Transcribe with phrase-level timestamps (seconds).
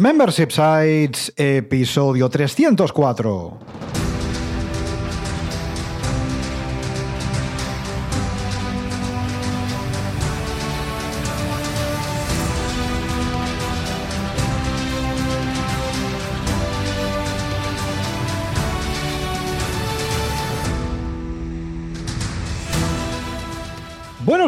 [0.00, 3.89] Membership Sites, episodio 304.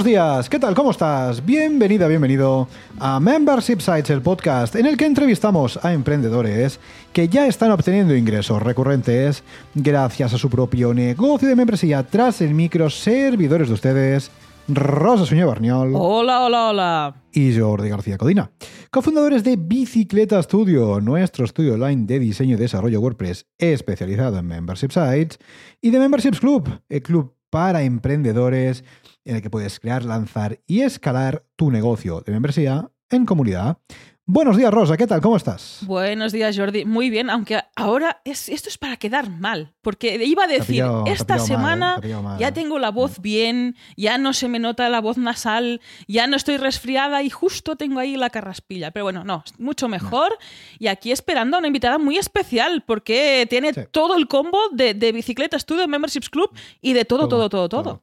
[0.03, 0.75] Buenos días, ¿qué tal?
[0.75, 1.47] ¿Cómo estás?
[1.47, 2.67] Bienvenida, bienvenido
[2.99, 6.81] a Membership Sites, el podcast en el que entrevistamos a emprendedores
[7.13, 9.45] que ya están obteniendo ingresos recurrentes
[9.77, 14.33] gracias a su propio negocio de membresía tras el micro servidores de ustedes.
[14.67, 15.93] Rosa Suñé Barniol.
[15.95, 17.15] Hola, hola, hola.
[17.33, 18.51] Y Jordi García Codina,
[18.91, 24.91] cofundadores de Bicicleta Studio, nuestro estudio online de diseño y desarrollo WordPress especializado en Membership
[24.91, 25.39] Sites,
[25.81, 28.83] y de Memberships Club, el club para emprendedores
[29.25, 33.79] en el que puedes crear, lanzar y escalar tu negocio de membresía en comunidad.
[34.25, 35.21] Buenos días, Rosa, ¿qué tal?
[35.21, 35.81] ¿Cómo estás?
[35.83, 36.85] Buenos días, Jordi.
[36.85, 41.05] Muy bien, aunque ahora es, esto es para quedar mal, porque iba a decir, pillado-
[41.09, 41.47] esta mal, ¿eh?
[41.47, 42.01] semana
[42.39, 46.37] ya tengo la voz bien, ya no se me nota la voz nasal, ya no
[46.37, 48.93] estoy resfriada y justo tengo ahí la carraspilla.
[48.93, 50.39] Pero bueno, no, mucho mejor.
[50.79, 53.81] Y aquí esperando a una invitada muy especial, porque tiene Sí.
[53.91, 56.51] todo el combo de, de Bicicleta Studio, Memberships Club
[56.81, 58.03] y de todo, todo, todo, todo.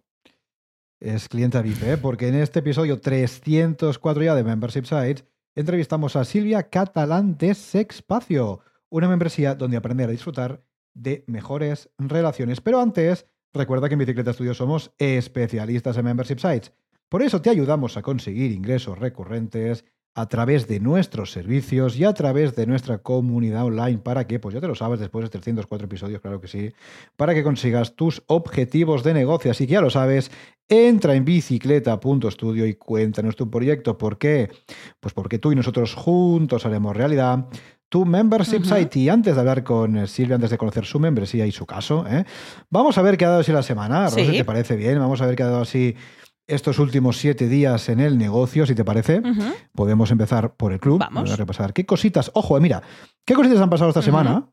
[0.99, 1.97] Es clienta VIP, ¿eh?
[1.97, 5.23] porque en este episodio 304 ya de Membership Sites
[5.55, 10.61] entrevistamos a Silvia Catalán de Sexpacio, una membresía donde aprender a disfrutar
[10.93, 12.59] de mejores relaciones.
[12.59, 16.73] Pero antes, recuerda que en Bicicleta Studio somos especialistas en Membership Sites.
[17.07, 22.13] Por eso te ayudamos a conseguir ingresos recurrentes a través de nuestros servicios y a
[22.13, 25.85] través de nuestra comunidad online para que, pues ya te lo sabes, después de 304
[25.85, 26.71] episodios, claro que sí,
[27.15, 29.51] para que consigas tus objetivos de negocio.
[29.51, 30.29] Así que ya lo sabes,
[30.67, 33.97] entra en bicicleta.studio y cuéntanos tu proyecto.
[33.97, 34.49] ¿Por qué?
[34.99, 37.45] Pues porque tú y nosotros juntos haremos realidad
[37.87, 38.75] tu membership Ujú.
[38.75, 38.99] site.
[38.99, 42.23] Y antes de hablar con Silvia, antes de conocer su membresía y su caso, ¿eh?
[42.69, 44.05] vamos a ver qué ha dado así la semana.
[44.05, 44.31] Rosa, Sí.
[44.37, 44.99] ¿te parece bien?
[44.99, 45.95] Vamos a ver qué ha dado así
[46.49, 49.21] estos últimos siete días en el negocio, si te parece.
[49.73, 50.99] Podemos empezar por el club.
[50.99, 51.31] Vamos.
[51.31, 52.31] a repasar qué cositas.
[52.33, 52.81] Ojo, eh, mira,
[53.25, 54.49] qué cositas han pasado esta semana.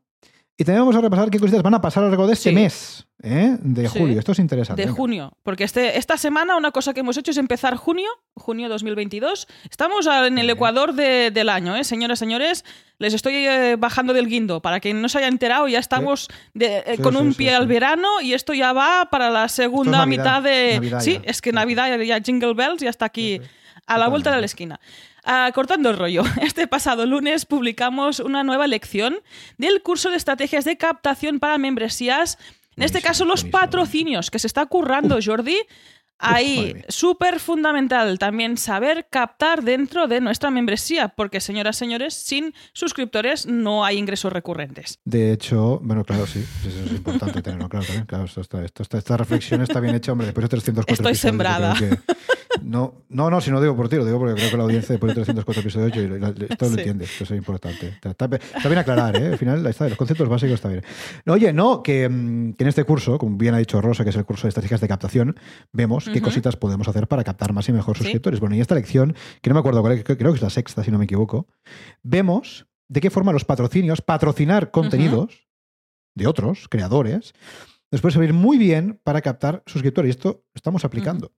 [0.59, 2.49] Y también vamos a repasar qué cositas van a pasar a lo largo de este
[2.49, 2.55] Sí.
[2.55, 3.56] mes ¿eh?
[3.61, 3.99] de Sí.
[3.99, 4.19] julio.
[4.19, 4.81] Esto es interesante.
[4.81, 4.97] De Venga.
[4.97, 9.49] junio, porque este, esta semana una cosa que hemos hecho es empezar junio, junio 2022.
[9.71, 11.84] Estamos en el ecuador de- del año, ¿eh?
[11.84, 12.65] señoras, señores.
[12.99, 15.69] Les estoy eh, bajando del guindo para que no se haya enterado.
[15.69, 19.28] Ya estamos de- eh, Sí, con un pie al verano y esto ya va para
[19.28, 20.75] la segunda Navidad, mitad de.
[20.77, 21.31] Navidad sí, ya.
[21.31, 21.53] es que.
[21.53, 23.41] Navidad ya Jingle Bells ya está aquí
[23.87, 24.81] a la vuelta de la esquina.
[25.28, 29.16] Ah, cortando el rollo, este pasado lunes publicamos una nueva lección
[29.59, 32.38] del curso de estrategias de captación para membresías.
[32.76, 35.56] En este caso, los patrocinios, que se está currando, Jordi.
[36.19, 43.44] Ahí, súper fundamental también saber captar dentro de nuestra membresía, porque, señoras, señores, sin suscriptores
[43.44, 44.98] no hay ingresos recurrentes.
[45.04, 48.06] De hecho, bueno, claro, sí, eso es importante tenerlo claro también.
[48.06, 51.15] Claro, esto está- esto está- esta reflexión está bien hecha, hombre, después de 304 Estoy
[51.16, 51.75] sembrada.
[51.78, 51.98] que-
[52.69, 54.93] no, no, no, si no digo por ti, lo digo porque creo que la audiencia
[54.93, 56.78] después de 304 episodios yo- la- esto lo Sí.
[56.78, 57.88] entiende, esto es importante.
[57.88, 59.28] Está, está- está bien aclarar, ¿eh?
[59.28, 60.82] Al final, está, los conceptos básicos está bien.
[61.28, 64.16] Oye, no, que, mm, que en este curso, como bien ha dicho Rosa, que es
[64.16, 65.37] el curso de estrategias de captación,
[65.72, 68.03] vemos qué cositas podemos hacer para captar más y mejor Sí.
[68.03, 68.41] suscriptores.
[68.41, 70.83] Bueno, y esta lección, que no me acuerdo cuál es, creo que es la sexta,
[70.83, 71.47] si no me equivoco,
[72.03, 75.48] vemos de qué forma los patrocinios, patrocinar contenidos
[76.15, 77.33] de otros creadores,
[77.91, 80.09] después se va a ir muy bien para captar suscriptores.
[80.09, 81.33] Y esto lo estamos aplicando.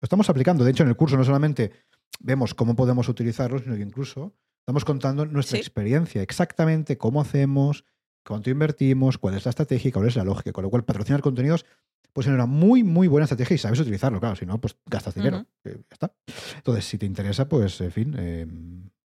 [0.00, 0.64] Lo estamos aplicando.
[0.64, 1.72] De hecho, en el curso no solamente
[2.20, 5.60] vemos cómo podemos utilizarlo, sino que incluso estamos contando nuestra Sí.
[5.60, 7.84] experiencia, exactamente cómo hacemos,
[8.24, 10.52] cuánto invertimos, cuál es la estrategia y cuál es la lógica.
[10.52, 11.64] Con lo cual, patrocinar contenidos
[12.12, 14.34] pues es una muy, muy buena estrategia y sabes utilizarlo, claro.
[14.34, 15.46] Si no, pues gastas dinero.
[15.62, 16.12] Que ya está.
[16.56, 18.46] Entonces, si te interesa, pues, en fin, eh,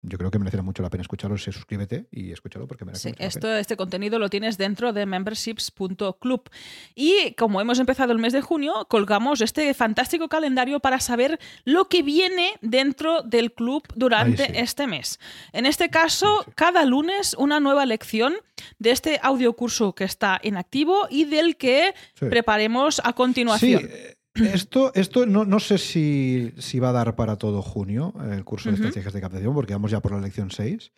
[0.02, 1.36] yo creo que merecerá mucho la pena escucharlo.
[1.38, 3.58] Se suscríbete y escúchalo porque merece Sí, mucho la esto, pena.
[3.60, 6.48] este contenido lo tienes dentro de memberships.club.
[6.94, 11.88] Y como hemos empezado el mes de junio, colgamos este fantástico calendario para saber lo
[11.88, 14.52] que viene dentro del club durante sí.
[14.54, 15.18] este mes.
[15.52, 16.52] En este caso, sí.
[16.54, 18.34] cada lunes una nueva lección
[18.78, 23.82] de este audiocurso que está en activo y del que preparemos a continuación.
[23.90, 28.34] eh, esto, esto no, no sé si, si va a dar para todo junio eh,
[28.34, 28.84] el curso de Ujú.
[28.84, 30.92] estrategias de captación, porque vamos ya por la lección 6.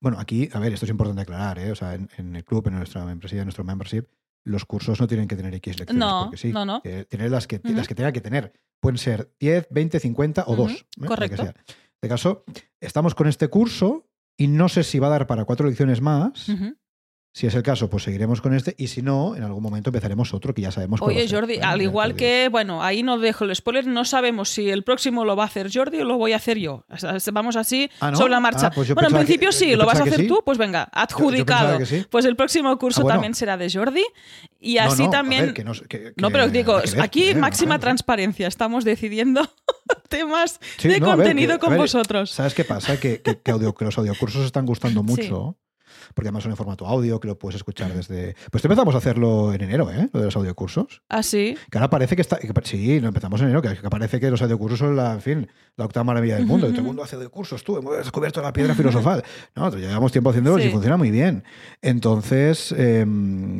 [0.00, 1.72] Bueno, aquí, a ver, esto es importante aclarar, ¿eh?
[1.72, 4.04] O sea, en, en el club, en nuestra membresía, en nuestro membership,
[4.44, 6.00] los cursos no tienen que tener X lecciones.
[6.00, 6.52] No, porque sí.
[6.52, 6.80] no, no.
[6.84, 8.52] Eh, tener las que, las que tenga que tener.
[8.80, 10.72] Pueden ser 10, 20, 50 o Ujú, 2.
[10.72, 10.76] ¿eh?
[10.96, 11.42] La que correcto.
[11.42, 11.54] En
[11.94, 12.44] este caso,
[12.80, 16.48] estamos con este curso y no sé si va a dar para cuatro lecciones más.
[17.38, 18.74] Si es el caso, pues seguiremos con este.
[18.78, 21.28] Y si no, en algún momento empezaremos otro que ya sabemos cuál va a Oye,
[21.28, 24.82] ser, Jordi, al igual que, bueno, ahí no dejo el spoiler, no sabemos si el
[24.82, 26.84] próximo lo va a hacer Jordi o lo voy a hacer yo.
[26.90, 28.16] O sea, Vamos así Ah, ¿no?
[28.16, 28.66] sobre la marcha.
[28.66, 30.26] Ah, pues yo bueno, en que- principio sí, lo vas a hacer sí.
[30.26, 31.86] tú, pues venga, adjudicado.
[31.86, 32.04] sí.
[32.10, 33.14] Pues el próximo curso Ah, bueno.
[33.18, 34.02] también será de Jordi.
[34.58, 35.44] Y así no, también.
[35.46, 38.48] ver, que no, que- No, que- pero digo, ver, aquí máxima transparencia.
[38.48, 39.42] Estamos decidiendo
[40.08, 42.30] temas Sí, de no, a ver, contenido con ver, vosotros.
[42.32, 42.98] ¿Sabes qué pasa?
[42.98, 45.56] Que, que- que audio- que los audiocursos están gustando mucho.
[46.18, 48.34] Porque además son en formato audio, que lo puedes escuchar desde.
[48.50, 50.08] Pues empezamos a hacerlo en enero, ¿eh?
[50.12, 51.00] Lo de los audiocursos.
[51.08, 51.56] Así.
[51.70, 52.40] Que ahora parece que está.
[52.64, 55.84] sí, lo empezamos en enero, que, parece que los audiocursos son la, en fin, la
[55.84, 56.66] octava maravilla del mundo.
[56.66, 59.22] Y todo el mundo hace audiocursos, tú hemos descubierto la piedra filosofal.
[59.54, 60.66] No, llevamos tiempo haciéndolos Sí.
[60.66, 61.44] y funciona muy bien.
[61.82, 63.06] Entonces, eh,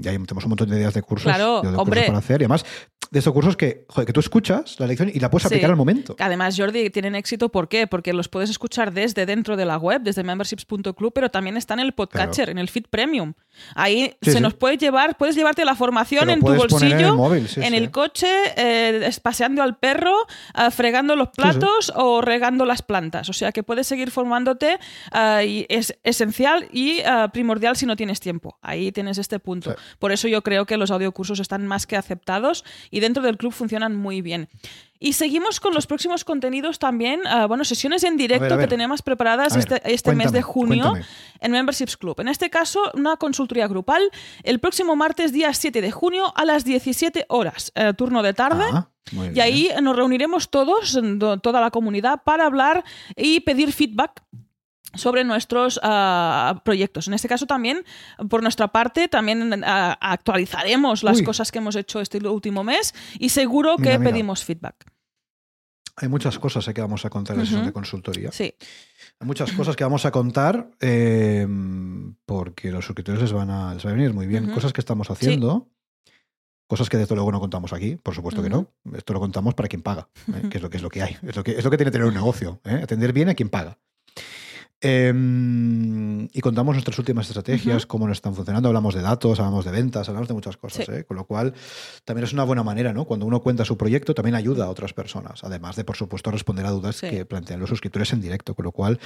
[0.00, 2.06] ya tenemos un montón de ideas de cursos, Claro, de audiocursos hombre.
[2.06, 2.40] para hacer.
[2.40, 2.64] Y además,
[3.10, 5.54] de estos cursos que, joder, que tú escuchas la lección y la puedes Sí.
[5.54, 6.14] aplicar al momento.
[6.18, 7.86] Además, Jordi, tienen éxito, ¿por qué?
[7.86, 11.80] Porque los puedes escuchar desde dentro de la web, desde memberships.club, pero también está en
[11.80, 13.32] el podcatcher, en el feed premium.
[13.74, 14.40] Ahí Sí, se sí.
[14.42, 17.70] nos puede llevar, puedes llevarte la formación en tu bolsillo, en el móvil, sí, en
[17.70, 17.76] sí.
[17.76, 20.14] el coche, eh, paseando al perro,
[20.52, 23.30] ah, fregando los platos o regando las plantas.
[23.30, 24.78] O sea que puedes seguir formándote
[25.12, 28.58] ah, y es esencial y ah, primordial si no tienes tiempo.
[28.60, 29.74] Ahí tienes este punto.
[29.98, 33.52] Por eso yo creo que los audiocursos están más que aceptados y dentro del club
[33.52, 34.48] funcionan muy bien.
[35.00, 38.66] Y seguimos con los próximos contenidos también, ah, bueno, sesiones en directo a ver.
[38.66, 41.06] que tenemos preparadas ver, este, este mes de junio cuéntame.
[41.40, 42.18] en Memberships Club.
[42.20, 44.02] En este caso, una consultoría grupal
[44.42, 48.64] el próximo martes, día 7 de junio, a las 17 horas, eh, turno de tarde.
[48.72, 49.40] Ah, Y bien.
[49.40, 52.82] ahí nos reuniremos todos, do- toda la comunidad, para hablar
[53.16, 54.22] y pedir feedback
[54.94, 57.08] sobre nuestros ah, proyectos.
[57.08, 57.84] En este caso también,
[58.28, 61.24] por nuestra parte, también ah, actualizaremos las Uy.
[61.24, 64.86] cosas que hemos hecho este último mes y seguro que Mira, pedimos feedback.
[65.96, 68.30] Hay muchas cosas eh, que vamos a contar en la sesión de consultoría.
[68.30, 68.54] Sí,
[69.18, 71.46] Hay muchas cosas que vamos a contar eh,
[72.24, 74.50] porque los suscriptores les van, a, les va a venir muy bien.
[74.52, 75.68] Cosas que estamos haciendo,
[76.68, 78.68] cosas que desde luego no contamos aquí, por supuesto que no.
[78.94, 80.48] Esto lo contamos para quien paga, ¿eh?
[80.48, 81.16] que, es lo, que es lo que hay.
[81.26, 82.80] Es lo que, es lo que tiene que tener un negocio, ¿eh?
[82.82, 83.78] atender bien a quien paga.
[84.80, 89.70] Eh, y contamos nuestras últimas estrategias, cómo nos están funcionando, hablamos de datos, hablamos de
[89.72, 90.92] ventas, hablamos de muchas cosas, Sí.
[90.92, 91.04] ¿eh?
[91.04, 91.54] con lo cual
[92.04, 93.04] también es una buena manera, ¿no?
[93.04, 96.66] Cuando uno cuenta su proyecto, también ayuda a otras personas, además de, por supuesto, responder
[96.66, 97.08] a dudas Sí.
[97.10, 98.98] que plantean los suscriptores en directo, con lo cual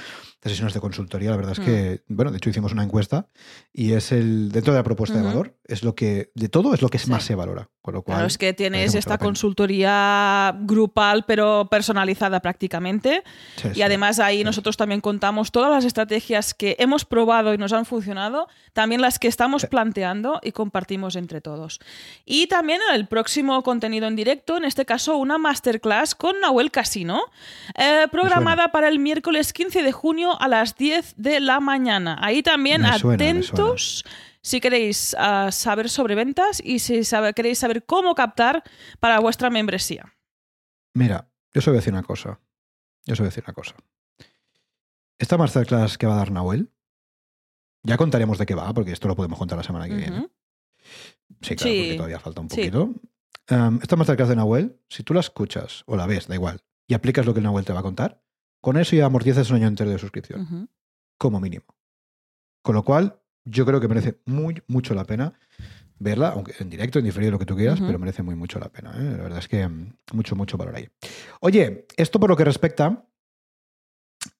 [0.43, 1.65] las sesiones de consultoría, la verdad es Mm.
[1.65, 3.27] que, bueno, de hecho hicimos una encuesta
[3.71, 6.81] y es el, dentro de la propuesta de valor, es lo que, de todo, es
[6.81, 7.09] lo que Sí.
[7.09, 8.15] más se valora, con lo cual...
[8.15, 13.23] claro, es que tienes esta consultoría grupal, pero personalizada prácticamente.
[13.57, 13.81] Sí, Y sí.
[13.81, 14.43] además ahí sí.
[14.45, 19.19] nosotros también contamos todas las estrategias que hemos probado y nos han funcionado, también las
[19.19, 21.81] que estamos planteando y compartimos entre todos.
[22.25, 27.21] Y también el próximo contenido en directo, en este caso una masterclass con Nahuel Casino,
[27.77, 32.17] eh, programada para el miércoles 15 de junio a las 10 de la mañana.
[32.21, 34.05] Ahí también suena, atentos.
[34.43, 38.61] Si queréis ah, saber sobre ventas y si sabe- queréis saber cómo captar
[38.99, 40.13] para vuestra membresía.
[40.93, 42.39] Mira, yo os voy a decir una cosa.
[43.05, 43.75] Yo os voy a decir una cosa.
[45.17, 46.69] Esta masterclass que va a dar Nahuel,
[47.83, 50.29] ya contaremos de qué va, porque esto lo podemos contar la semana que viene.
[51.41, 51.79] Sí, claro, Sí.
[51.81, 52.55] porque todavía falta un Sí.
[52.57, 52.93] poquito.
[53.49, 56.93] Um, esta masterclass de Nahuel, si tú la escuchas o la ves, da igual, y
[56.93, 58.21] aplicas lo que el Nahuel te va a contar,
[58.61, 60.69] con eso ya amortizas un año entero de suscripción,
[61.17, 61.65] como mínimo.
[62.61, 65.33] Con lo cual, yo creo que merece muy, mucho la pena
[65.99, 68.69] verla, aunque en directo, en diferido, lo que tú quieras, pero merece muy mucho la
[68.69, 68.91] pena.
[68.97, 69.15] ¿eh?
[69.17, 70.89] La verdad es que mm, mucho, mucho valor ahí.
[71.39, 73.05] Oye, esto por lo que respecta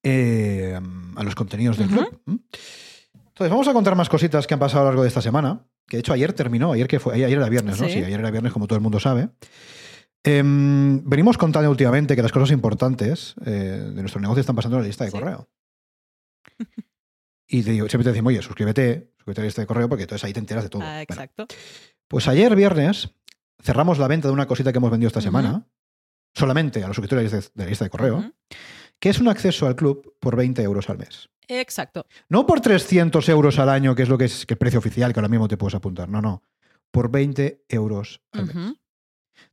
[0.03, 0.79] eh,
[1.15, 2.21] a los contenidos del club.
[2.25, 5.65] Entonces, vamos a contar más cositas que han pasado a lo largo de esta semana.
[5.87, 7.87] Que de hecho ayer terminó, ayer que fue, ayer era viernes, ¿no?
[7.87, 7.93] Sí.
[7.93, 9.29] Sí, ayer era viernes, como todo el mundo sabe.
[10.23, 13.49] Em, venimos contando últimamente que las cosas importantes eh,
[13.93, 15.17] de nuestro negocio están pasando en la lista de Sí.
[15.17, 15.49] correo.
[17.47, 20.03] Y te digo, siempre te decimos, oye, suscríbete, suscríbete a la lista de correo porque
[20.03, 20.81] entonces ahí te enteras de todo.
[20.81, 21.47] Ah, Bueno, exacto.
[22.07, 23.09] pues ayer viernes
[23.61, 25.67] cerramos la venta de una cosita que hemos vendido esta semana,
[26.33, 28.31] solamente a los suscriptores de, de la lista de correo,
[28.99, 31.29] que es un acceso al club por 20 euros al mes.
[31.47, 32.05] Exacto.
[32.29, 35.13] No por 300 euros al año, que es lo que es que el precio oficial,
[35.13, 36.07] que ahora mismo te puedes apuntar.
[36.09, 36.41] No, no.
[36.89, 38.55] Por 20 euros al mes.
[38.55, 38.77] Ujú.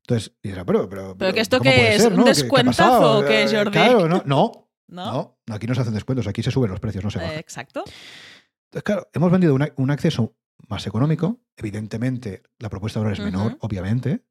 [0.03, 2.03] Entonces, y dirá, pero, pero, ¿Pero que esto ¿cómo qué puede es?
[2.03, 2.25] ser, ¿Un no?
[2.25, 3.71] ¿Qué- qué descuentazo o qué, Eh, Jordi?
[3.73, 5.39] Claro, no, no, ¿No?
[5.47, 7.35] no, aquí no se hacen descuentos, aquí se suben los precios, no se bajan.
[7.35, 7.85] Eh, exacto.
[7.85, 10.37] Entonces, claro, hemos vendido una- un acceso
[10.69, 11.41] más económico.
[11.57, 14.25] Evidentemente, la propuesta ahora es menor, obviamente,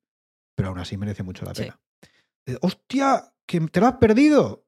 [0.55, 1.79] pero aún así merece mucho la pena.
[2.45, 3.33] Eh, ¡Hostia!
[3.45, 4.65] ¿Que te lo has perdido?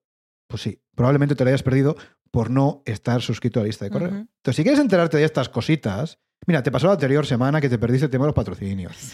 [0.48, 1.96] Pues sí, probablemente te lo hayas perdido
[2.32, 4.10] por no estar suscrito a la lista de correo.
[4.10, 7.78] Entonces, si quieres enterarte de estas cositas, mira, te pasó la anterior semana que te
[7.78, 9.14] perdiste el tema de los patrocinios.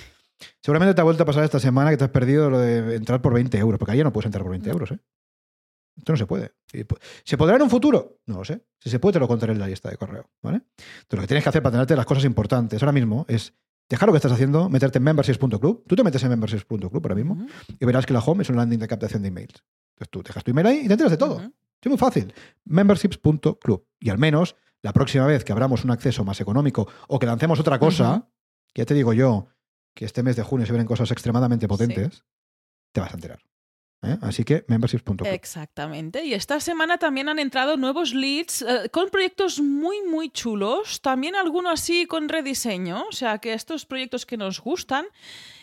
[0.62, 3.22] Seguramente te ha vuelto a pasar esta semana que te has perdido lo de entrar
[3.22, 4.74] por 20 euros, porque ahí ya no puedes entrar por 20 No.
[4.74, 5.00] euros, ¿eh?
[5.98, 6.54] Esto no se puede.
[7.24, 8.20] ¿Se podrá en un futuro?
[8.26, 8.64] No lo sé.
[8.80, 10.30] Si se puede, te lo contaré en la lista de correo.
[10.42, 10.62] ¿vale?
[10.78, 13.54] Entonces, lo que tienes que hacer para tenerte las cosas importantes ahora mismo es
[13.90, 15.84] dejar lo que estás haciendo, meterte en memberships.club.
[15.88, 17.48] Tú te metes en memberships.club ahora mismo
[17.80, 19.64] y verás que la home es un landing de captación de emails.
[19.96, 21.42] Entonces tú dejas tu email ahí y te enteras de todo.
[21.82, 22.34] Es muy fácil.
[22.66, 23.88] Memberships.club.
[24.00, 27.60] Y al menos la próxima vez que abramos un acceso más económico o que lancemos
[27.60, 28.30] otra cosa,
[28.74, 29.48] que ya te digo yo
[29.94, 32.24] que este mes de junio se vienen cosas extremadamente potentes,
[32.92, 33.40] te vas a enterar.
[34.04, 34.18] ¿Eh?
[34.22, 35.26] Así que memberships.com.
[35.26, 36.24] Exactamente.
[36.24, 41.02] Y esta semana también han entrado nuevos leads eh, con proyectos muy, muy chulos.
[41.02, 43.06] También algunos así con rediseño.
[43.10, 45.06] O sea, que estos proyectos que nos gustan.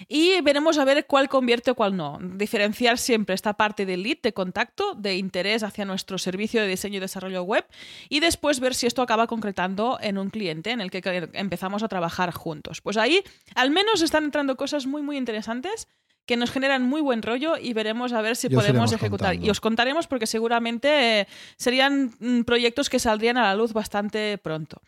[0.09, 2.19] Y veremos a ver cuál convierte o cuál no.
[2.21, 6.99] Diferenciar siempre esta parte de lead, de contacto, de interés hacia nuestro servicio de diseño
[6.99, 7.65] y desarrollo web.
[8.09, 11.89] Y después ver si esto acaba concretando en un cliente en el que empezamos a
[11.89, 12.81] trabajar juntos.
[12.81, 13.23] Pues ahí
[13.55, 15.87] al menos están entrando cosas muy, muy interesantes
[16.27, 19.35] que nos generan muy buen rollo y veremos a ver si podemos ejecutar.
[19.37, 24.39] Y os contaremos porque seguramente eh, serían mm, proyectos que saldrían a la luz bastante
[24.39, 24.81] pronto.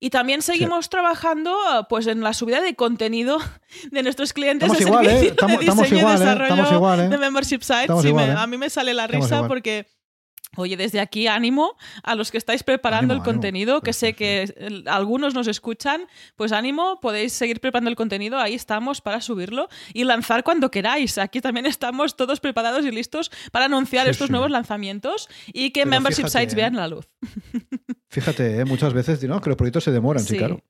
[0.00, 1.56] Y también seguimos trabajando
[1.88, 3.38] pues en la subida de contenido
[3.90, 5.30] de nuestros clientes estamos de igual, servicio ¿eh?
[5.30, 7.08] estamos, de diseño igual, y desarrollo igual, ¿eh?
[7.08, 8.12] de membership sites.
[8.12, 9.86] Me, a mí me sale la risa porque
[10.56, 15.34] Oye, desde aquí ánimo a los que estáis preparando el contenido, que sé que algunos
[15.34, 16.06] nos escuchan,
[16.36, 21.18] pues ánimo, podéis seguir preparando el contenido, ahí estamos para subirlo y lanzar cuando queráis.
[21.18, 26.28] Aquí también estamos todos preparados y listos para anunciar estos nuevos lanzamientos y que membership
[26.28, 27.08] sites vean la luz.
[28.08, 28.64] Fíjate, ¿eh?
[28.64, 29.40] muchas veces ¿no?
[29.40, 30.62] que los proyectos se demoran, sí, claro.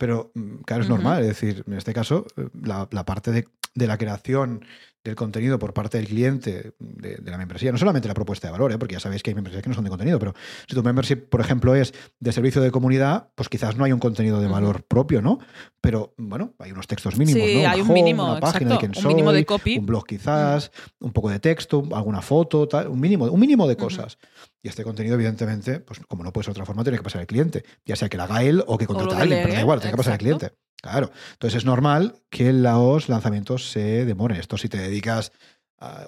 [0.00, 3.86] Pero mm, claro, es normal, es decir, en este caso, eh, la, parte de, de
[3.86, 4.64] la creación
[5.02, 8.72] del contenido por parte del cliente de, la membresía, no solamente la propuesta de valor,
[8.72, 8.78] ¿eh?
[8.78, 10.34] porque ya sabéis que hay membresías que no son de contenido, pero
[10.68, 13.98] si tu membership, por ejemplo, es de servicio de comunidad, pues quizás no hay un
[13.98, 15.38] contenido de valor propio, ¿no?
[15.80, 17.68] Pero bueno, hay unos textos mínimos, sí, ¿no?
[17.68, 21.30] hay un mínimo, una página de un mínimo de copy, un blog quizás, un poco
[21.30, 24.18] de texto, alguna foto, tal, un mínimo, un mínimo de cosas.
[24.62, 27.22] Y este contenido, evidentemente, pues como no puede ser de otra forma, tiene que pasar
[27.22, 29.60] al cliente, ya sea que la haga él o que contrate a alguien, pero da
[29.60, 30.52] igual, tiene que pasar al cliente.
[30.80, 31.10] Claro.
[31.32, 34.40] Entonces es normal que los lanzamientos se demoren.
[34.40, 35.32] Esto si te dedicas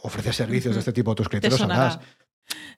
[0.02, 1.66] ofrecer servicios de este tipo a tus clientes, te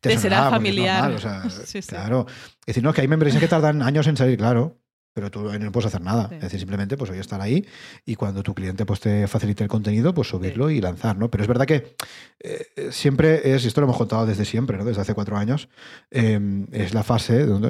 [0.01, 1.17] Te, será familiar.
[1.89, 2.27] Claro.
[2.61, 4.79] Es decir, no, que hay membresías que tardan años en salir, claro,
[5.14, 6.28] pero tú no puedes hacer nada.
[6.33, 7.64] Es decir, simplemente pues hoy estar ahí
[8.04, 11.30] y cuando tu cliente pues, te facilite el contenido, pues subirlo y lanzar, ¿no?
[11.30, 11.97] Pero es verdad que
[12.40, 14.85] eh, siempre es, y esto lo hemos contado desde siempre, ¿no?
[14.85, 15.68] Desde hace cuatro años,
[16.11, 17.61] em, es la fase mm.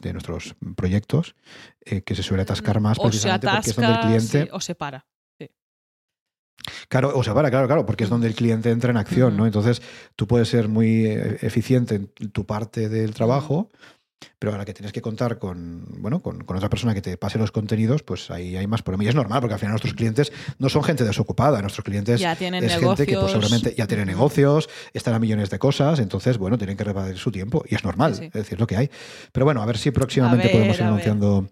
[0.00, 1.34] de, nuestros proyectos
[1.84, 4.48] eh, que se suele atascar más precisamente porque es donde el cliente...
[4.52, 5.06] o se para.
[6.88, 9.46] Claro, o sea, para, claro, claro, porque es donde el cliente entra en acción, ¿no?
[9.46, 9.82] Entonces,
[10.16, 13.70] tú puedes ser muy eh, eficiente en tu parte del trabajo,
[14.38, 17.52] pero ahora que tienes que contar con, bueno, con, otra persona que te pase los
[17.52, 19.04] contenidos, pues ahí hay más problema.
[19.04, 22.36] Y es normal, porque al final nuestros clientes no son gente desocupada, nuestros clientes ya
[22.36, 26.38] tienen es gente que pues, seguramente ya tiene negocios, están a millones de cosas, entonces,
[26.38, 27.64] bueno, tienen que repartir su tiempo.
[27.68, 28.90] Y es normal, es decir, lo que hay.
[29.32, 31.48] Pero bueno, a ver si próximamente podemos ir anunciando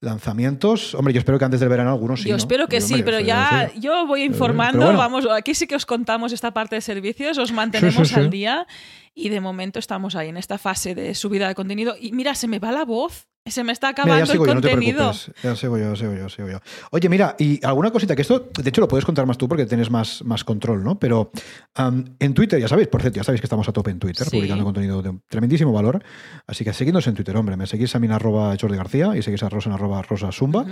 [0.00, 0.94] lanzamientos.
[0.94, 2.28] Hombre, yo espero que antes del verano algunos sí.
[2.28, 4.92] Yo espero que sí, pero ya yo voy informando.
[4.96, 8.66] Vamos, aquí sí que os contamos esta parte de servicios, os mantenemos al día
[9.14, 11.94] y de momento estamos ahí en esta fase de subida de contenido.
[12.00, 13.26] Y mira, se me va la voz.
[13.46, 15.12] Se me está acabando el contenido.
[15.42, 16.58] ya sigo yo, sigo yo, sigo yo.
[16.90, 19.64] Oye, mira, y alguna cosita que esto, de hecho, lo puedes contar más tú porque
[19.64, 20.98] tienes más, más control, ¿no?
[20.98, 21.30] Pero
[21.76, 24.62] en Twitter, ya sabéis, por cierto, ya sabéis que estamos a tope en Twitter, publicando
[24.62, 26.04] contenido de tremendísimo valor.
[26.46, 27.56] Así que seguidnos en Twitter, hombre.
[27.56, 30.30] Me seguís a mí en arroba Jordi García y seguís a Rosa en arroba Rosa
[30.32, 30.66] Zumba.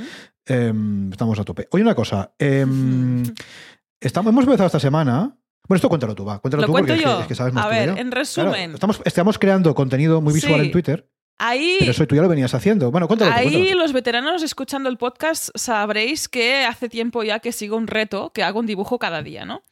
[0.45, 1.68] Em, estamos a tope.
[1.71, 2.35] Oye, una cosa.
[2.38, 3.23] Em,
[4.00, 6.38] estamos, hemos empezado esta semana bueno, esto cuéntalo tú, va.
[6.38, 8.75] Cuéntalo tú porque Es, que, sabes más A ver, en resumen.
[8.75, 11.09] estamos, estamos creando contenido muy visual en Twitter.
[11.41, 12.91] Ahí, pero eso tú ya lo venías haciendo.
[12.91, 13.33] Bueno, cuéntalo.
[13.33, 18.33] Ahí los veteranos escuchando el podcast sabréis que hace tiempo ya que sigo un reto,
[18.33, 19.62] que hago un dibujo cada día, ¿no?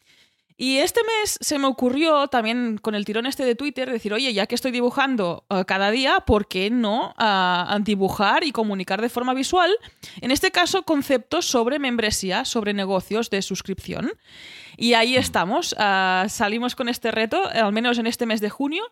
[0.58, 4.32] Y este mes se me ocurrió también con el tirón este de Twitter decir, oye,
[4.32, 9.10] ya que estoy dibujando eh, cada día, ¿por qué no uh, dibujar y comunicar de
[9.10, 9.70] forma visual?
[10.22, 14.12] En este caso, conceptos sobre membresía, sobre negocios de suscripción.
[14.78, 15.74] Y ahí estamos.
[15.74, 18.84] Uh, salimos con este reto, al menos en este mes de junio,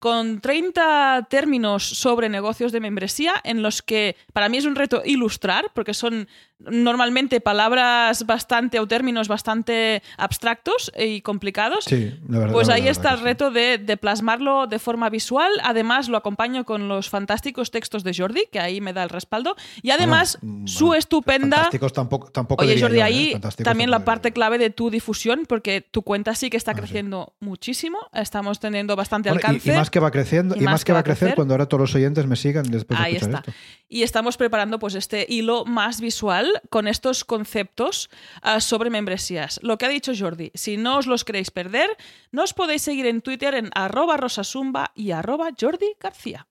[0.00, 5.02] con 30 términos sobre negocios de membresía en los que para mí es un reto
[5.04, 6.26] ilustrar, porque son
[6.60, 11.84] normalmente palabras bastante o términos bastante abstractos y complicados.
[11.84, 15.50] Sí, la verdad, pues ahí está el reto de, plasmarlo de forma visual.
[15.62, 19.56] Además, lo acompaño con los fantásticos textos de Jordi, que ahí me da el respaldo.
[19.82, 21.56] Y además, su estupenda.
[21.56, 22.30] Fantásticos tampoco.
[22.30, 23.02] tampoco Oye, Jordi, ¿eh?
[23.02, 26.74] ahí también la parte clave de tu difusión, porque tu cuenta sí que está ah,
[26.74, 27.98] creciendo muchísimo.
[28.12, 29.72] Estamos teniendo bastante alcance.
[29.72, 31.80] Y, más más que va creciendo, y, más, que, va a crecer, cuando ahora todos
[31.80, 33.50] los oyentes me sigan después de Ahí escuchar está.
[33.50, 33.62] esto.
[33.88, 38.08] Y estamos preparando pues este hilo más visual con estos conceptos
[38.42, 39.58] ah, sobre membresías.
[39.64, 41.90] Lo que ha dicho Jordi, si no os los queréis perder,
[42.30, 46.46] nos podéis seguir en Twitter en arroba rosasumba y arroba Jordi García.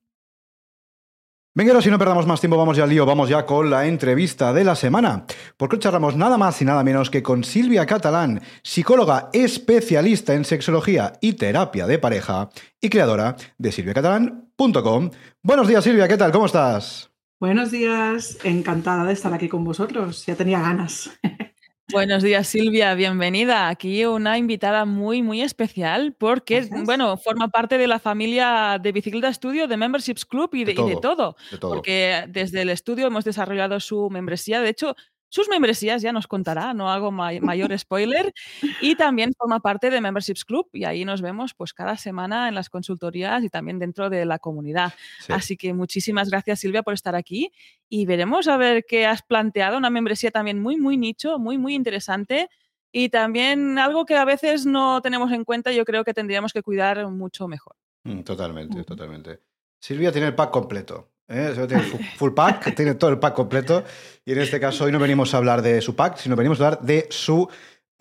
[1.56, 4.54] Venga, si no perdamos más tiempo, vamos ya al lío, vamos ya con la entrevista
[4.54, 5.26] de la semana.
[5.58, 10.46] Porque hoy charlamos nada más y nada menos que con Silvia Catalán, psicóloga especialista en
[10.46, 15.10] sexología y terapia de pareja y creadora de silviacatalán.com.
[15.42, 16.32] Buenos días, Silvia, ¿qué tal?
[16.32, 17.10] ¿Cómo estás?
[17.40, 21.10] Buenos días, encantada de estar aquí con vosotros, ya tenía ganas.
[21.92, 23.68] Buenos días, Silvia, bienvenida.
[23.68, 26.86] Aquí una invitada muy, muy especial porque, Gracias.
[26.86, 30.82] bueno, forma parte de la familia de Bicicleta Estudio, de Memberships Club y de, De
[30.82, 31.36] y de todo.
[31.50, 31.74] De todo.
[31.74, 34.62] Porque desde el estudio hemos desarrollado su membresía.
[34.62, 34.96] De hecho,
[35.30, 38.34] sus membresías ya nos contará, no hago may- mayor spoiler.
[38.82, 42.56] Y también forma parte de Memberships Club y ahí nos vemos pues cada semana en
[42.56, 44.94] las consultorías y también dentro de la comunidad.
[45.20, 45.32] Sí.
[45.34, 47.52] Así que muchísimas gracias Silvia por estar aquí
[47.88, 51.76] y veremos a ver qué has planteado, una membresía también muy, muy nicho, muy, muy
[51.76, 52.50] interesante
[52.92, 56.64] y también algo que a veces no tenemos en cuenta, yo creo que tendríamos que
[56.64, 57.76] cuidar mucho mejor.
[58.04, 59.40] Mm, Totalmente, totalmente.
[59.80, 61.12] Silvia tiene el pack completo.
[61.30, 61.54] ¿Eh?
[61.68, 63.84] Tiene fu- full pack, tiene todo el pack completo.
[64.26, 66.66] Y en este caso hoy no venimos a hablar de su pack, sino venimos a
[66.68, 67.48] hablar de su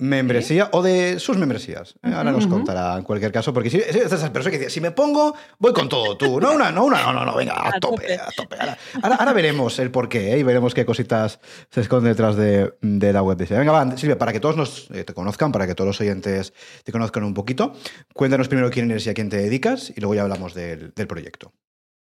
[0.01, 1.95] membresía o de sus membresías.
[2.05, 2.13] ¿eh?
[2.15, 4.93] Ahora nos contará en cualquier caso, porque si, es esas personas que dicen, si me
[4.93, 6.39] pongo, voy con todo tú.
[6.41, 8.15] No, una, no, una, no, no, no, venga, a, A tope, tope.
[8.15, 8.57] a tope.
[8.61, 10.39] Ahora, ahora- ahora veremos el porqué ¿eh?
[10.39, 13.59] y veremos qué cositas se esconden detrás de, de la web de Silvia.
[13.61, 16.53] Venga, va, Silvia, para que todos nos, eh, te conozcan, para que todos los oyentes
[16.85, 17.73] te conozcan un poquito,
[18.15, 21.07] cuéntanos primero quién eres y a quién te dedicas y luego ya hablamos del, del
[21.09, 21.53] proyecto.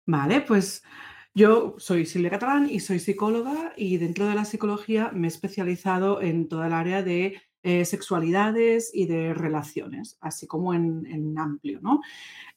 [0.05, 0.84] Vale, pues
[1.34, 6.22] yo soy Silvia Catalán y soy psicóloga y dentro de la psicología me he especializado
[6.22, 12.02] en toda el área de eh, sexualidades y de relaciones, así como en, amplio, ¿no?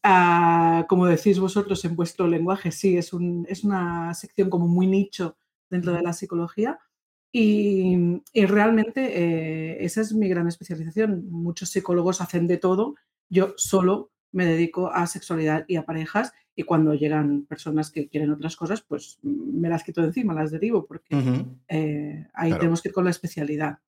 [0.02, 4.86] Ah, como decís vosotros en vuestro lenguaje, sí, es, un- es una sección como muy
[4.86, 5.36] nicho
[5.70, 6.78] dentro de la psicología
[7.32, 7.96] y,
[8.32, 11.26] y realmente eh, esa es mi gran especialización.
[11.30, 12.94] Muchos psicólogos hacen de todo,
[13.28, 18.30] yo solo me dedico a sexualidad y a parejas y cuando llegan personas que quieren
[18.30, 21.14] otras cosas, pues me las quito de encima, las derivo, porque
[21.68, 22.60] eh, ahí Claro.
[22.60, 23.78] tenemos que ir con la especialidad.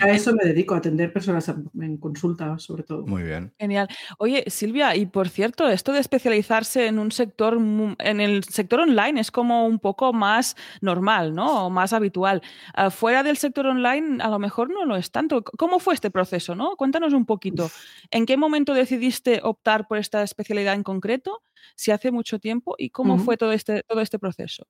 [0.00, 3.06] A eso me dedico, a atender personas en consulta, sobre todo.
[3.06, 3.54] Muy bien.
[3.58, 3.88] Genial.
[4.18, 9.20] Oye, Silvia, y por cierto, esto de especializarse en un sector, en el sector online
[9.20, 11.66] es como un poco más normal, ¿no?
[11.66, 12.42] O más habitual.
[12.74, 15.44] Ah, fuera del sector online, a lo mejor no lo es tanto.
[15.44, 16.74] ¿Cómo fue este proceso, no?
[16.76, 17.70] Cuéntanos un poquito.
[18.10, 21.42] ¿En qué momento decidiste optar por esta especialidad en concreto?
[21.76, 24.66] Si hace mucho tiempo y cómo fue todo este, todo este proceso.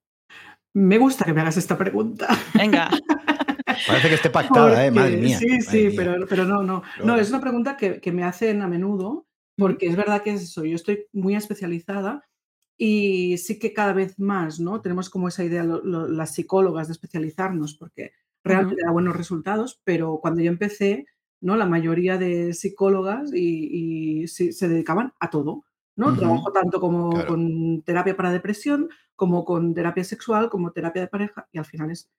[0.75, 2.29] Me gusta que me hagas esta pregunta.
[2.55, 2.91] Venga.
[3.87, 4.91] Parece que esté pactada, ¿eh?
[4.91, 5.39] Madre Porque- mía.
[5.39, 5.93] Sí, madre sí, mía.
[5.97, 6.83] pero, pero no, no.
[7.05, 10.43] No, es una pregunta que, que me hacen a menudo, porque es verdad que es
[10.43, 12.25] eso, yo estoy muy especializada
[12.79, 14.81] y sí que cada vez más, ¿no?
[14.81, 18.13] Tenemos como esa idea lo- lo- las psicólogas de especializarnos, porque
[18.45, 21.07] realmente da buenos resultados, pero cuando yo empecé,
[21.41, 21.57] ¿no?
[21.57, 25.65] La mayoría de psicólogas y, y sí, se dedicaban a todo,
[25.97, 26.09] ¿no?
[26.09, 26.17] Ujú.
[26.17, 27.29] Trabajo tanto como Claro.
[27.29, 31.91] con terapia para depresión, como con terapia sexual, como terapia de pareja, y al final
[31.91, 32.11] es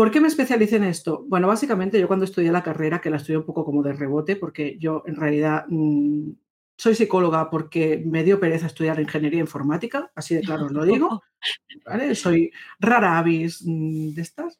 [0.00, 1.26] ¿Por qué me especialicé en esto?
[1.28, 4.34] Bueno, básicamente yo cuando estudié la carrera, que la estudié un poco como de rebote,
[4.34, 6.30] porque yo en realidad mm,
[6.78, 11.22] soy psicóloga porque me dio pereza estudiar ingeniería informática, así de claro os lo digo,
[11.84, 12.14] ¿vale?
[12.14, 14.58] Soy rara avis mm, de estas.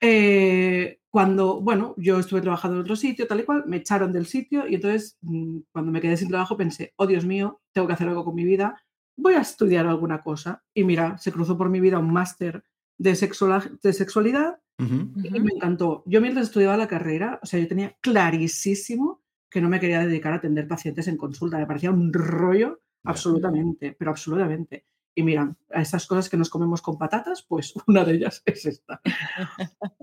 [0.00, 4.26] Eh, cuando, bueno, yo estuve trabajando en otro sitio, tal y cual, me echaron del
[4.26, 7.92] sitio y entonces mm, cuando me quedé sin trabajo pensé, oh Dios mío, tengo que
[7.92, 8.82] hacer algo con mi vida,
[9.16, 10.64] voy a estudiar alguna cosa.
[10.74, 12.64] Y mira, se cruzó por mi vida un máster
[12.98, 15.12] de, sexualidad Ujú.
[15.22, 16.02] y me encantó.
[16.06, 20.32] Yo mientras estudiaba la carrera, o sea, yo tenía clarísimo que no me quería dedicar
[20.32, 21.58] a atender pacientes en consulta.
[21.58, 24.84] Me parecía un rollo, absolutamente, pero absolutamente.
[25.14, 28.66] Y mira, a esas cosas que nos comemos con patatas, pues una de ellas es
[28.66, 29.00] esta.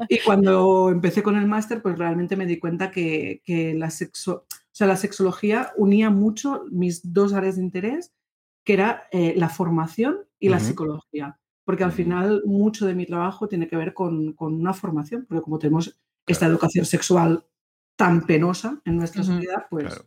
[0.09, 4.45] Y cuando empecé con el máster, pues realmente me di cuenta que, que la, sexo,
[4.49, 8.13] o sea, la sexología unía mucho mis dos áreas de interés,
[8.65, 11.39] que era eh, la formación y la psicología.
[11.65, 15.41] Porque al final mucho de mi trabajo tiene que ver con, con una formación, porque
[15.41, 17.43] como tenemos esta educación sexual
[17.97, 20.05] tan penosa en nuestra sociedad, pues Claro.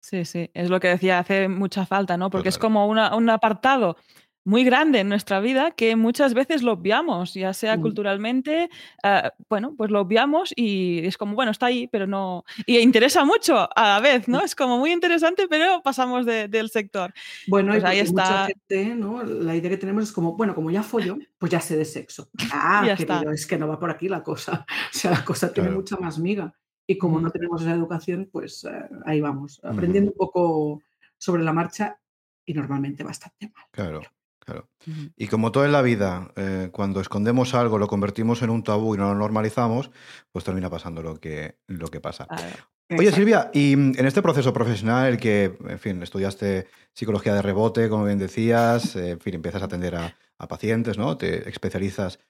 [0.00, 2.30] Sí, sí, es lo que decía, hace mucha falta, ¿no?
[2.30, 3.96] Porque es como una- un apartado
[4.44, 7.82] muy grande en nuestra vida que muchas veces lo obviamos, ya sea Mm.
[7.82, 8.70] culturalmente,
[9.02, 12.44] ah, bueno, pues lo obviamos y es como, bueno, está ahí, pero no...
[12.66, 14.40] Y interesa mucho a la vez, ¿no?
[14.42, 17.12] Es como muy interesante, pero pasamos de- del sector.
[17.46, 18.46] Bueno, Pues y ahí mucha está.
[18.46, 19.22] gente, ¿no?
[19.22, 22.30] La idea que tenemos es como, bueno, como ya follo, pues ya sé de sexo.
[22.54, 23.32] Ah, Ya querido, está.
[23.32, 24.64] es que no va por aquí la cosa.
[24.94, 25.80] O sea, la cosa tiene Claro.
[25.80, 26.54] mucha más miga.
[26.86, 27.24] Y como Ujú.
[27.24, 28.70] no tenemos esa educación, pues eh,
[29.04, 30.80] ahí vamos, aprendiendo un poco
[31.18, 31.98] sobre la marcha
[32.46, 33.64] y normalmente bastante mal.
[33.72, 34.00] Claro.
[34.48, 34.66] Claro.
[35.14, 38.94] Y como todo en la vida, eh, cuando escondemos algo, lo convertimos en un tabú
[38.94, 39.90] y no lo normalizamos,
[40.32, 42.26] pues termina pasando lo que, lo que pasa.
[42.96, 47.42] Oye, Silvia, y mm, en este proceso profesional, el que, en fin, estudiaste psicología de
[47.42, 50.16] rebote, como bien decías, eh, en fin, empiezas a atender a,
[50.48, 51.18] pacientes, ¿no?
[51.18, 52.20] Te especializas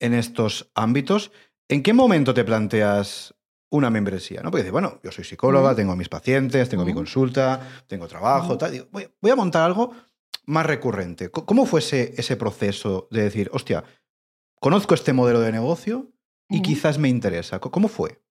[0.00, 1.30] en estos ámbitos.
[1.68, 3.34] ¿En qué momento te planteas
[3.70, 4.40] una membresía?
[4.40, 4.50] ¿no?
[4.50, 8.56] Porque dices, bueno, yo soy psicóloga, tengo a mis pacientes, tengo mi consulta, tengo trabajo,
[8.56, 8.88] tal.
[8.90, 9.92] voy, a montar algo
[10.48, 11.30] más recurrente.
[11.30, 13.84] ¿Cómo fue ese, proceso de decir, hostia,
[14.58, 16.10] conozco este modelo de negocio
[16.48, 17.60] y quizás me interesa?
[17.60, 18.22] ¿Cómo fue?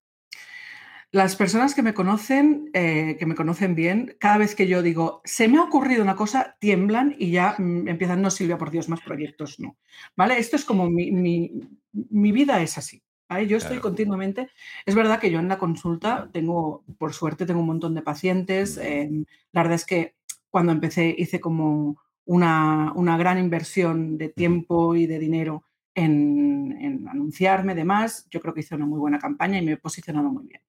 [1.11, 5.21] Las personas que me conocen, eh, que me conocen bien, cada vez que yo digo,
[5.25, 8.89] se me ha ocurrido una cosa, tiemblan y ya mm, empiezan, no, Silvia, por Dios,
[8.89, 9.77] más proyectos, no.
[10.15, 10.39] ¿Vale?
[10.39, 11.51] Esto es como mi,
[11.93, 13.03] vida es así.
[13.47, 14.49] Yo estoy continuamente.
[14.85, 18.77] Es verdad que yo en la consulta tengo, por suerte, tengo un montón de pacientes.
[18.77, 20.15] Em, la verdad es que
[20.49, 21.97] cuando empecé hice como
[22.27, 25.63] una, una gran inversión de tiempo y de dinero
[25.95, 28.27] en, en, anunciarme, demás.
[28.29, 30.61] Yo creo que hice una muy buena campaña y me he posicionado muy bien.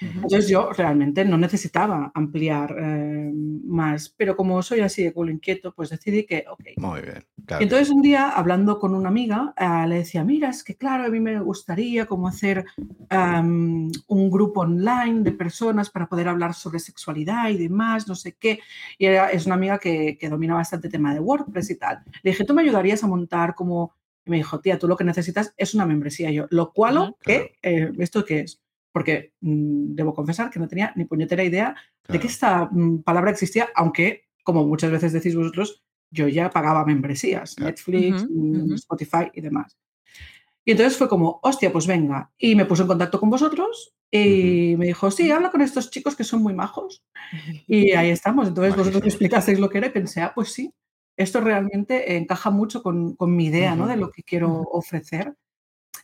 [0.00, 3.32] Entonces yo realmente no necesitaba ampliar eh,
[3.64, 6.64] más, pero como soy así de culo inquieto, pues decidí que, ok.
[6.76, 7.24] Muy bien.
[7.60, 11.08] entonces un día, hablando con una amiga, eh, le decía, mira, es que claro, a
[11.08, 12.64] mí me gustaría como hacer
[13.10, 18.36] em, un grupo online de personas para poder hablar sobre sexualidad y demás, no sé
[18.38, 18.60] qué.
[18.98, 22.02] Y es una amiga que, que domina bastante el tema de WordPress y tal.
[22.22, 23.94] Le dije, ¿tú me ayudarías a montar como...
[24.24, 26.32] Y me dijo, tía, tú lo que necesitas es una membresía.
[26.32, 27.14] yo, ¿lo cual?
[27.22, 27.52] ¿Qué?
[27.62, 28.60] Eh, ¿Esto qué es?
[28.96, 31.76] Porque mm, debo confesar que no tenía ni puñetera idea
[32.08, 36.82] de que esta mm, palabra existía, aunque, como muchas veces decís vosotros, yo ya pagaba
[36.86, 39.76] membresías, Netflix, mm, Spotify y demás.
[40.64, 42.32] Y entonces fue como, hostia, pues venga.
[42.38, 46.16] Y me puso en contacto con vosotros y me dijo, sí, habla con estos chicos
[46.16, 47.04] que son muy majos.
[47.66, 48.48] Y ahí estamos.
[48.48, 50.72] Entonces vosotros me explicasteis lo que era y pensé, ah, pues sí,
[51.18, 53.86] esto realmente encaja mucho con, con mi idea ¿no?
[53.86, 55.34] de lo que quiero ofrecer.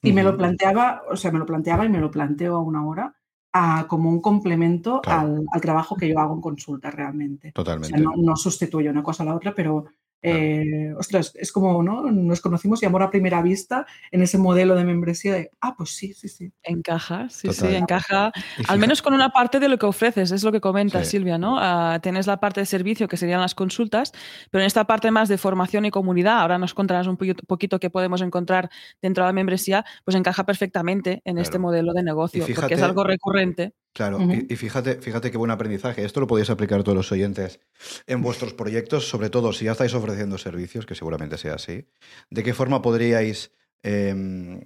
[0.02, 3.14] Y me lo planteaba, o sea, me lo planteaba y me lo planteo a hora
[3.52, 7.52] a, como un complemento al, al, trabajo que yo hago en consulta realmente.
[7.52, 7.98] Totalmente.
[8.00, 9.86] no, no, sustituye una cosa a la otra, pero
[10.22, 12.11] eh, ostras, es como, ¿no?
[12.11, 15.90] Nos conocimos y amor a primera vista en ese modelo de membresía de, ah, pues
[15.90, 16.52] sí, sí, sí.
[16.62, 18.30] Encaja, sí, sí, encaja.
[18.68, 21.56] Al menos con una parte de lo que ofreces, es lo que comenta Silvia, ¿no?
[21.56, 24.12] Uh, tienes la parte de servicio que serían las consultas,
[24.50, 27.90] pero en esta parte más de formación y comunidad, ahora nos contarás un poquito qué
[27.90, 32.74] podemos encontrar dentro de la membresía, pues encaja perfectamente en este modelo de negocio, porque
[32.74, 33.72] es algo recurrente.
[33.94, 36.05] Claro, y, fíjate, fíjate qué buen aprendizaje.
[36.05, 37.61] Esto lo podéis aplicar todos los oyentes
[38.07, 41.87] en vuestros proyectos, sobre todo si ya estáis ofreciendo servicios, que seguramente sea así.
[42.31, 43.52] ¿De qué forma podríais
[43.83, 44.61] em,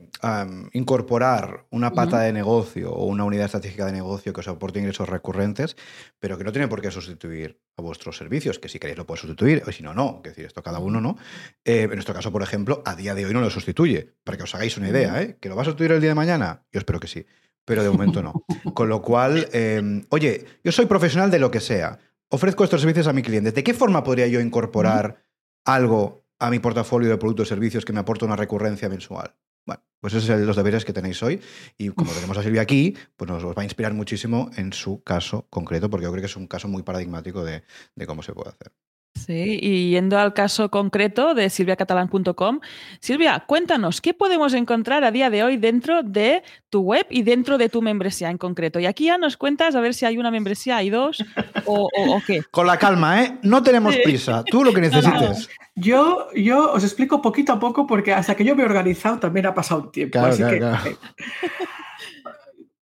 [0.75, 5.09] incorporar una pata de negocio o una unidad estratégica de negocio que os aporte ingresos
[5.09, 5.77] recurrentes,
[6.21, 9.23] pero que no tiene por qué sustituir a vuestros servicios, que si queréis lo puede
[9.23, 10.21] sustituir, o si no, no.
[10.23, 11.17] Es decir, esto cada uno no.
[11.65, 14.45] Eh, en nuestro caso, por ejemplo, a día de hoy no lo sustituye, para que
[14.45, 15.37] os hagáis una idea, ¿eh?
[15.41, 16.65] ¿Que lo va a sustituir el día de mañana?
[16.71, 17.27] Yo espero que sí
[17.67, 18.45] pero de momento no.
[18.73, 21.99] Con lo cual, em, oye, yo soy profesional de lo que sea,
[22.31, 23.53] ofrezco estos servicios a mi cliente.
[23.53, 25.23] ¿De qué forma podría yo incorporar
[25.67, 29.35] algo a mi portafolio de productos y servicios que me aporte una recurrencia mensual?
[29.67, 31.41] Bueno, pues esos son los deberes que tenéis hoy.
[31.77, 35.47] Y como tenemos a Silvia aquí, pues nos va a inspirar muchísimo en su caso
[35.51, 37.63] concreto, porque yo creo que es un caso muy paradigmático de
[38.07, 38.73] cómo se puede hacer.
[39.17, 42.61] Sí, y yendo al caso concreto de silviacatalán.com,
[43.01, 47.57] Silvia, cuéntanos, ¿qué podemos encontrar a día de hoy dentro de tu web y dentro
[47.57, 48.79] de tu membresía en concreto?
[48.79, 51.25] Y aquí ya nos cuentas a ver si hay una membresía, hay dos
[51.65, 51.89] o,
[52.27, 52.43] qué.
[52.51, 53.39] Con la calma, ¿eh?
[53.43, 55.49] No tenemos prisa, tú lo que necesites.
[55.75, 59.47] Yo, yo os explico poquito a poco porque hasta que yo me he organizado también
[59.47, 60.19] ha pasado un tiempo.
[60.19, 60.97] así que, eh,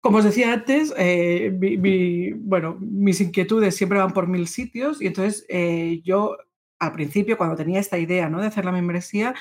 [0.00, 1.52] como os decía antes, eh,
[2.40, 6.36] bueno, mis inquietudes siempre van por mil sitios y entonces eh, yo
[6.78, 8.40] al principio, cuando tenía esta idea ¿no?
[8.40, 9.34] de hacer la membresía,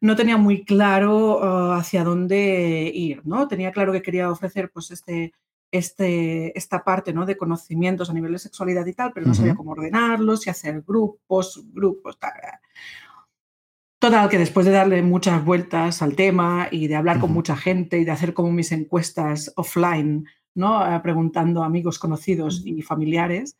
[0.00, 3.48] no tenía muy claro uh, hacia dónde ir, ¿no?
[3.48, 5.32] Tenía claro que quería ofrecer pues este,
[5.72, 7.26] este, esta parte ¿no?
[7.26, 10.82] de conocimientos a nivel de sexualidad y tal, pero no sabía cómo ordenarlos y hacer
[10.86, 12.32] grupos, grupos, tal.
[14.06, 17.98] Total, que después de darle muchas vueltas al tema y de hablar con mucha gente
[17.98, 20.86] y de hacer como mis encuestas offline, ¿no?
[20.86, 23.56] Eh, preguntando a amigos conocidos y familiares,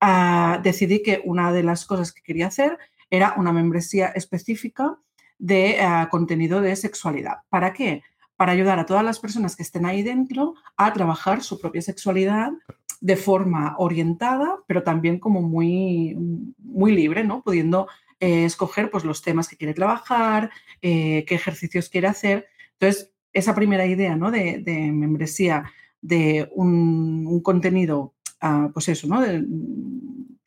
[0.00, 2.78] ah, decidí que una de las cosas que quería hacer
[3.10, 5.00] era una membresía específica
[5.36, 7.38] de ah, contenido de sexualidad.
[7.48, 8.04] ¿Para qué?
[8.36, 12.52] Para ayudar a todas las personas que estén ahí dentro a trabajar su propia sexualidad
[13.00, 16.16] de forma orientada, pero también como muy,
[16.58, 17.42] muy libre, ¿no?
[17.42, 17.88] Pudiendo
[18.20, 20.50] eh, escoger pues, los temas que quiere trabajar,
[20.82, 22.46] eh, qué ejercicios quiere hacer.
[22.72, 24.30] Entonces, esa primera idea ¿no?
[24.30, 29.22] de, membresía de un, contenido, ah, pues eso, ¿no?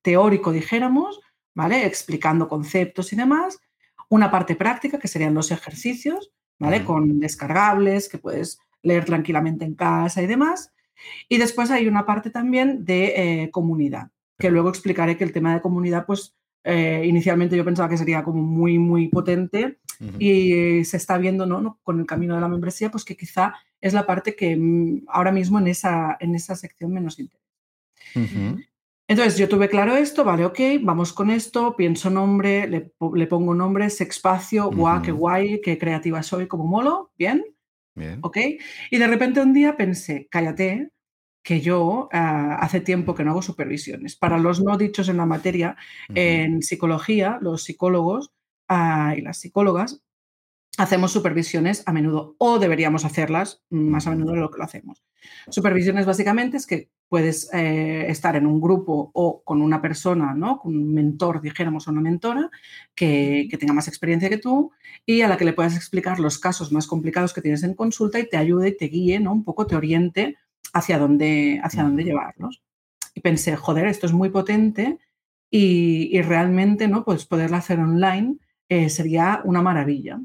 [0.01, 1.19] teórico, dijéramos,
[1.53, 1.85] ¿vale?
[1.85, 3.59] Explicando conceptos y demás.
[4.09, 6.83] Una parte práctica, que serían los ejercicios, ¿vale?
[6.83, 10.73] Con descargables, que puedes leer tranquilamente en casa y demás.
[11.29, 15.53] Y después hay una parte también de eh, comunidad, que luego explicaré que el tema
[15.53, 19.79] de comunidad, pues eh, inicialmente yo pensaba que sería como muy, muy potente
[20.17, 21.61] y se está viendo ¿no?
[21.61, 21.79] ¿no?
[21.83, 25.31] con el camino de la membresía, pues que quizá es la parte que mm, ahora
[25.31, 27.41] mismo en esa, en esa sección menos interesa.
[29.07, 33.53] Entonces yo tuve claro esto, vale, ok, vamos con esto, pienso nombre, le, le pongo
[33.53, 35.19] nombre, sexpacio, guau, qué Ujú.
[35.19, 37.43] guay, qué creativa soy, como molo, bien,
[37.93, 38.19] Bien.
[38.21, 38.37] ok.
[38.89, 40.91] Y de repente un día pensé, cállate,
[41.43, 44.15] que yo ah, hace tiempo que no hago supervisiones.
[44.15, 45.75] Para los no dichos en la materia,
[46.13, 48.31] en psicología, los psicólogos
[48.67, 50.01] ah, y las psicólogas
[50.77, 55.03] hacemos supervisiones a menudo o deberíamos hacerlas más a menudo de lo que lo hacemos.
[55.49, 60.59] Supervisiones básicamente es que puedes eh, estar en un grupo o con una persona, ¿no?
[60.59, 62.49] con un mentor, dijéramos, o una mentora
[62.95, 64.71] que, que tenga más experiencia que tú
[65.05, 68.19] y a la que le puedas explicar los casos más complicados que tienes en consulta
[68.19, 69.33] y te ayude y te guíe, ¿no?
[69.33, 70.37] un poco te oriente
[70.73, 72.61] hacia dónde, hacia dónde llevarlos.
[73.13, 74.99] Y pensé, joder, esto es muy potente
[75.49, 77.03] y, y realmente ¿no?
[77.03, 78.37] pues poderlo hacer online
[78.69, 80.19] eh, sería una maravilla.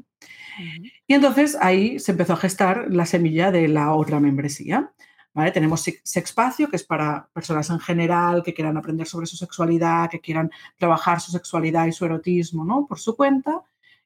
[1.05, 4.91] Y entonces ahí se empezó a gestar la semilla de la otra membresía.
[5.33, 5.51] ¿vale?
[5.51, 10.09] Tenemos Sex- Sexpacio, que es para personas en general que quieran aprender sobre su sexualidad,
[10.09, 12.87] que quieran trabajar su sexualidad y su erotismo ¿no?
[12.87, 13.61] por su cuenta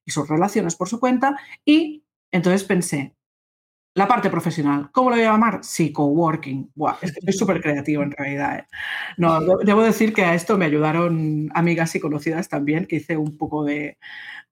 [0.05, 1.37] y sus relaciones por su cuenta.
[1.63, 3.15] Y entonces pensé,
[3.93, 5.63] la parte profesional, ¿cómo lo voy a llamar?
[5.63, 6.71] Psicoworking.
[6.75, 8.59] Buah, es que soy súper creativo en realidad.
[8.59, 8.65] ¿eh?
[9.17, 13.17] No, de- debo decir que a esto me ayudaron amigas y conocidas también, que hice
[13.17, 13.97] un poco de,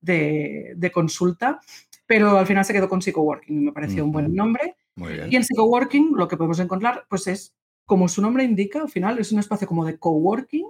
[0.02, 1.60] de- de consulta,
[2.06, 4.76] pero al final se quedó con Psicoworking y me pareció un buen nombre.
[4.96, 5.28] Muy bien.
[5.32, 9.20] Y en Psicoworking lo que podemos encontrar, pues es, como su nombre indica, al final
[9.20, 10.66] es un espacio como de coworking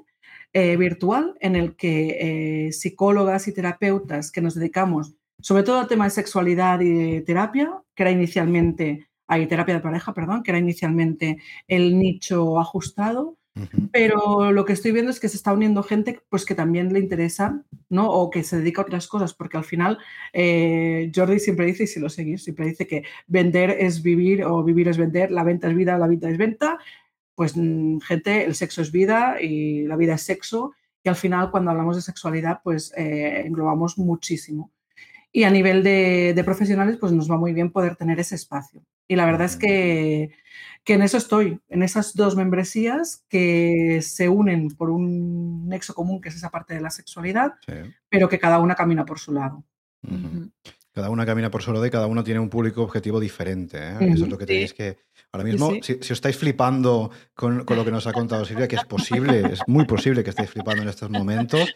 [0.54, 5.88] eh, virtual en el que eh, psicólogas y terapeutas que nos dedicamos sobre todo al
[5.88, 10.52] tema de sexualidad y de terapia, que era inicialmente, hay terapia de pareja, perdón, que
[10.52, 13.40] era inicialmente el nicho ajustado,
[13.92, 17.00] pero lo que estoy viendo es que se está uniendo gente pues, que también le
[17.00, 18.10] interesa, ¿no?
[18.10, 19.98] O que se dedica a otras cosas, porque al final
[20.34, 24.64] eh, Jordi siempre dice, y si lo seguís, siempre dice que vender es vivir o
[24.64, 26.78] vivir es vender, la venta es vida, la vida es venta.
[27.36, 30.74] Pues mm, gente, el sexo es vida y la vida es sexo.
[31.04, 34.72] Y al final, cuando hablamos de sexualidad, pues eh, englobamos muchísimo.
[35.32, 38.84] Y a nivel de, de profesionales, pues nos va muy bien poder tener ese espacio.
[39.08, 40.32] Y la verdad es que,
[40.84, 46.20] que en eso estoy, en esas dos membresías que se unen por un nexo común,
[46.22, 47.74] que es esa parte de la sexualidad, Sí.
[48.10, 49.64] pero que cada una camina por su lado.
[50.92, 53.78] Cada una camina por su lado y cada uno tiene un público objetivo diferente.
[53.78, 53.98] ¿eh?
[54.02, 54.48] Eso es lo que sí.
[54.48, 54.98] tenéis que.
[55.32, 55.80] Ahora mismo, sí.
[55.84, 58.84] Si, si os estáis flipando con, con lo que nos ha contado Silvia, que es
[58.86, 61.72] posible, es muy posible que estéis flipando en estos momentos.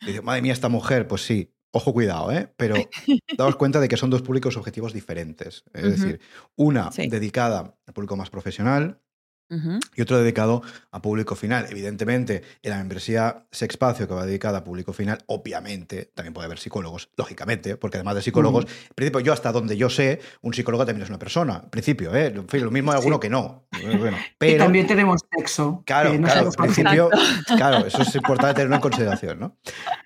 [0.00, 2.52] Y dice, madre mía, esta mujer, pues sí, ojo, cuidado, ¿eh?
[2.56, 2.74] Pero
[3.38, 5.64] daos cuenta de que son dos públicos objetivos diferentes.
[5.72, 6.20] Es decir,
[6.56, 7.08] una Sí.
[7.08, 9.00] dedicada al público más profesional
[9.48, 11.66] Y otro dedicado a público final.
[11.70, 16.58] Evidentemente, en la membresía Sexpacio, que va dedicada a público final, obviamente también puede haber
[16.58, 20.84] psicólogos, lógicamente, porque además de psicólogos, en principio, yo hasta donde yo sé, un psicólogo
[20.84, 21.60] también es una persona.
[21.62, 22.26] En principio, ¿eh?
[22.26, 23.20] En fin, lo mismo hay alguno Sí.
[23.20, 23.68] que no.
[23.98, 25.82] Bueno, y pero, también tenemos sexo.
[25.86, 27.10] Claro, no claro, en principio,
[27.56, 29.56] claro, eso es importante tenerlo en consideración, ¿no?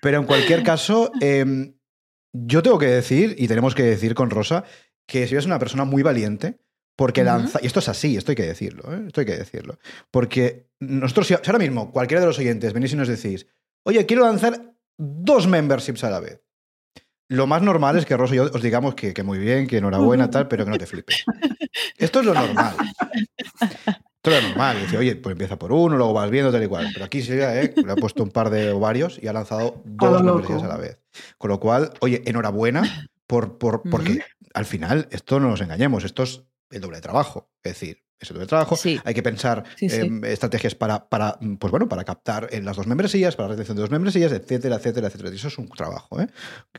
[0.01, 1.73] Pero en cualquier caso, eh,
[2.33, 4.63] yo tengo que decir, y tenemos que decir con Rosa,
[5.07, 6.59] que si eres una persona muy valiente,
[7.01, 9.05] porque lanza, y esto es así, esto hay que decirlo, ¿eh?
[9.07, 9.79] esto hay que decirlo,
[10.11, 13.47] porque nosotros, si ahora mismo cualquiera de los oyentes venís y nos decís,
[13.81, 16.43] oye, quiero lanzar dos memberships a la vez.
[17.27, 19.77] Lo más normal es que Rosa y yo os digamos que, que muy bien, que
[19.77, 21.25] enhorabuena, tal, pero que no te flipes.
[21.97, 22.75] Esto es lo normal.
[23.59, 24.81] Esto es lo normal.
[24.81, 26.87] Dice, oye, pues empieza por uno, luego vas viendo tal y cual.
[26.93, 27.73] Pero aquí Silvia ¿eh?
[27.83, 30.99] le ha puesto un par de ovarios y ha lanzado dos membresías a la vez.
[31.39, 34.21] Con lo cual, oye, enhorabuena por, por, porque
[34.53, 37.51] al final, esto no nos engañemos, esto es el doble trabajo.
[37.63, 38.75] Es decir, es el doble trabajo.
[38.75, 38.99] Sí.
[39.03, 39.97] Hay que pensar Sí, sí.
[39.99, 43.53] em, estrategias para, para, mm, pues bueno, para captar en las dos membresías, para la
[43.53, 45.31] retención de dos membresías, etcétera, etcétera, etcétera.
[45.31, 46.27] Y eso es un trabajo, ¿eh?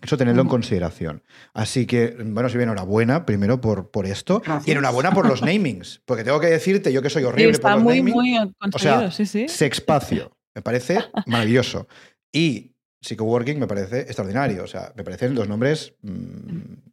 [0.00, 1.22] Eso tenerlo en consideración.
[1.52, 4.40] Así que, bueno, Silvia, enhorabuena primero por, por esto.
[4.44, 4.68] Gracias.
[4.68, 6.00] Y enhorabuena por los namings.
[6.04, 8.14] Porque tengo que decirte, yo que soy Sí, horrible está por los muy, namings.
[8.14, 9.48] muy o conseguido, sea, sí, sí.
[9.48, 10.36] Sexpacio.
[10.54, 11.88] Me parece maravilloso.
[12.32, 14.62] Y Psychoworking me parece extraordinario.
[14.62, 16.91] O sea, me parecen dos nombres, mm,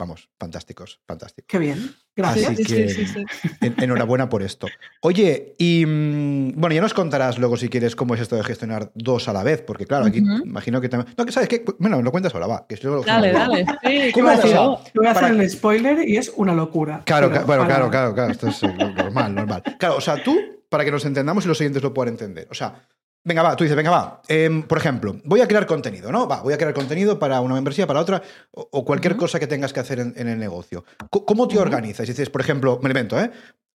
[0.00, 1.46] vamos, fantásticos, fantásticos.
[1.46, 1.94] Qué bien.
[2.16, 2.50] Gracias.
[2.52, 3.46] Así Sí, que sí, sí, sí.
[3.60, 4.66] en- enhorabuena por esto.
[5.02, 8.90] Oye, y mm, bueno, ya nos contarás luego si quieres cómo es esto de gestionar
[8.94, 11.14] dos a la vez, porque claro, aquí imagino que también...
[11.16, 12.66] No, que sabes qué, bueno, lo cuentas ahora, va.
[12.66, 13.66] Que Dale, dale.
[13.84, 14.80] Sí, ¿Cómo claro.
[14.94, 17.02] voy a hacer Para- el spoiler y es una locura.
[17.04, 18.32] Claro, Pero ca- bueno, claro, claro, claro.
[18.32, 19.62] Esto es eh, lo normal, normal.
[19.78, 22.48] Claro, o sea, tú, para que nos entendamos y los oyentes lo puedan entender.
[22.50, 22.74] O sea,
[23.22, 24.22] Venga, va, tú dices, venga, va.
[24.28, 26.26] Em, por ejemplo, voy a crear contenido, ¿no?
[26.26, 29.46] Va, voy a crear contenido para una membresía, para otra, o, o cualquier cosa que
[29.46, 30.84] tengas que hacer en, en el negocio.
[31.10, 31.62] ¿Cómo te Ujú.
[31.62, 32.08] organizas?
[32.08, 33.30] Dices, por ejemplo, me invento, ¿eh?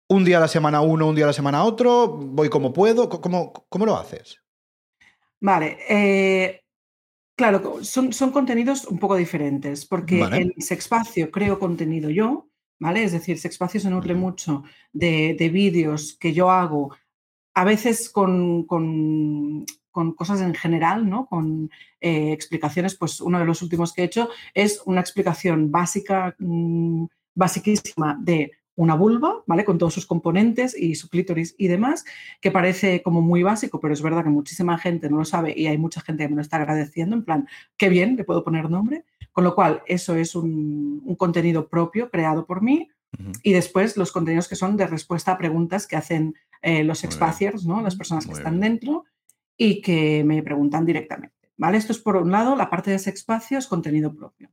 [0.09, 3.07] Un día a la semana uno, un día a la semana otro, voy como puedo.
[3.09, 4.39] ¿Cómo, cómo lo haces?
[5.41, 6.61] Vale, eh,
[7.37, 10.37] claro, son, son contenidos un poco diferentes, porque Vale.
[10.37, 13.03] en Sexpacio creo contenido yo, ¿vale?
[13.03, 16.95] Es decir, Sexpacio se nutre mucho de, de vídeos que yo hago,
[17.55, 18.65] a veces con,
[20.15, 21.25] cosas en general, ¿no?
[21.25, 26.35] Con eh, explicaciones, pues uno de los últimos que he hecho es una explicación básica,
[26.37, 29.63] mm, basiquísima de una vulva, ¿vale?
[29.63, 32.03] Con todos sus componentes y su clítoris y demás,
[32.41, 35.67] que parece como muy básico, pero es verdad que muchísima gente no lo sabe y
[35.67, 38.69] hay mucha gente que me lo está agradeciendo, en plan, qué bien, le puedo poner
[38.69, 39.05] nombre.
[39.31, 42.89] Con lo cual, eso es un contenido propio creado por mí.
[43.43, 47.65] Y después los contenidos que son de respuesta a preguntas que hacen eh, los expaciers,
[47.65, 47.81] ¿no?
[47.81, 48.73] las personas que Muy están bien.
[48.73, 49.05] dentro
[49.57, 51.35] y que me preguntan directamente.
[51.57, 51.77] ¿vale?
[51.77, 54.51] Esto es por un lado, la parte de Sexpacio es contenido propio.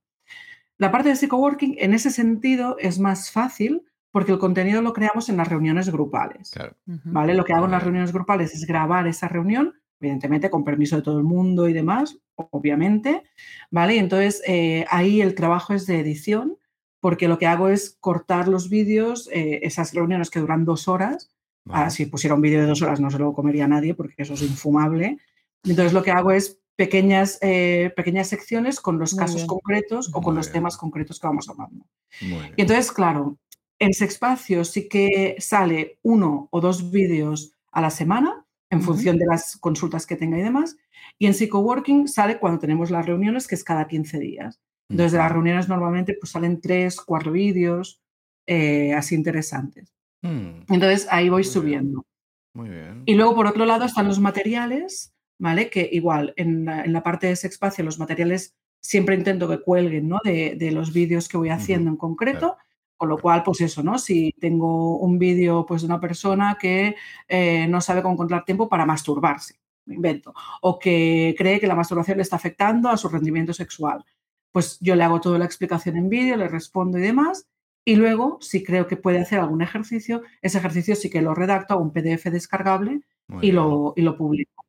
[0.78, 5.28] La parte de psicoworking, en ese sentido, es más fácil porque el contenido lo creamos
[5.28, 6.50] en las reuniones grupales.
[6.50, 6.76] Claro.
[6.86, 7.34] ¿vale?
[7.34, 11.02] Lo que hago en las reuniones grupales es grabar esa reunión, evidentemente con permiso de
[11.02, 13.22] todo el mundo y demás, obviamente,
[13.70, 13.96] ¿vale?
[13.96, 16.58] Y entonces eh, ahí el trabajo es de edición,
[17.02, 21.30] porque lo que hago es cortar los vídeos, eh, esas reuniones que duran dos horas.
[21.64, 21.84] Vale.
[21.86, 24.34] Ah, si pusiera un vídeo de dos horas no se lo comería nadie porque eso
[24.34, 25.18] es infumable.
[25.64, 29.46] Entonces lo que hago es pequeñas, eh, pequeñas secciones con los Muy casos bien.
[29.48, 31.84] concretos o con los temas concretos que vamos hablando.
[32.20, 33.36] Y entonces, claro,
[33.80, 39.26] en Sexpacio sí que sale uno o dos vídeos a la semana en función de
[39.26, 40.76] las consultas que tenga y demás.
[41.18, 44.60] Y en Psychoworking sale cuando tenemos las reuniones, que es cada 15 días.
[44.88, 48.00] Entonces, de las reuniones normalmente pues salen tres, cuatro vídeos
[48.46, 49.94] eh, así interesantes.
[50.22, 51.52] Mm, Entonces, ahí voy Muy bien.
[51.52, 52.06] subiendo.
[52.54, 53.02] Muy bien.
[53.06, 55.70] Y luego, por otro lado, están los materiales, ¿vale?
[55.70, 60.08] Que igual, en la, en la parte de Sexpacio, los materiales siempre intento que cuelguen,
[60.08, 60.18] ¿no?
[60.22, 62.56] De, de los vídeos que voy haciendo en concreto.
[62.98, 63.98] Con lo cual, pues eso, ¿no?
[63.98, 66.94] Si tengo un vídeo pues, de una persona que
[67.26, 71.74] eh, no sabe cómo encontrar tiempo para masturbarse, me invento, o que cree que la
[71.74, 74.04] masturbación le está afectando a su rendimiento sexual,
[74.52, 77.46] pues yo le hago toda la explicación en vídeo, le respondo y demás.
[77.84, 81.74] Y luego, si creo que puede hacer algún ejercicio, ese ejercicio sí que lo redacto
[81.74, 83.00] a un PDF descargable
[83.40, 84.64] y lo, y lo publico.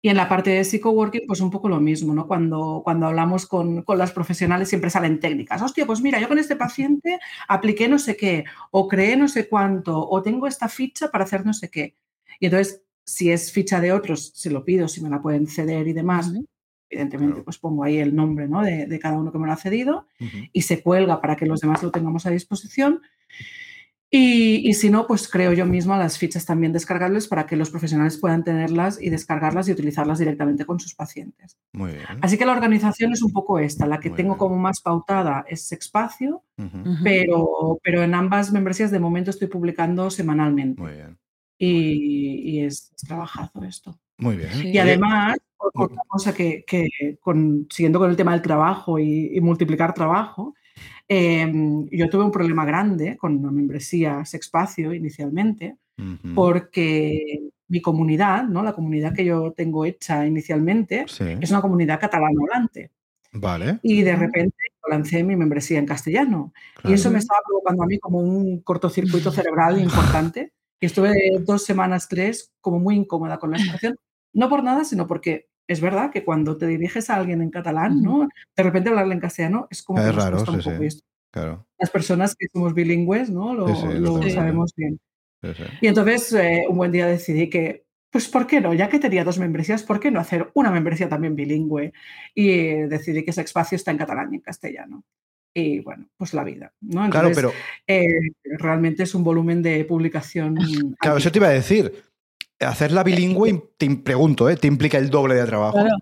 [0.00, 2.28] Y en la parte de psicoworking, pues un poco lo mismo, ¿no?
[2.28, 5.60] Cuando, cuando hablamos con, con las profesionales siempre salen técnicas.
[5.60, 9.48] Hostia, pues mira, yo con este paciente apliqué no sé qué, o creé no sé
[9.48, 11.96] cuánto, o tengo esta ficha para hacer no sé qué.
[12.38, 15.88] Y entonces, si es ficha de otros, se lo pido, si me la pueden ceder
[15.88, 16.30] y demás.
[16.90, 17.44] Evidentemente, Claro.
[17.44, 18.62] pues pongo ahí el nombre ¿no?
[18.62, 20.06] de, de cada uno que me lo ha cedido
[20.52, 23.00] y se cuelga para que los demás lo tengamos a disposición.
[24.10, 27.68] Y, y si no, pues creo yo misma las fichas también descargables para que los
[27.68, 31.58] profesionales puedan tenerlas y descargarlas y utilizarlas directamente con sus pacientes.
[31.74, 32.06] Muy bien.
[32.22, 33.86] Así que la organización es un poco esta.
[33.86, 34.38] La que Muy tengo bien.
[34.38, 35.70] como más pautada es.
[35.70, 36.94] Ujú.
[37.04, 40.80] pero, pero en ambas membresías de momento estoy publicando semanalmente.
[40.80, 41.18] Muy bien.
[41.58, 43.98] Y, y es, es trabajazo esto.
[44.16, 44.52] Muy bien.
[44.54, 44.68] Sí.
[44.70, 46.88] Y además, otra cosa que, que
[47.20, 50.54] con, siguiendo con el tema del trabajo y, y multiplicar trabajo,
[51.08, 51.50] eh,
[51.90, 56.34] yo tuve un problema grande con la membresía Sexpacio inicialmente, ujú.
[56.34, 58.62] porque mi comunidad, ¿no?
[58.62, 61.24] la comunidad que yo tengo hecha inicialmente, Sí.
[61.40, 62.90] es una comunidad catalana hablante.
[63.32, 63.78] Vale.
[63.82, 64.56] Y de repente
[64.88, 66.52] lancé mi membresía en castellano.
[66.78, 66.94] Y claro.
[66.94, 70.52] eso me estaba provocando a mí como un cortocircuito cerebral importante.
[70.80, 73.96] Y estuve dos semanas, tres, como muy incómoda con la situación.
[74.32, 78.02] No por nada, sino porque es verdad que cuando te diriges a alguien en catalán,
[78.02, 78.28] ¿no?
[78.56, 80.78] De repente hablarle en castellano es como Es que nos raro, un sí, poco.
[80.78, 80.84] sí.
[80.86, 81.66] Esto- Claro.
[81.78, 83.54] Las personas que somos bilingües, ¿no?
[83.54, 83.68] Lo,
[84.22, 84.98] Sí, sabemos bien.
[85.82, 88.72] Y entonces eh, un buen día decidí que, pues, ¿por qué no?
[88.72, 91.92] Ya que tenía dos membresías, ¿por qué no hacer una membresía también bilingüe?
[92.34, 95.04] Y eh, decidí que ese espacio está en catalán y en castellano.
[95.54, 97.08] Y bueno, pues la vida, ¿no?
[97.10, 97.52] Claro, Entonces, pero
[97.86, 100.56] eh, realmente es un volumen de publicación.
[100.98, 101.92] claro, eso te iba a decir.
[102.60, 104.56] Hacerla bilingüe, im- te pregunto, ¿eh?
[104.56, 105.78] ¿Te implica el doble de trabajo?
[105.78, 105.96] Claro.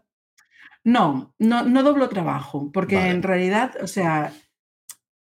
[0.85, 3.11] No, no, no doblo trabajo, porque Vale.
[3.11, 4.33] en realidad, o sea,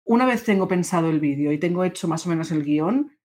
[0.04, 3.16] una vez tengo pensado el vídeo y tengo hecho más o menos el guion,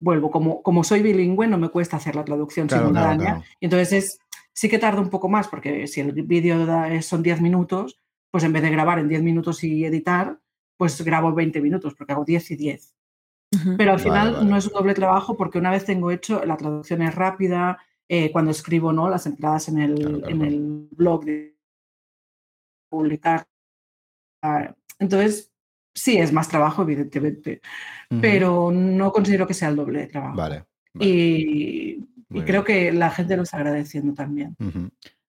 [0.00, 3.30] vuelvo, como, como soy bilingüe, no me cuesta hacer la traducción Claro, simultánea.
[3.30, 3.44] claro.
[3.60, 4.18] Y entonces es,
[4.52, 7.98] sí que tarda un poco más, porque si el vídeo es- son 10 minutos,
[8.30, 10.38] pues en vez de grabar en 10 minutos y editar,
[10.76, 12.94] pues grabo 20 minutos, porque hago 10 y 10.
[13.76, 14.44] Pero al final vale.
[14.44, 18.30] no es un doble trabajo porque una vez tengo hecho, la traducción es rápida, eh,
[18.30, 19.08] cuando escribo ¿no?
[19.08, 20.52] las entradas en el, Claro, claro, en claro.
[20.52, 21.56] el blog de
[22.90, 23.46] publicar.
[24.42, 25.52] ah, Entonces,
[25.94, 27.60] sí es más trabajo, evidentemente,
[28.20, 30.36] pero no considero que sea el doble de trabajo.
[30.36, 30.64] Vale.
[30.94, 31.10] vale.
[31.10, 34.56] Y creo que la gente lo está agradeciendo también.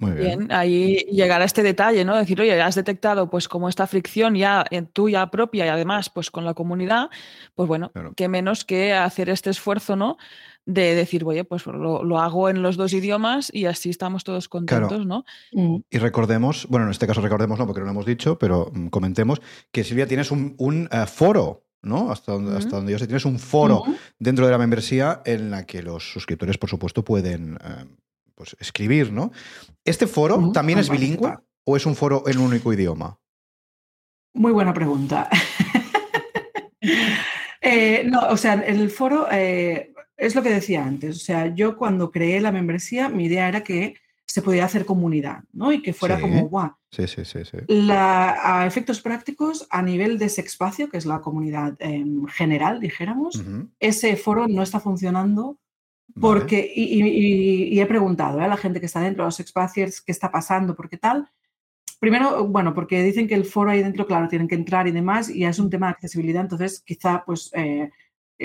[0.00, 0.38] Muy bien.
[0.38, 2.16] Bien, ahí llegar a este detalle, ¿no?
[2.16, 6.30] Decir, oye, has detectado pues como esta fricción ya en tuya propia y además pues
[6.30, 7.10] con la comunidad,
[7.54, 8.14] pues bueno, Claro.
[8.16, 10.16] qué menos que hacer este esfuerzo, ¿no?
[10.64, 14.48] De decir, oye, pues lo, lo hago en los dos idiomas y así estamos todos
[14.48, 15.24] contentos, ¿no?
[15.52, 15.76] Mm.
[15.90, 18.86] Y recordemos, bueno, en este caso recordemos no, porque no lo hemos dicho, pero mm,
[18.88, 19.40] comentemos
[19.70, 22.10] que Silvia tienes un, un, eh, foro, ¿no?
[22.10, 23.84] Hasta donde, hasta donde yo sé, tienes un foro
[24.18, 27.84] dentro de la membresía en la que los suscriptores, por supuesto, pueden eh,
[28.40, 29.32] pues, escribir, ¿no?
[29.84, 31.36] ¿Este foro también es pueden bilingüe
[31.66, 33.18] o es un foro en un único idioma?
[34.32, 35.28] Muy buena pregunta.
[37.62, 41.16] Eh, no, o sea, el foro eh, es lo que decía antes.
[41.16, 45.40] O sea, yo cuando creé la membresía, mi idea era que se pudiera hacer comunidad,
[45.52, 45.70] ¿no?
[45.70, 46.22] Y que fuera Sí.
[46.22, 47.58] como, guau, Sí, sí, sí, sí.
[47.68, 53.44] la- a efectos prácticos, a nivel de Sexpacio, que es la comunidad em, general, dijéramos,
[53.78, 55.58] ese foro no está funcionando.
[56.18, 58.44] Porque, y, y- y- y he preguntado ¿eh?
[58.44, 61.28] a la gente que está dentro de los Sexpaciers qué está pasando, por qué tal.
[61.98, 65.28] Primero, bueno, porque dicen que el foro ahí dentro, claro, tienen que entrar y demás,
[65.28, 67.90] y es un tema de accesibilidad, entonces quizá, pues, eh,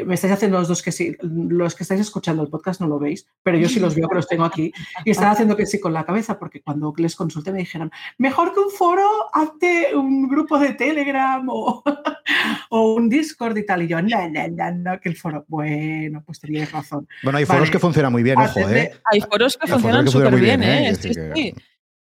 [0.04, 3.00] me estáis haciendo los dos que sí, los que estáis escuchando el podcast no lo
[3.00, 4.74] veis, pero yo sí los veo que los tengo aquí,
[5.06, 8.54] y están haciendo que sí con la cabeza, porque cuando les consulté me dijeron, mejor
[8.54, 11.84] que un foro, hazte un grupo de Telegram o,
[12.70, 16.24] o un Discord y tal, y yo, no, no, no, no, que el foro, bueno,
[16.26, 17.08] pues teníais razón.
[17.24, 17.72] Bueno, hay foros Vale.
[17.72, 18.92] que funcionan muy bien, ojo, ¿eh?
[19.12, 20.94] Hay foros que Hay funcionan súper muy bien, ¿eh?
[21.00, 21.56] Quiero Sí, que- sí.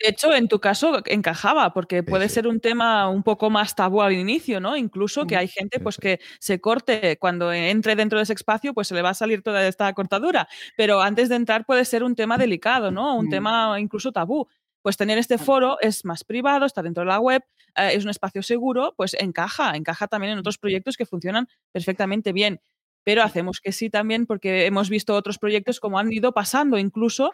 [0.05, 2.35] De hecho, en tu caso encajaba, porque puede sí.
[2.35, 4.77] ser un tema un poco más tabú al inicio, ¿no?
[4.77, 8.89] Incluso que hay gente pues que se corte cuando entre dentro de ese espacio, pues
[8.89, 10.47] se le va a salir toda esta cortadura.
[10.77, 13.17] Pero antes de entrar puede ser un tema delicado, ¿no?
[13.17, 13.31] Un Mm.
[13.31, 14.47] tema incluso tabú.
[14.83, 17.43] Pues tener este foro es más privado, está dentro de la web,
[17.75, 22.33] eh, es un espacio seguro, pues encaja, encaja también en otros proyectos que funcionan perfectamente
[22.35, 22.61] bien.
[23.05, 27.33] Pero hacemos que sí también porque hemos visto otros proyectos como han ido pasando incluso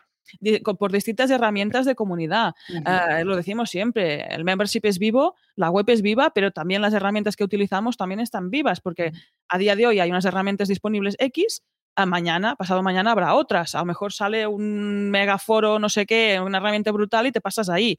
[0.78, 2.54] por distintas herramientas de comunidad.
[2.68, 6.94] Eh, lo decimos siempre, el membership es vivo, la web es viva, pero también las
[6.94, 9.12] herramientas que utilizamos también están vivas, porque
[9.48, 11.62] a día de hoy hay unas herramientas disponibles X,
[12.06, 13.74] mañana, pasado mañana habrá otras.
[13.74, 17.68] A lo mejor sale un megaforo, no sé qué, una herramienta brutal y te pasas
[17.68, 17.98] ahí.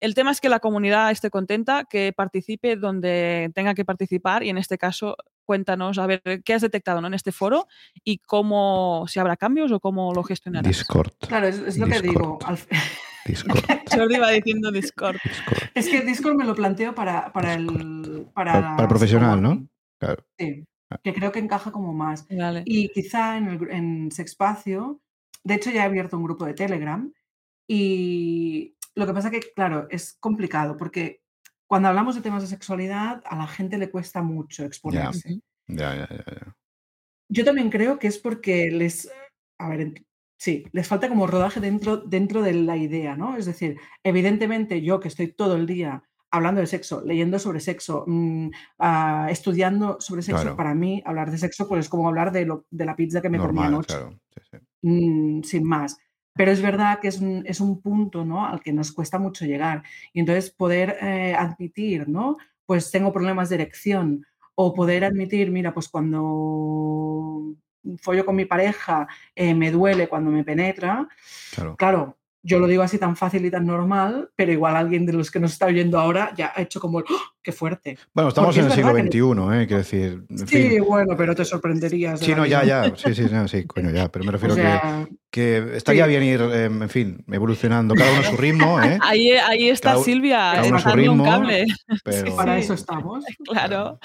[0.00, 4.50] El tema es que la comunidad esté contenta, que participe donde tenga que participar y
[4.50, 7.06] en este caso cuéntanos a ver qué has detectado ¿no?
[7.06, 7.66] en este foro
[8.04, 10.66] y cómo, si habrá cambios o cómo lo gestionarás.
[10.66, 11.12] Discord.
[11.20, 12.38] Claro, es, es lo que digo.
[13.26, 13.64] Discord.
[13.92, 15.16] Jordi va diciendo Discord.
[15.24, 15.70] Discord.
[15.74, 19.66] Es que Discord me lo planteo para, para el para, Para- profesional, ¿no?
[19.98, 20.22] Claro.
[20.38, 20.64] Sí,
[21.02, 22.26] que creo que encaja como más.
[22.28, 22.62] Vale.
[22.66, 25.00] Y quizá en, el, en Sexpacio,
[25.42, 27.10] de hecho ya he abierto un grupo de Telegram
[27.68, 31.22] y lo que pasa que, claro, es complicado porque
[31.66, 35.40] cuando hablamos de temas de sexualidad a la gente le cuesta mucho exponerse.
[35.66, 36.56] Ya, ya, ya.
[37.28, 39.10] Yo también creo que es porque les,
[39.58, 39.94] a ver,
[40.38, 43.36] sí, les falta como rodaje dentro, dentro de la idea, ¿no?
[43.36, 48.04] Es decir, evidentemente yo que estoy todo el día hablando de sexo, leyendo sobre sexo,
[48.06, 50.56] mm, ah, estudiando sobre sexo, Claro.
[50.56, 53.28] para mí hablar de sexo pues es como hablar de, lo- de la pizza que
[53.30, 54.20] me comí anoche, claro.
[54.34, 54.56] Sí, sí.
[54.82, 55.96] mm, sin más.
[56.36, 58.46] Pero es verdad que es un, es un punto ¿no?
[58.46, 59.82] al que nos cuesta mucho llegar.
[60.12, 62.36] Y entonces poder eh, admitir, ¿no?
[62.66, 64.26] Pues tengo problemas de erección.
[64.54, 67.54] O poder admitir, mira, pues cuando
[68.00, 71.08] follo con mi pareja eh, me duele cuando me penetra.
[71.54, 71.76] Claro.
[71.76, 72.15] Claro,
[72.46, 75.40] yo lo digo así tan fácil y tan normal, pero igual alguien de los que
[75.40, 77.98] nos está oyendo ahora ya ha hecho como, el, ¡Oh, ¡qué fuerte!
[78.14, 79.66] Bueno, estamos Porque en el siglo XXI, ¿eh?
[79.66, 80.24] Quiero decir.
[80.30, 80.84] En Sí, fin.
[80.84, 82.20] bueno, pero te sorprenderías.
[82.20, 82.94] de Sí, no, ya, ya.
[82.96, 84.08] Sí, sí, no, sí, coño, ya.
[84.08, 86.10] Pero me O refiero sea, que, que estaría sí.
[86.10, 88.98] bien ir, eh, en fin, evolucionando cada uno a su ritmo, ¿eh?
[89.02, 91.66] Ahí, ahí está Cada Silvia, cada uno a su un cable.
[92.04, 92.60] Pero, para sí.
[92.60, 93.24] eso estamos.
[93.44, 93.98] Claro.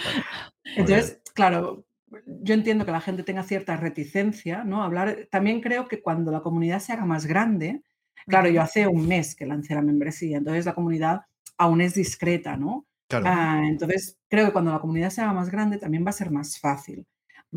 [0.76, 1.86] Entonces, claro,
[2.26, 4.84] yo entiendo que la gente tenga cierta reticencia, ¿no?
[4.84, 7.82] Hablar, también creo que cuando la comunidad se haga más grande,
[8.28, 11.22] claro, yo hace un mes que lancé la membresía, entonces la comunidad
[11.58, 12.86] aún es discreta, ¿no?
[13.08, 13.26] Claro.
[13.28, 16.32] Ah, entonces, creo que cuando la comunidad se haga más grande también va a ser
[16.32, 17.06] más fácil.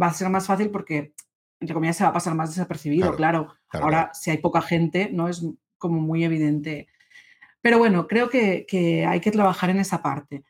[0.01, 1.15] Va a ser más fácil porque,
[1.61, 3.61] entre comillas, se va a pasar más desapercibido, Claro, claro.
[3.69, 5.45] claro, Ahora, si hay poca gente, no es
[5.79, 6.89] como muy evidente.
[7.63, 10.45] Pero bueno, creo que, que hay que trabajar en esa parte.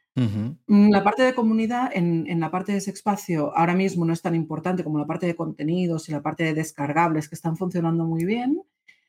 [0.66, 4.12] Mm, La parte de comunidad, en, en la parte de ese espacio, ahora mismo no
[4.12, 7.56] es tan importante como la parte de contenidos y la parte de descargables, que están
[7.56, 8.62] funcionando muy bien.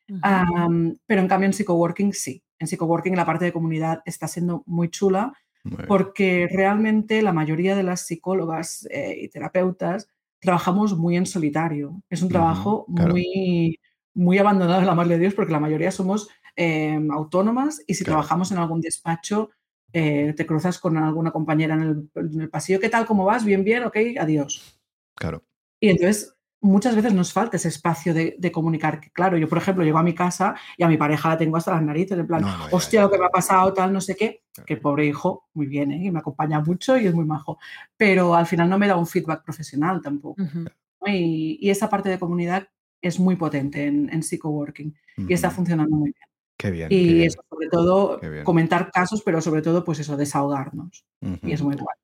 [0.06, 2.42] Pero en cambio en Psychoworking sí.
[2.58, 5.32] En Psychoworking la parte de comunidad está siendo muy chula
[5.64, 10.08] Muy porque realmente la mayoría de las psicólogas eh, y terapeutas
[10.40, 12.02] trabajamos muy en solitario.
[12.08, 13.12] Es un trabajo claro.
[13.12, 13.80] muy,
[14.14, 18.04] muy abandonado en la madre de Dios porque la mayoría somos eh, autónomas y si
[18.04, 18.18] Claro.
[18.18, 19.50] trabajamos en algún despacho
[19.92, 22.80] eh, te cruzas con alguna compañera en el, en el pasillo.
[22.80, 23.06] ¿Qué tal?
[23.06, 23.44] ¿Cómo vas?
[23.44, 24.78] Bien, bien, ok, adiós.
[25.14, 25.42] Claro.
[25.80, 26.35] Y entonces
[26.66, 29.00] muchas veces nos falta ese espacio de, comunicar.
[29.00, 31.56] Que, claro, yo, por ejemplo, llego a mi casa y a mi pareja la tengo
[31.56, 34.42] hasta las narices, en plan, hostia, lo que me ha pasado, tal, no sé qué.
[34.66, 36.04] Que el pobre hijo, muy bien, ¿eh?
[36.04, 37.58] y me acompaña mucho y es muy majo.
[37.96, 40.42] Pero al final no me da un feedback profesional tampoco.
[41.06, 42.68] y, esa parte de comunidad
[43.00, 44.94] es muy potente en, en Psychoworking
[45.28, 46.28] y está funcionando muy bien.
[46.56, 46.88] Qué bien.
[46.90, 51.04] Y eso, sobre todo, comentar casos, pero sobre todo, pues eso, desahogarnos.
[51.42, 51.96] Y es muy guay.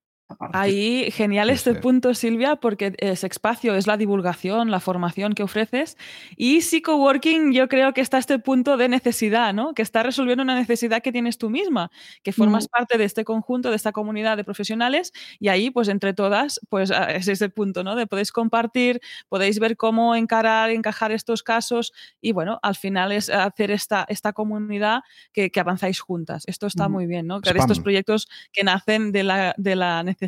[0.52, 5.96] Ahí, genial este punto, Silvia, porque ese espacio es la divulgación, la formación que ofreces.
[6.36, 9.74] Y Psychoworking, yo creo que está este punto de necesidad, ¿no?
[9.74, 11.90] Que está resolviendo una necesidad que tienes tú misma,
[12.22, 12.68] que formas mm.
[12.70, 15.12] parte de este conjunto, de esta comunidad de profesionales.
[15.38, 17.94] Y ahí, pues entre todas, pues ah, es ese punto, ¿no?
[17.96, 21.92] De podéis compartir, podéis ver cómo encarar, encajar estos casos.
[22.20, 25.00] Y bueno, al final es hacer esta, esta comunidad
[25.32, 26.42] que, avanzáis juntas.
[26.48, 27.40] Esto está muy bien, ¿no?
[27.40, 30.21] Que estos proyectos que nacen de la, de la necesidad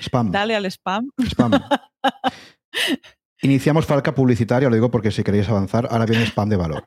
[0.00, 0.30] Spam.
[0.30, 1.10] Dale al spam.
[1.30, 1.52] Spam.
[3.42, 6.84] Iniciamos falca publicitaria, lo digo porque si queréis avanzar, ahora viene spam de valor.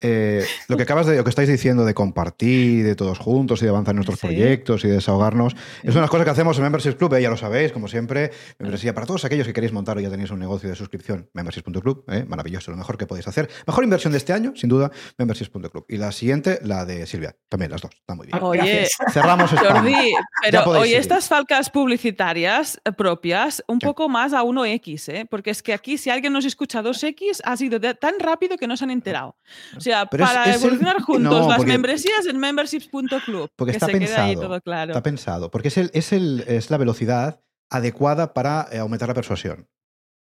[0.00, 3.64] Eh, lo que acabas de, lo que estáis diciendo de compartir, de todos juntos y
[3.64, 6.94] de avanzar en nuestros proyectos y de desahogarnos, es una cosa que hacemos en Membership
[6.94, 7.22] Club, ¿eh?
[7.22, 10.30] ya lo sabéis, como siempre, membresía para todos aquellos que queréis montar o ya tenéis
[10.30, 12.24] un negocio de suscripción, membership.club, ¿eh?
[12.28, 13.48] maravilloso, lo mejor que podéis hacer.
[13.66, 15.84] Mejor inversión de este año, sin duda, membership.club.
[15.88, 18.38] Y la siguiente, la de Silvia, también las dos, está muy bien.
[18.40, 19.78] Oye, cerramos spam.
[19.78, 25.26] Jordi, pero oye, estas falcas publicitarias propias, un poco más a 1X, ¿eh?
[25.28, 28.76] porque es que aquí si alguien nos escucha 2X, ha sido tan rápido que no
[28.76, 29.36] se han enterado.
[29.76, 33.50] O sea, para evolucionar juntos las membresías en memberships.club.
[33.56, 34.56] Porque está pensado.
[34.56, 35.50] Está pensado.
[35.50, 39.68] Porque es, el, es, el, es la velocidad adecuada para eh, aumentar la persuasión.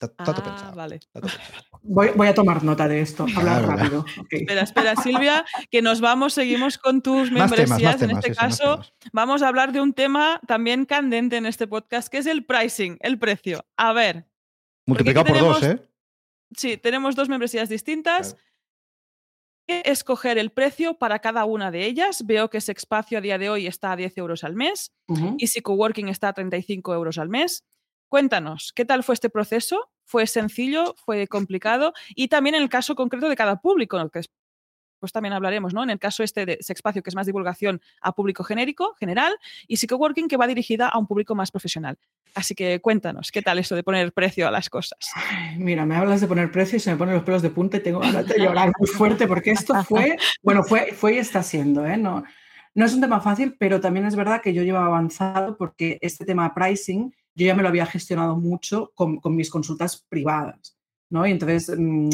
[0.00, 0.74] Está, ah, todo pensado.
[0.74, 1.00] Vale.
[1.82, 3.26] Voy, voy, a tomar nota de esto.
[3.36, 4.04] Hablar rápido.
[4.30, 8.00] Espera, espera, Silvia, que nos vamos, seguimos con tus membresías.
[8.00, 8.80] en este caso,
[9.12, 12.96] vamos a hablar de un tema también candente en este podcast, que es el pricing,
[13.00, 13.64] el precio.
[13.76, 14.26] A ver.
[14.86, 15.78] Multiplicado por dos, ¿eh?
[16.56, 18.36] Sí, tenemos dos membresías distintas
[19.84, 22.24] escoger el precio para cada una de ellas.
[22.26, 24.92] Veo que ese espacio a día de hoy está a 10 euros al mes
[25.38, 27.64] y si Coworking está a 35 euros al mes.
[28.08, 29.88] Cuéntanos, ¿qué tal fue este proceso?
[30.04, 30.94] ¿Fue sencillo?
[31.04, 31.92] ¿Fue complicado?
[32.16, 34.22] Y también en el caso concreto de cada público, que
[35.00, 35.82] pues también hablaremos, ¿no?
[35.82, 39.32] En el caso este de Sexpacio, que es más divulgación a público genérico, general,
[39.66, 41.98] y Psychoworking, que va dirigida a un público más profesional.
[42.34, 44.98] Así que cuéntanos, ¿qué tal esto de poner precio a las cosas?
[45.56, 47.80] mira, me hablas de poner precio y se me ponen los pelos de punta y
[47.80, 51.84] tengo ganas de llorar muy fuerte porque esto fue, bueno, fue, fue y está siendo,
[51.84, 51.96] ¿eh?
[51.96, 52.22] No,
[52.74, 56.24] no es un tema fácil, pero también es verdad que yo llevaba avanzado porque este
[56.24, 60.76] tema pricing yo ya me lo había gestionado mucho con, con mis consultas privadas,
[61.08, 61.26] ¿no?
[61.26, 61.74] Y entonces...
[61.76, 62.10] Mm,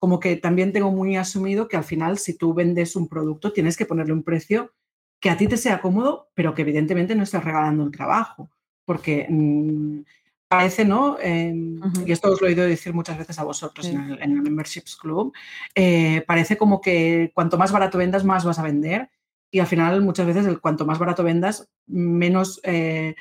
[0.00, 3.76] como que también tengo muy asumido que al final si tú vendes un producto tienes
[3.76, 4.72] que ponerle un precio
[5.20, 8.50] que a ti te sea cómodo, pero que evidentemente no estés regalando el trabajo,
[8.86, 10.00] porque mm,
[10.48, 11.18] parece, ¿no?
[11.20, 14.96] Em, y esto os lo he oído decir muchas veces a vosotros en, el, Memberships
[14.96, 15.34] Club,
[15.74, 19.10] eh, parece como que cuanto más barato vendas, más vas a vender.
[19.52, 23.14] Y al final, muchas veces, el cuanto más barato vendas, menos eh,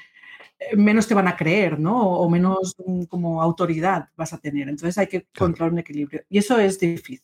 [0.76, 2.02] menos te van a creer, ¿no?
[2.02, 4.70] O menos mm, como autoridad vas a tener.
[4.70, 6.24] Entonces hay que encontrar un equilibrio.
[6.30, 7.24] Y eso es difícil.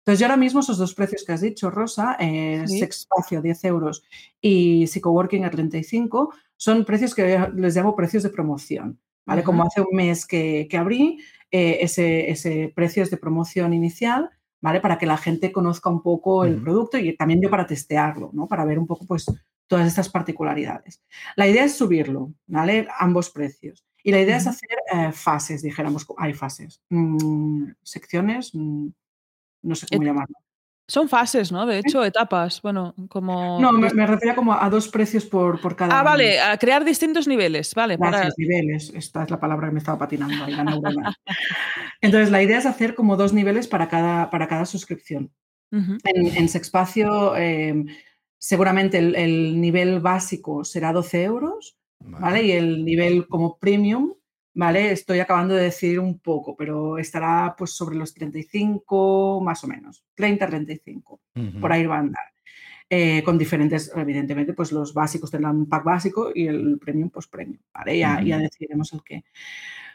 [0.00, 4.04] Entonces, yo ahora mismo esos dos precios que has dicho, Rosa, eh, Sexpacio 10 euros
[4.40, 9.00] y Psychoworking a 35, son precios que les llamo precios de promoción.
[9.26, 9.42] ¿vale?
[9.42, 11.18] Como hace un mes que, abrí,
[11.50, 14.80] eh, ese, ese precio es de promoción inicial, ¿vale?
[14.80, 18.46] Para que la gente conozca un poco el producto y también yo para testearlo, ¿no?
[18.46, 19.26] Para ver un poco, pues,
[19.66, 21.02] todas estas particularidades.
[21.36, 22.88] La idea es subirlo, ¿vale?
[22.98, 23.84] Ambos precios.
[24.02, 28.88] Y la idea es hacer eh, fases, dijéramos, hay fases, mm, secciones, mm,
[29.62, 30.36] no sé cómo llamarlo.
[30.88, 31.66] Son fases, ¿no?
[31.66, 32.62] De hecho, etapas.
[32.62, 33.60] Bueno, como.
[33.60, 35.98] No, me, refería como a dos precios por, por cada.
[35.98, 37.96] Ah, vale, a crear distintos niveles, vale.
[37.96, 38.92] Gracias, niveles.
[38.94, 41.12] Esta es la palabra que me estaba patinando ahí, la neurona.
[42.00, 45.32] Entonces, la idea es hacer como dos niveles para cada, para cada suscripción.
[45.72, 47.86] en, en, Sexpacio, em,
[48.38, 52.42] seguramente el, nivel básico será 12 euros, ¿vale?
[52.44, 54.14] Y el nivel como premium,
[54.54, 54.92] ¿vale?
[54.92, 60.04] Estoy acabando de decidir un poco, pero estará pues sobre los 35 más o menos,
[60.14, 61.20] 30, 35,
[61.60, 62.24] por ahí va a andar.
[62.88, 67.26] Eh, con diferentes, evidentemente, pues los básicos tendrán un pack básico y el premium, pues
[67.26, 67.98] premium, ¿vale?
[67.98, 69.24] Ya, ya decidiremos el qué.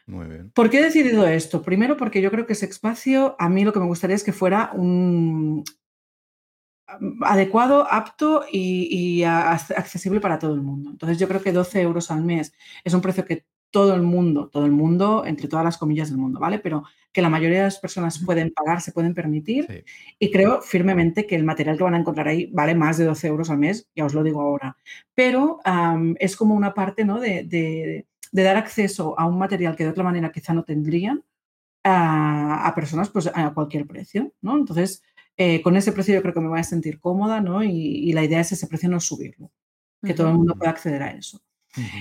[0.07, 0.51] Muy bien.
[0.51, 1.61] ¿Por qué he decidido esto?
[1.61, 4.33] Primero porque yo creo que ese espacio, a mí lo que me gustaría es que
[4.33, 5.63] fuera un,
[7.21, 10.89] adecuado, apto y, accesible para todo el mundo.
[10.91, 14.49] Entonces yo creo que 12 euros al mes es un precio que todo el mundo,
[14.49, 16.59] todo el mundo, entre todas las comillas del mundo, ¿vale?
[16.59, 16.83] Pero
[17.13, 19.85] que la mayoría de las personas pueden pagar, se pueden permitir.
[20.19, 23.27] Y creo firmemente que el material que van a encontrar ahí vale más de 12
[23.27, 24.77] euros al mes, ya os lo digo ahora.
[25.15, 25.59] Pero
[26.19, 27.19] es como una parte, ¿no?
[27.19, 28.05] De, de,
[28.43, 31.23] dar acceso a un material que de otra manera quizá no tendrían
[31.83, 34.57] a, a personas pues, a cualquier precio, ¿no?
[34.57, 35.01] Entonces,
[35.43, 37.63] eh, con ese precio yo creo que me voy a sentir cómoda, ¿no?
[37.63, 39.51] Y, y la idea es ese precio no subirlo,
[40.03, 41.41] que todo el mundo pueda acceder a eso.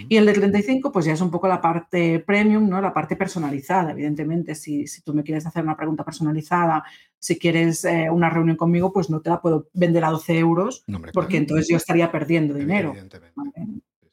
[0.08, 2.80] Y el de 35, pues ya es un poco la parte premium, ¿no?
[2.80, 4.54] La parte personalizada, evidentemente.
[4.54, 6.82] Si, si tú me quieres hacer una pregunta personalizada,
[7.18, 10.84] si quieres eh, una reunión conmigo, pues no te la puedo vender a 12 euros,
[10.86, 11.42] No, hombre, porque claro.
[11.42, 12.94] entonces yo estaría perdiendo dinero.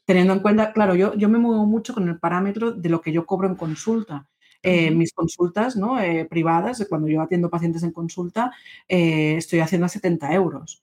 [0.04, 3.12] Teniendo en cuenta, claro, yo, yo me muevo mucho con el parámetro de lo que
[3.12, 4.28] yo cobro en consulta.
[4.62, 6.00] Eh, mis consultas ¿no?
[6.00, 8.52] Eh, privadas, cuando yo atiendo pacientes en consulta,
[8.88, 10.82] eh, estoy haciendo a 70 euros.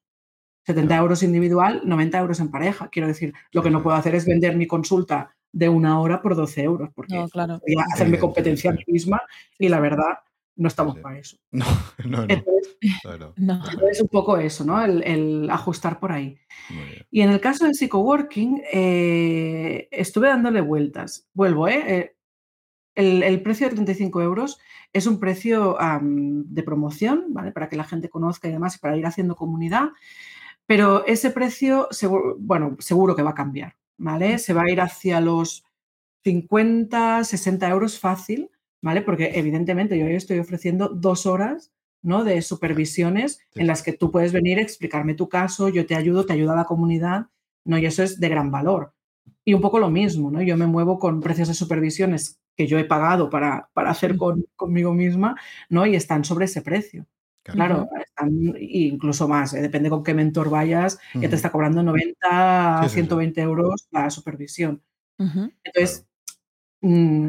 [0.65, 1.03] 70 Claro.
[1.03, 2.89] euros individual, 90 euros en pareja.
[2.89, 6.35] Quiero decir, lo que no puedo hacer es vender mi consulta de una hora por
[6.35, 7.59] 12 euros, porque No, claro.
[7.65, 9.21] voy a hacerme competencia a mí misma
[9.59, 10.19] y la verdad,
[10.57, 11.01] no estamos Sí.
[11.01, 11.37] para eso.
[11.51, 11.65] No,
[12.05, 12.23] no, no.
[12.29, 13.57] Entonces, no, no.
[13.63, 13.87] No.
[13.89, 14.83] es un poco eso, ¿no?
[14.83, 16.37] El, el ajustar por ahí.
[17.11, 21.27] Y en el caso del psicoworking, eh, estuve dándole vueltas.
[21.33, 22.14] Vuelvo, ¿eh?
[22.95, 24.59] El, el precio de 35 euros
[24.93, 27.51] es un precio de promoción, ¿vale?
[27.51, 29.89] Para que la gente conozca y demás y para ir haciendo comunidad.
[30.65, 34.39] Pero ese precio, seguro, bueno, seguro que va a cambiar, ¿vale?
[34.39, 35.65] Se va a ir hacia los
[36.23, 38.49] 50, 60 euros fácil,
[38.81, 39.01] ¿vale?
[39.01, 42.23] Porque evidentemente yo estoy ofreciendo dos horas ¿no?
[42.23, 46.25] de supervisiones Sí, en las que tú puedes venir, explicarme tu caso, yo te ayudo,
[46.25, 47.27] te ayuda a la comunidad,
[47.65, 47.77] ¿no?
[47.77, 48.93] Y eso es de gran valor.
[49.43, 50.41] Y un poco lo mismo, ¿no?
[50.41, 54.45] Yo me muevo con precios de supervisiones que yo he pagado para, para hacer con,
[54.55, 55.35] conmigo misma,
[55.69, 55.85] ¿no?
[55.85, 57.05] Y están sobre ese precio.
[57.43, 59.61] Claro, están incluso más, ¿eh?
[59.61, 61.35] depende con qué mentor vayas, que te Ujú.
[61.35, 62.93] está cobrando 90 Sí, sí, sí.
[62.95, 64.81] 120 euros la supervisión.
[65.19, 65.51] Ujú.
[65.63, 66.07] Entonces,
[66.81, 67.27] mm,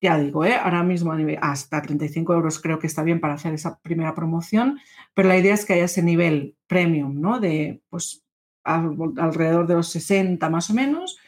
[0.00, 0.54] ya digo, ¿eh?
[0.54, 4.14] ahora mismo a nivel- hasta 35 euros creo que está bien para hacer esa primera
[4.14, 4.78] promoción,
[5.14, 7.40] pero la idea es que haya ese nivel premium, ¿no?
[7.40, 8.22] De pues
[8.62, 11.18] al- alrededor de los 60 más o menos,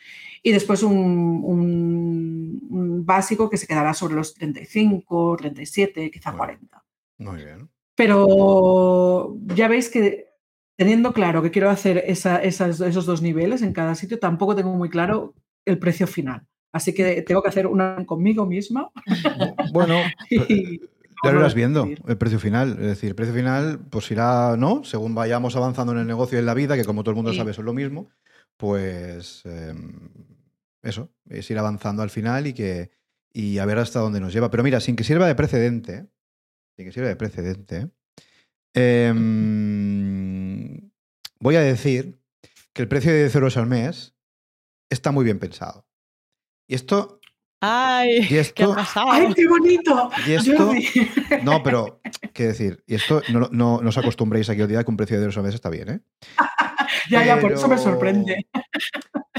[0.42, 0.96] y después un,
[1.44, 6.38] un- un básico que se quedará sobre los 35, 37, quizá Bueno.
[6.58, 6.84] 40.
[7.18, 7.68] Muy bien.
[7.94, 10.26] Pero ya veis que
[10.76, 14.74] teniendo claro que quiero hacer esa- esas- esos dos niveles en cada sitio, tampoco tengo
[14.76, 15.34] muy claro
[15.64, 16.46] el precio final.
[16.72, 18.90] Así que tengo que hacer una conmigo misma.
[19.72, 19.96] Bueno,
[20.30, 20.80] y-
[21.24, 22.72] ya lo irás viendo, el precio final.
[22.80, 24.84] Es decir, el precio final, pues irá, ¿no?
[24.84, 27.32] Según vayamos avanzando en el negocio y en la vida, que como todo el mundo
[27.32, 27.38] Sí.
[27.38, 28.08] sabe eso es lo mismo,
[28.58, 29.72] pues eh,
[30.82, 32.90] eso, es ir avanzando al final y que
[33.32, 34.50] y a ver hasta dónde nos lleva.
[34.50, 36.08] Pero mira, sin que sirva de precedente,
[36.76, 37.88] sin que sirva de precedente,
[38.74, 39.20] em,
[41.38, 42.20] voy a decir
[42.72, 44.14] que el precio de 10 euros al mes
[44.90, 45.86] está muy bien pensado.
[46.66, 47.20] Y esto,
[47.60, 48.18] ¡Ay!
[48.18, 49.06] y ¿Qué ha esto, pasado?
[49.10, 50.10] ¡Ay, qué bonito!
[50.26, 50.72] y esto,
[51.44, 52.00] no, pero,
[52.32, 52.82] ¿qué decir?
[52.86, 55.24] Y esto no, no, no os acostumbréis aquí al día que un precio de 10
[55.26, 56.00] euros al mes está bien, ¿eh?
[57.10, 58.46] Ya, ya, por eso me sorprende.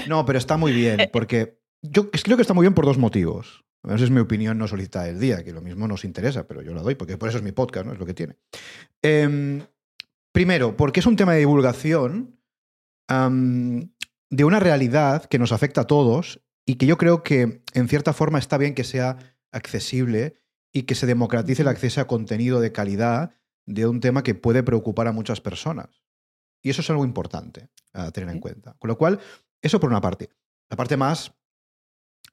[0.07, 3.65] No, pero está muy bien, porque yo creo que está muy bien por dos motivos.
[3.83, 6.73] Esa es mi opinión no solicitada del día, que lo mismo nos interesa, pero yo
[6.73, 7.93] la doy, porque por eso es mi podcast, ¿no?
[7.93, 8.35] Es lo que tiene.
[9.01, 9.61] Em,
[10.33, 12.35] primero, porque es un tema de divulgación
[13.09, 18.13] de una realidad que nos afecta a todos y que yo creo que en cierta
[18.13, 19.17] forma está bien que sea
[19.51, 20.35] accesible
[20.71, 23.31] y que se democratice el acceso a contenido de calidad
[23.65, 26.03] de un tema que puede preocupar a muchas personas.
[26.61, 28.75] Y eso es algo importante a tener en cuenta.
[28.79, 29.19] Con lo cual,
[29.61, 30.29] eso por una parte.
[30.69, 31.33] La parte más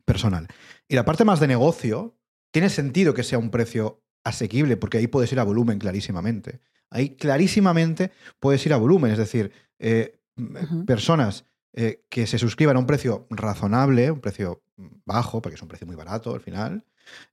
[0.05, 0.47] personal.
[0.89, 2.17] Y la parte más de negocio,
[2.51, 6.61] tiene sentido que sea un precio asequible, porque ahí puedes ir a volumen clarísimamente.
[6.91, 10.85] Ahí clarísimamente puedes ir a volumen, es decir, eh, m- Ujú.
[10.87, 14.63] personas eh, que se suscriban a un precio razonable, un precio
[15.05, 16.85] bajo, porque es un precio muy barato al final,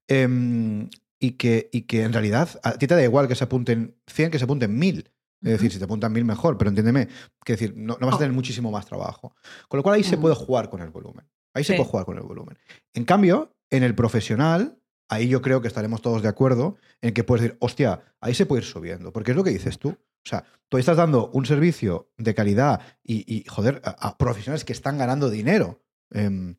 [0.08, 0.90] em,
[1.20, 4.32] y, que, y que en realidad a ti te da igual que se apunten 100,
[4.32, 5.10] que se apunten 1000.
[5.44, 7.08] Es decir, si te apuntan 1000 mejor, pero entiéndeme,
[7.44, 9.36] que decir, no, no vas a tener muchísimo más trabajo.
[9.68, 11.26] Con lo cual ahí se puede jugar con el volumen.
[11.54, 11.78] Ahí se Sí.
[11.78, 12.58] puede jugar con el volumen.
[12.94, 14.80] En cambio, en el profesional,
[15.10, 18.46] ahí yo creo que estaremos todos de acuerdo en que puedes decir, hostia, ahí se
[18.46, 19.12] puede ir subiendo.
[19.12, 19.90] Porque es lo que dices tú.
[19.90, 24.64] O sea, tú estás dando un servicio de calidad y, y, joder, a, a profesionales
[24.64, 26.56] que están ganando dinero em,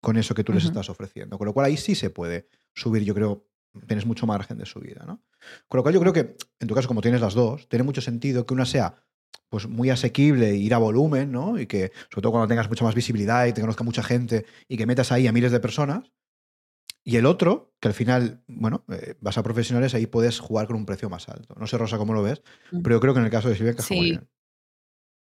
[0.00, 1.36] con eso que tú les estás ofreciendo.
[1.36, 3.46] Con lo cual ahí sí se puede subir, yo creo,
[3.86, 5.22] tienes mucho margen de subida, ¿no?
[5.68, 8.00] Con lo cual yo creo que, en tu caso, como tienes las dos, tiene mucho
[8.00, 8.96] sentido que una sea
[9.48, 11.58] pues muy asequible e ir a volumen, ¿no?
[11.60, 14.76] Y que, sobre todo cuando tengas mucha más visibilidad y te conozca mucha gente y
[14.76, 16.10] que metas ahí a miles de personas.
[17.04, 20.76] Y el otro, que al final, bueno, eh, vas a profesionales, ahí puedes jugar con
[20.76, 21.54] un precio más alto.
[21.58, 22.80] No sé, Rosa, cómo lo ves, Mm.
[22.82, 24.10] pero yo creo que en el caso de Silvia encaja muy Sí.
[24.12, 24.28] bien.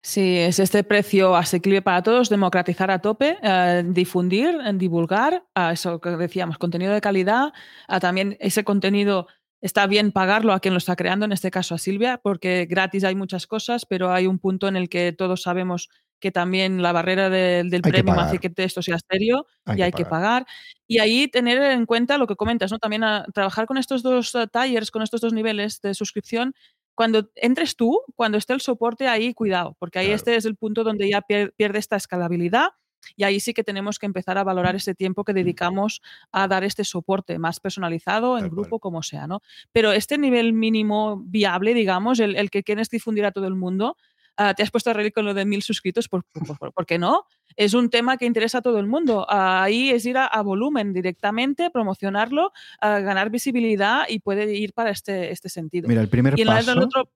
[0.07, 5.99] Sí, es este precio asequible para todos, democratizar a tope, eh, difundir, divulgar, a eso
[5.99, 7.53] que decíamos, contenido de calidad,
[7.87, 9.25] a también ese contenido
[9.61, 13.03] está bien pagarlo a quien lo está creando, en este caso a Silvia, porque gratis
[13.03, 15.89] hay muchas cosas, pero hay un punto en el que todos sabemos
[16.19, 18.27] que también la barrera del que premium pagar.
[18.27, 19.31] hace que esto sea Hay
[19.73, 20.45] y que hay que pagar.
[20.87, 22.79] Y ahí tener en cuenta lo que comentas, ¿no?
[22.79, 26.53] También a trabajar con estos dos eh, tiers, con estos dos niveles de suscripción.
[26.95, 30.15] Cuando entres tú, cuando esté el soporte ahí, cuidado, porque ahí Claro.
[30.15, 32.69] este es el punto donde ya pier- pierde esta escalabilidad
[33.15, 36.63] y ahí sí que tenemos que empezar a valorar ese tiempo que dedicamos a dar
[36.63, 38.61] este soporte más personalizado, en Tal cual.
[38.61, 39.41] grupo, como sea, ¿no?
[39.71, 43.95] Pero este nivel mínimo viable, digamos, el, el que quieres difundir a todo el mundo,
[44.37, 46.85] ah, te has puesto a reír con lo de mil suscritos, ¿por, por- por- por
[46.85, 47.25] qué no?
[47.55, 49.25] Es un tema que interesa a todo el mundo.
[49.29, 54.89] Ah, ahí es ir a, a volumen directamente, promocionarlo, ganar visibilidad y puede ir para
[54.89, 55.87] este, este sentido.
[55.87, 56.71] Mira, el primer y en la paso.
[56.71, 57.09] del otro...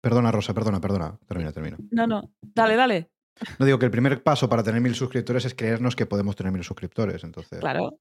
[0.00, 1.18] Perdona, Rosa, perdona, perdona.
[1.26, 1.78] Termina, termina.
[1.90, 3.10] No, no, dale, dale.
[3.58, 6.52] No digo que el primer paso para tener mil suscriptores es creernos que podemos tener
[6.52, 7.24] mil suscriptores.
[7.24, 7.98] Entonces, Claro.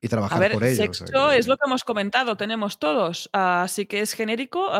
[0.00, 0.72] Y trabajar A ver, por ello.
[0.72, 4.70] o sea sexo que- es lo que hemos comentado, tenemos todos, así que es genérico.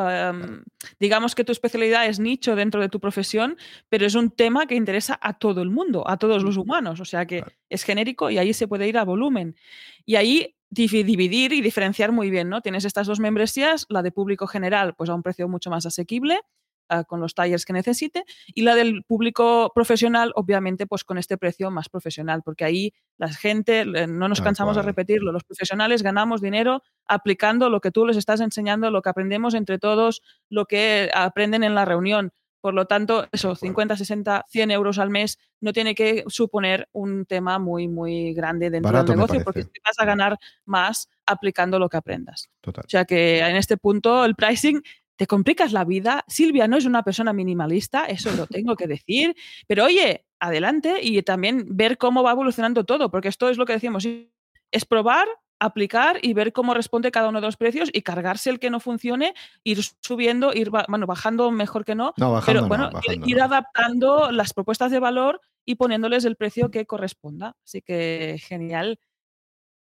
[0.98, 3.56] digamos que tu especialidad es nicho dentro de tu profesión,
[3.88, 7.04] pero es un tema que interesa a todo el mundo, a todos los humanos, o
[7.04, 7.52] sea que Claro.
[7.68, 9.56] es genérico y ahí se puede ir a volumen.
[10.04, 12.60] Y ahí divi- dividir y diferenciar muy bien, ¿no?
[12.62, 16.40] Tienes estas dos membresías, la de público general, pues a un precio mucho más asequible,
[16.88, 21.38] ah, con los talleres que necesite, y la del público profesional, obviamente, pues con este
[21.38, 26.40] precio más profesional, porque ahí la gente, no nos cansamos de repetirlo, los profesionales ganamos
[26.40, 31.10] dinero aplicando lo que tú les estás enseñando, lo que aprendemos entre todos, lo que
[31.14, 32.32] aprenden en la reunión.
[32.60, 33.66] Por lo tanto, eso, acuerdo.
[33.66, 38.70] 50, 60, 100 euros al mes no tiene que suponer un tema muy, muy grande
[38.70, 42.50] dentro Barato del negocio, porque te vas a ganar más aplicando lo que aprendas.
[42.60, 42.84] Total.
[42.86, 44.80] O sea que en este punto el pricing
[45.22, 46.24] te complicas la vida.
[46.26, 49.36] Silvia no es una persona minimalista, eso lo tengo que decir,
[49.68, 53.74] pero oye, adelante y también ver cómo va evolucionando todo, porque esto es lo que
[53.74, 55.28] decíamos, es probar,
[55.60, 58.80] aplicar y ver cómo responde cada uno de los precios y cargarse el que no
[58.80, 62.94] funcione, ir subiendo, ir bueno, bajando mejor que no, No, bajando pero bueno, no, ir-
[62.94, 63.44] bajando ir no.
[63.44, 67.54] adaptando las propuestas de valor y poniéndoles el precio que corresponda.
[67.64, 68.98] Así que genial.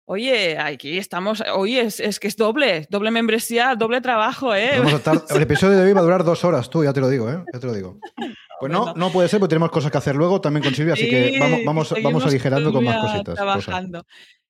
[0.05, 1.43] Oye, aquí estamos.
[1.55, 4.81] Oye, es, es que es doble, doble membresía, doble trabajo, ¿eh?
[4.83, 7.31] Estar- el episodio de hoy va a durar dos horas, tú, ya te lo digo,
[7.31, 7.43] ¿eh?
[7.53, 7.99] Ya te lo digo.
[8.61, 11.11] Pues no, no puede ser, porque tenemos cosas que hacer luego también con Silvia, así
[11.11, 13.35] que vamos, vamos, vamos aligerando con más cositas.
[13.35, 14.05] Trabajando.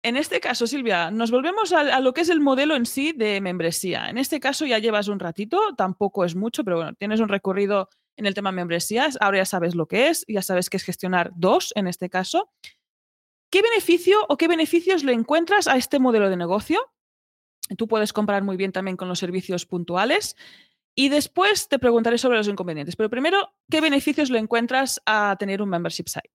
[0.04, 3.14] En este caso, Silvia, nos volvemos a, a lo que es el modelo en sí
[3.14, 4.10] de membresía.
[4.10, 7.88] En este caso ya llevas un ratito, tampoco es mucho, pero bueno, tienes un recorrido
[8.18, 11.32] en el tema membresías, ahora ya sabes lo que es, ya sabes que es gestionar
[11.38, 12.50] dos en este caso.
[13.54, 16.92] ¿Qué beneficio o qué beneficios le encuentras a este modelo de negocio?
[17.78, 20.36] Tú puedes comprar muy bien también con los servicios puntuales.
[20.96, 22.96] Y después te preguntaré sobre los inconvenientes.
[22.96, 26.32] Pero primero, ¿qué beneficios le encuentras a tener un membership site?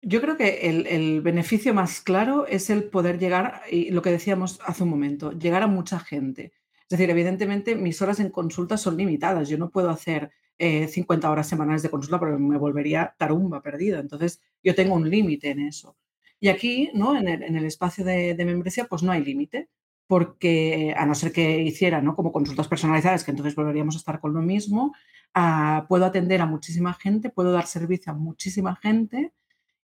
[0.00, 4.12] Yo creo que el, el beneficio más claro es el poder llegar, y lo que
[4.12, 6.54] decíamos hace un momento, llegar a mucha gente.
[6.84, 9.50] Es decir, evidentemente mis horas en consulta son limitadas.
[9.50, 10.30] Yo no puedo hacer
[10.62, 13.98] eh, 50 horas semanales de consulta porque me volvería tarumba perdida.
[13.98, 15.96] Entonces, yo tengo un límite en eso.
[16.38, 17.16] Y aquí, ¿no?
[17.16, 19.70] en, el, espacio de, membresía, pues no hay límite,
[20.06, 22.14] porque a no ser que hiciera ¿no?
[22.14, 24.94] como consultas personalizadas, que entonces volveríamos a estar con lo mismo,
[25.32, 29.32] ah, puedo atender a muchísima gente, puedo dar servicio a muchísima gente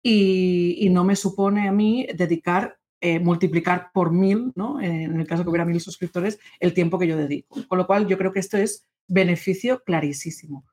[0.04, 4.80] y, y no me supone a mí dedicar, eh, multiplicar por mil, ¿no?
[4.80, 7.66] en el caso que hubiera mil suscriptores, el tiempo que yo dedico.
[7.66, 10.64] Con lo cual, yo creo que esto es beneficio clarísimo.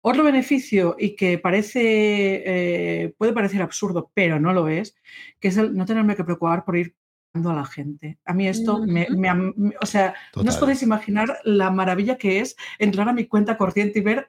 [0.00, 4.96] Otro beneficio y que parece, eh, puede parecer absurdo, pero no lo es,
[5.38, 6.96] que es el no tenerme que preocupar por ir
[7.34, 8.18] a la gente.
[8.24, 10.44] A mí esto me, me, me o sea, Total.
[10.44, 14.26] no os podéis imaginar la maravilla que es entrar a mi cuenta corriente y ver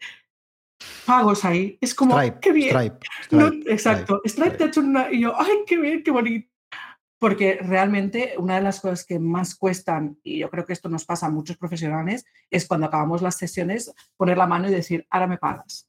[1.06, 1.78] pagos ahí.
[1.82, 2.70] Es como, Stripe, qué bien.
[2.70, 3.00] Stripe,
[3.32, 4.22] No, Stripe, exacto.
[4.26, 5.12] Stripe, Stripe te ha hecho una.
[5.12, 6.53] Y yo, ¡ay, qué bien, qué bonito!
[7.24, 11.06] Porque realmente una de las cosas que más cuestan, y yo creo que esto nos
[11.06, 15.28] pasa a muchos profesionales, es cuando acabamos las sesiones poner la mano y decir, ahora
[15.28, 15.88] me pagas.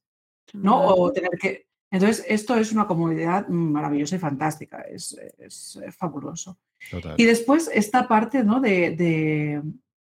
[0.52, 0.80] ¿No?
[0.86, 1.66] O tener que.
[1.90, 6.56] Entonces, esto es una comunidad maravillosa y fantástica, es, es fabuloso.
[6.88, 7.16] Total.
[7.16, 8.60] Y después esta parte ¿no?
[8.60, 9.60] de, de,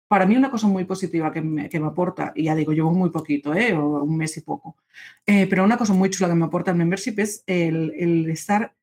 [0.07, 2.91] para mí una cosa muy positiva que me, que me, aporta, y ya digo, llevo
[2.91, 3.73] muy poquito, ¿eh?
[3.73, 4.75] o un mes y poco,
[5.23, 8.73] eh, pero una cosa muy chula que me aporta el membership es el, el, estar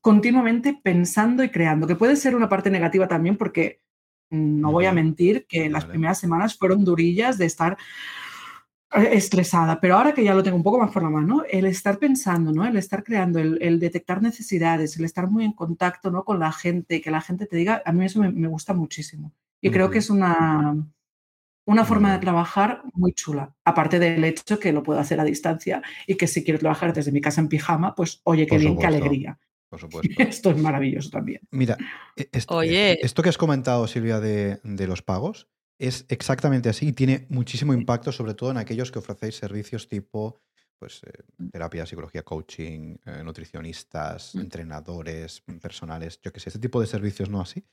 [0.00, 3.80] continuamente pensando y creando, que puede ser una parte negativa también porque
[4.30, 5.70] no voy a mentir que vale.
[5.70, 7.76] las primeras semanas fueron durillas de estar
[8.90, 11.98] estresada, pero ahora que ya lo tengo un poco más por la mano, el estar
[11.98, 12.66] pensando, ¿no?
[12.66, 16.24] el estar creando, el, el detectar necesidades, el estar muy en contacto ¿no?
[16.24, 19.32] con la gente, que la gente te diga, a mí eso me, me gusta muchísimo.
[19.60, 19.74] Y uh -huh.
[19.74, 20.74] creo que es una,
[21.66, 25.82] una forma de trabajar muy chula, aparte del hecho que lo puedo hacer a distancia
[26.06, 28.72] y que si quiero trabajar desde mi casa en pijama, pues oye, qué por bien,
[28.72, 29.38] supuesto, qué alegría.
[29.68, 30.22] Por supuesto.
[30.22, 31.40] Esto es maravilloso también.
[31.50, 31.76] Mira,
[32.16, 32.98] e-, esto, oye.
[33.04, 35.48] esto que has comentado, Silvia, de, de los pagos,
[35.78, 40.40] es exactamente así y tiene muchísimo impacto, sobre todo en aquellos que ofrecéis servicios tipo
[40.78, 44.40] pues eh, terapia, psicología, coaching, eh, nutricionistas, Mm.
[44.40, 47.64] entrenadores personales, yo qué sé, ese tipo de servicios no así,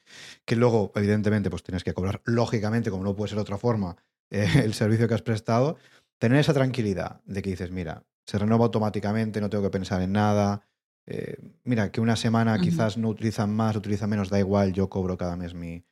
[0.43, 3.95] que luego, evidentemente, pues tienes que cobrar, lógicamente, como no puede ser de otra forma,
[4.31, 5.77] eh, el servicio que has prestado,
[6.17, 10.11] tener esa tranquilidad de que dices, mira, se renueva automáticamente, no tengo que pensar en
[10.13, 10.61] nada.
[11.08, 15.18] Eh, mira, que una semana quizás no utilizan más, utilizan menos, da igual, yo cobro
[15.18, 15.84] cada mes mi,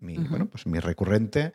[0.00, 1.54] bueno, pues mi recurrente.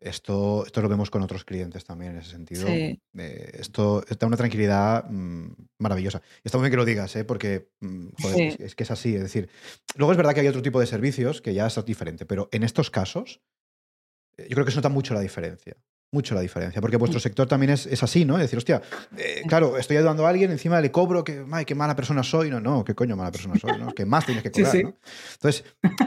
[0.00, 2.66] Esto, esto lo vemos con otros clientes también en ese sentido.
[2.66, 3.00] Sí.
[3.16, 6.20] Eh, esto da una tranquilidad mm, maravillosa.
[6.42, 7.24] Y está muy bien que lo digas, ¿eh?
[7.24, 8.42] porque mm, joder, Sí.
[8.42, 9.14] es, es que es así.
[9.14, 9.48] Es decir,
[9.94, 12.64] luego es verdad que hay otro tipo de servicios que ya es diferente, pero en
[12.64, 13.42] estos casos
[14.36, 15.76] eh, yo creo que se nota mucho la diferencia.
[16.14, 18.36] Mucho la diferencia, porque vuestro sector también es, es así, ¿no?
[18.36, 18.82] Es decir, hostia,
[19.16, 22.50] eh, claro, estoy ayudando a alguien, encima le cobro que, ay, qué mala persona soy.
[22.50, 23.94] No, no, qué coño mala persona soy, ¿no?
[23.94, 24.82] Que más tienes que cobrar, sí.
[24.82, 24.94] ¿no?
[25.32, 25.64] Entonces,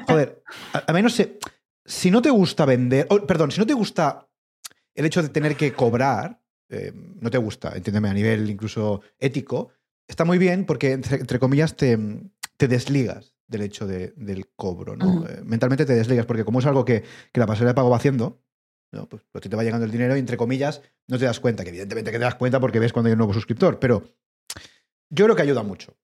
[0.07, 0.43] joder,
[0.87, 1.39] a- menos se-
[1.83, 4.27] si no te gusta vender, o, perdón, si no te gusta
[4.93, 6.39] el hecho de tener que cobrar,
[6.69, 9.69] eh, no te gusta, entiéndeme, a nivel incluso ético,
[10.07, 11.97] está muy bien porque, entre, entre comillas, te,
[12.57, 15.25] te desligas del hecho de- del cobro, ¿no?
[15.27, 17.03] Eh, mentalmente te desligas porque como es algo que,
[17.33, 18.43] que la pasarela de pago va haciendo,
[18.95, 19.05] ¿no?
[19.07, 21.69] pues, pues te va llegando el dinero y, entre comillas, no te das cuenta, que
[21.69, 24.03] evidentemente que te das cuenta porque ves cuando hay un nuevo suscriptor, pero
[25.09, 25.95] yo creo que ayuda mucho.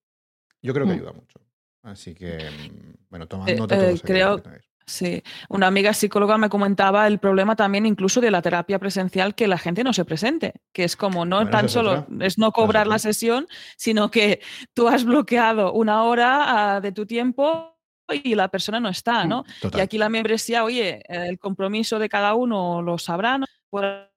[0.62, 0.98] Yo creo que Mm.
[0.98, 1.40] ayuda mucho.
[1.84, 4.42] Así que, mm, bueno, toma Eh, nota eh, creo-.
[4.86, 9.48] Sí, una amiga psicóloga me comentaba el problema también incluso de la terapia presencial que
[9.48, 12.26] la gente no se presente, que es como no Bueno, tan es solo otra.
[12.26, 14.42] es no cobrar la sesión, sino que
[14.74, 17.78] tú has bloqueado una hora ah, de tu tiempo
[18.14, 19.44] y la persona no está, ¿no?
[19.78, 23.46] Y aquí la membresía, oye, el compromiso de cada uno lo sabrá, ¿no?
[23.70, 24.12] Podrá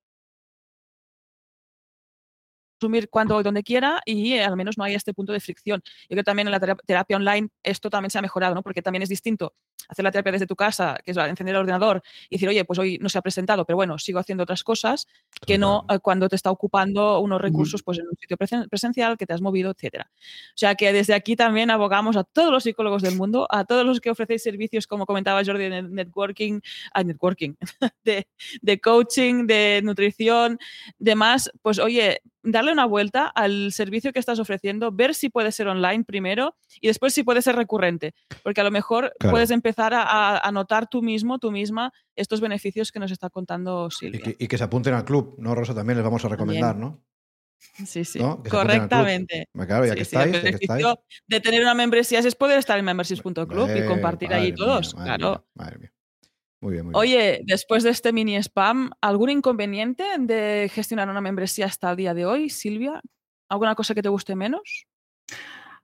[2.81, 5.81] asumir cuando y donde quiera y al menos no hay este punto de fricción.
[5.85, 8.63] Yo creo que también en la tera- terapia online esto también se ha mejorado, ¿no?
[8.63, 9.55] Porque también es distinto
[9.89, 12.79] hacer la terapia desde tu casa, que es encender el ordenador y decir, oye, pues
[12.79, 15.07] hoy no se ha presentado, pero bueno, sigo haciendo otras cosas,
[15.47, 19.17] que no eh, cuando te está ocupando unos recursos pues en un sitio presen- presencial
[19.17, 20.11] que te has movido, etcétera.
[20.15, 23.85] O sea que desde aquí también abogamos a todos los psicólogos del mundo, a todos
[23.85, 26.61] los que ofrecéis servicios, como comentaba Jordi, de networking,
[26.93, 27.55] ah, networking,
[28.05, 28.27] de,
[28.63, 30.59] de coaching, de nutrición,
[30.99, 35.67] demás, pues oye, darle una vuelta al servicio que estás ofreciendo, ver si puede ser
[35.69, 39.33] online primero y después si puede ser recurrente, porque a lo mejor Claro.
[39.33, 43.29] puedes empezar a, a- a notar tú mismo, tú misma, estos beneficios que nos está
[43.31, 44.21] contando Y Silvia.
[44.23, 45.75] que, y que se apunten al club, ¿no, Rosa?
[45.75, 47.03] También les vamos a recomendar, ¿no?
[47.87, 48.43] Sí, sí, ¿no?
[48.43, 49.49] Correctamente.
[49.53, 50.69] Claro, ya Sí, que sí, el estáis, ya que estáis.
[50.85, 54.95] beneficio de tener una membresía es poder estar en memberships.club y compartir allí mía, todos,
[54.95, 55.29] claro.
[55.31, 55.93] mía, madre mía.
[56.61, 57.01] Muy bien, muy bien.
[57.01, 62.15] Oye, después de este mini spam, ¿algún inconveniente de gestionar una membresía hasta el día
[62.15, 63.01] de hoy, Silvia?
[63.51, 64.87] ¿Alguna cosa que te guste menos?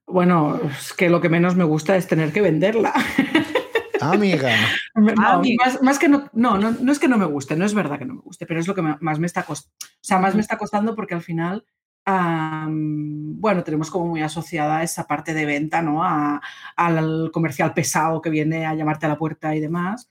[0.06, 2.92] Bueno, es que lo que menos me gusta es tener que venderla.
[4.00, 4.50] Amiga.
[4.94, 5.64] No, Amiga.
[5.64, 7.98] más, más que no, no, no, no es que no me guste, no es verdad
[7.98, 9.74] que no me guste, pero es lo que más me está costando.
[9.82, 11.64] O sea, más me está costando porque al final,
[12.06, 16.02] bueno, tenemos como muy asociada esa parte de venta, ¿no?
[16.04, 16.40] A-
[16.76, 20.10] al comercial pesado que viene a llamarte a la puerta y demás.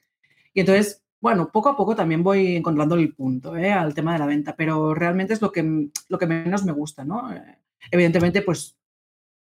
[0.53, 3.71] Y entonces, bueno, poco a poco también voy encontrando el punto ¿eh?
[3.71, 7.03] al tema de la venta, pero realmente es lo que, lo que menos me gusta,
[7.03, 7.31] ¿no?
[7.33, 7.57] Eh,
[7.91, 8.77] Evidentemente, pues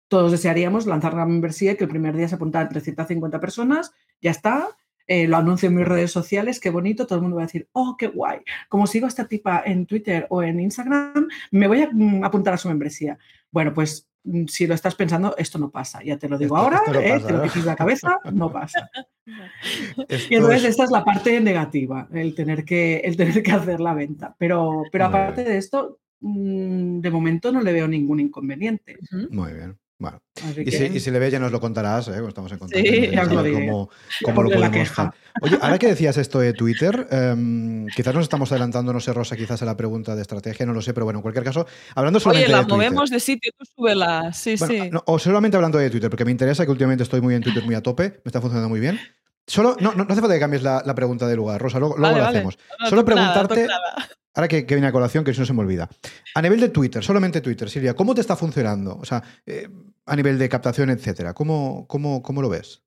[0.09, 4.31] todos desearíamos lanzar la membresía y que el primer día se apuntaran 350 personas, ya
[4.31, 4.69] está,
[5.07, 7.69] eh, lo anuncio en mis redes sociales, qué bonito, todo el mundo va a decir,
[7.73, 11.83] oh, qué guay, como sigo a esta tipa en Twitter o en Instagram, me voy
[11.83, 13.19] a mm, apuntar a su membresía.
[13.51, 16.65] Bueno, pues mm, si lo estás pensando, esto no pasa, ya te lo digo Esto-
[16.65, 17.45] ahora, esto no eh, pasa, te lo ¿no?
[17.45, 18.91] quites la cabeza, no pasa.
[20.31, 23.81] Y entonces es- esta es la parte negativa, el tener que, el tener que hacer
[23.81, 24.35] la venta.
[24.39, 28.97] Pero, pero aparte de esto, mm, de momento no le veo ningún inconveniente.
[29.31, 29.79] Muy bien.
[30.01, 30.23] Bueno.
[30.57, 32.23] Y que- si, y si le ves, ya nos lo contarás, ¿eh?
[32.27, 32.83] Estamos en contacto.
[32.85, 33.91] Sí, ya lo cómo,
[34.25, 35.11] cómo lo la podemos hacer.
[35.43, 39.37] Oye, ahora que decías esto de Twitter, em, quizás nos estamos adelantando, no sé, Rosa,
[39.37, 42.17] quizás a la pregunta de estrategia, no lo sé, pero bueno, en cualquier caso, hablando
[42.17, 42.77] Oye, solamente la de Twitter.
[42.79, 44.33] movemos de sitio, tú súbela.
[44.33, 44.91] Sí, Bueno, sí.
[44.91, 47.63] no, o solamente hablando de Twitter, porque me interesa que últimamente estoy muy en Twitter,
[47.63, 48.99] muy a tope, me está funcionando muy bien.
[49.47, 51.97] Solo, no, no, no hace falta que cambies la, la pregunta de lugar, Rosa, luego,
[51.99, 52.39] luego Vale, lo vale.
[52.39, 52.59] hacemos.
[52.81, 54.09] No, Solo preguntarte, nada.
[54.35, 55.89] Ahora que, que viene a colación, que si no se me olvida.
[56.35, 58.97] A nivel de Twitter, solamente Twitter, Silvia, ¿cómo te está funcionando?
[58.97, 59.69] O sea, eh,
[60.07, 62.83] a nivel de captación, etcétera, ¿cómo, cómo, cómo lo ves?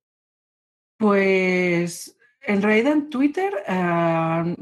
[0.97, 4.55] Pues en realidad en Twitter eh,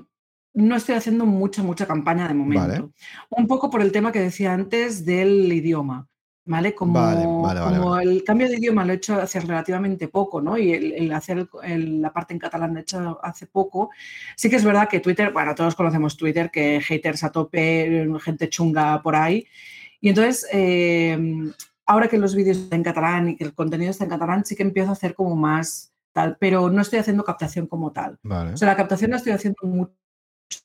[0.53, 2.67] no estoy haciendo mucha, mucha campaña de momento.
[2.67, 2.89] Vale.
[3.29, 6.07] Un poco por el tema que decía antes del idioma.
[6.43, 6.73] ¿Vale?
[6.73, 8.11] Como, Vale, vale, vale, como vale.
[8.11, 10.57] el cambio de idioma lo he hecho hace relativamente poco, ¿no?
[10.57, 13.91] Y el, el hacer el- el- la parte en catalán lo he hecho hace poco.
[14.35, 18.49] Sí que es verdad que Twitter, bueno, todos conocemos Twitter, que haters a tope, gente
[18.49, 19.45] chunga por ahí.
[19.99, 21.15] Y entonces, eh,
[21.85, 24.55] ahora que los vídeos están en catalán y que el contenido está en catalán, sí
[24.55, 28.17] que empiezo a hacer como más tal, pero no estoy haciendo captación como tal.
[28.23, 28.53] Vale.
[28.53, 29.93] O sea, la captación la estoy haciendo mucho,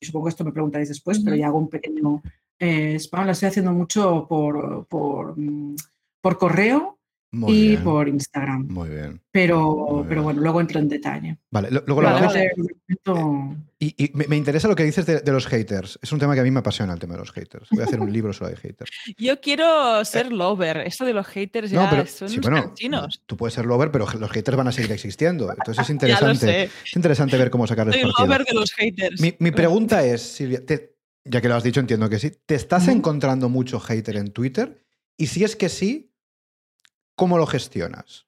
[0.01, 2.22] y supongo que esto me preguntaréis después, pero ya hago un pequeño
[2.59, 5.77] eh, spam la estoy haciendo mucho por, por, mm,
[6.23, 6.99] por correo
[7.33, 7.85] Muy y bien.
[7.85, 8.67] por Instagram.
[8.69, 9.21] Muy bien.
[9.31, 10.25] Pero, Muy pero bien.
[10.25, 11.39] bueno, luego entro en detalle.
[11.51, 12.33] Vale, lo- luego lo hablamos.
[12.35, 12.51] vale.
[12.57, 15.99] Momento- Y, y me, me interesa lo que dices de, de los haters.
[16.01, 17.69] Es un tema que a mí me apasiona, el tema de los haters.
[17.71, 18.91] Voy a hacer un libro solo de haters.
[19.19, 20.79] Yo quiero ser lover.
[20.79, 23.23] Esto de los haters ya No, pero son sí, bueno, canchinos.
[23.27, 25.51] tú puedes ser lover, pero los haters van a seguir existiendo.
[25.51, 26.47] Entonces es Ya lo interesante.
[26.47, 26.71] sé.
[26.87, 28.27] Es interesante ver cómo sacarles Soy partido.
[28.27, 29.21] lover de los haters.
[29.21, 30.95] Mi, mi pregunta es, Silvia, te-
[31.29, 32.33] ya que lo has dicho, entiendo que sí.
[32.47, 34.85] ¿Te estás encontrando mucho hater en Twitter?
[35.16, 36.12] Y si es que sí,
[37.14, 38.27] ¿cómo lo gestionas?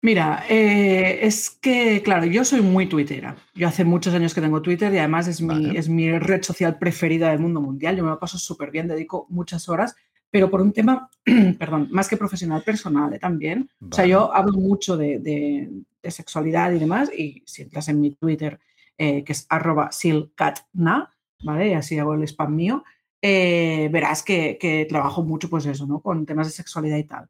[0.00, 3.36] Mira, eh, es que, claro, yo soy muy tuitera.
[3.54, 6.78] Yo hace muchos años que tengo Twitter y además es, mi, es mi red social
[6.78, 7.96] preferida del mundo mundial.
[7.96, 9.96] Yo me lo paso súper bien, dedico muchas horas,
[10.30, 11.10] pero por un tema,
[11.58, 13.68] perdón, más que profesional, personal eh, también.
[13.90, 15.68] O sea, yo hablo mucho de, de-
[16.00, 18.60] de sexualidad y demás, y si entras en mi Twitter,
[18.98, 21.68] eh, que es arroba silcatna, ¿vale?
[21.68, 22.84] Y así hago el spam mío,
[23.22, 26.00] eh, verás que, trabajo mucho, pues eso, ¿no?
[26.00, 27.28] Con temas de sexualidad y tal.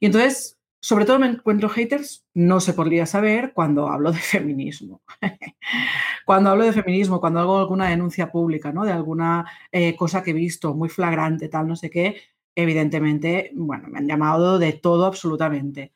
[0.00, 5.02] Y entonces, sobre todo me encuentro haters, no se podría saber cuando hablo de feminismo.
[6.26, 8.84] cuando hablo de feminismo, cuando hago alguna denuncia pública, ¿no?
[8.84, 12.16] De alguna eh, cosa que he visto muy flagrante, tal, no sé qué,
[12.54, 15.92] evidentemente, bueno, me han llamado de todo absolutamente.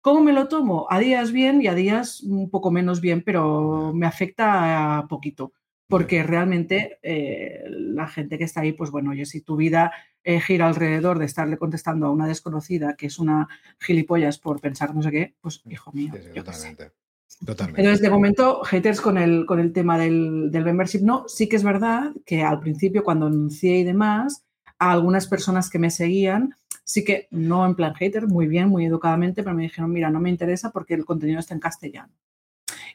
[0.00, 0.86] ¿Cómo me lo tomo?
[0.90, 5.52] A días bien y a días un poco menos bien, pero me afecta a poquito,
[5.88, 9.92] porque realmente eh, la gente que está ahí, pues bueno, oye, si tu vida
[10.24, 13.48] eh, gira alrededor de estarle contestando a una desconocida que es una
[13.78, 16.12] gilipollas por pensar no sé qué, pues hijo mío.
[16.14, 16.74] Sí, sí, yo qué sé.
[16.74, 17.00] totalmente.
[17.44, 17.80] Totalmente.
[17.80, 21.26] Entonces, de momento, haters con el, con el tema del, del membership, no.
[21.28, 24.44] Sí que es verdad que al principio, cuando anuncié y demás,
[24.78, 28.84] a algunas personas que me seguían, sí que no en plan hater, muy bien, muy
[28.86, 32.12] educadamente, pero me dijeron, mira, no me interesa porque el contenido está en castellano.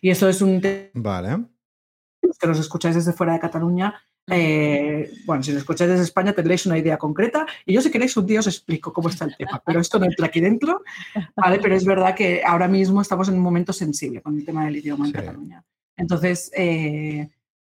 [0.02, 0.62] Y eso es un
[0.94, 1.46] Vale.
[2.40, 3.94] que los escucháis desde fuera de Cataluña.
[4.28, 8.18] eh, bueno, si lo escucháis desde España tendréis una idea concreta y yo si queréis
[8.18, 10.82] un día os explico cómo está el tema, pero esto no entra aquí dentro,
[11.36, 11.60] ¿vale?
[11.62, 14.78] Pero es verdad que ahora mismo estamos en un momento sensible con el tema del
[14.78, 15.18] idioma en Sí.
[15.18, 15.64] Cataluña.
[15.96, 17.30] Entonces, eh,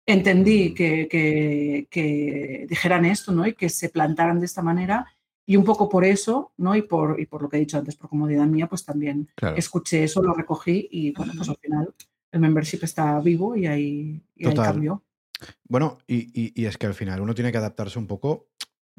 [0.06, 3.46] entendí que, que- que dijeran esto, ¿no?
[3.46, 5.06] Y que se plantaran de esta manera
[5.50, 6.76] y un poco por eso, ¿no?
[6.76, 9.56] Y por, y por lo que he dicho antes, por comodidad mía, pues también Claro.
[9.56, 11.96] escuché eso, lo recogí y bueno, pues al final
[12.34, 15.04] el membership está vivo y ahí, y ahí cambió.
[15.64, 18.50] Bueno, y, y- y es que al final uno tiene que adaptarse un poco,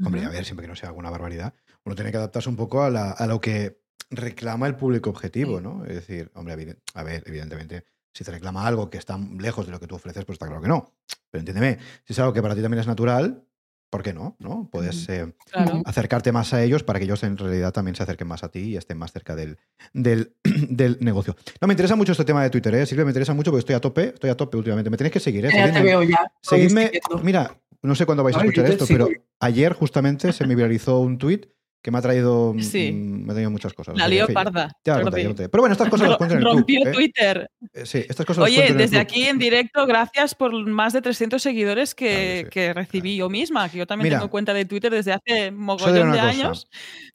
[0.03, 1.53] hombre, a ver, siempre que no sea alguna barbaridad,
[1.85, 5.59] uno tiene que adaptarse un poco a, la- a lo que reclama el público objetivo,
[5.59, 5.65] Sí.
[5.65, 5.85] ¿no?
[5.85, 7.85] Es decir, hombre, a ver, evidentemente,
[8.15, 10.63] si te reclama algo que está lejos de lo que tú ofreces, pues está claro
[10.63, 10.95] que no.
[11.31, 13.45] Pero entiéndeme, si es algo que para ti también es natural,
[13.91, 14.37] ¿por qué no?
[14.39, 14.69] ¿no?
[14.71, 15.83] Puedes eh, Claro.
[15.85, 18.61] Acercarte más a ellos para que ellos en realidad también se acerquen más a ti
[18.61, 19.59] y estén más cerca del,
[19.93, 20.35] del,
[20.69, 21.37] del negocio.
[21.61, 22.87] No, me interesa mucho este tema de Twitter, ¿eh?
[22.87, 24.91] Silvia, me interesa mucho porque estoy a tope, estoy a tope últimamente.
[24.91, 25.51] Me tenéis que seguir, ¿eh?
[25.55, 26.31] Ya te veo ya.
[26.43, 26.91] Seguidme,
[27.23, 29.07] mira, no sé cuándo vais a escuchar esto, sigo.
[29.07, 31.47] pero ayer justamente se me viralizó un tuit
[31.81, 32.91] que me ha traído, mm, Sí.
[32.93, 33.97] mm, me ha traído muchas cosas.
[33.97, 34.71] La lío parda.
[34.85, 35.11] Ya ya.
[35.11, 36.45] Pero bueno, estas cosas las cuento en el.
[36.45, 36.93] Rompió ¿eh?
[36.93, 37.49] Twitter.
[37.73, 39.01] Eh, Sí, estas cosas las Oye, cuento en el desde club.
[39.19, 43.17] aquí en directo, gracias por más de 300 seguidores que, Claro que sí, que recibí
[43.17, 46.29] yo misma, que yo también Mira, tengo cuenta de Twitter desde hace mogollón de cosa.
[46.29, 46.69] años.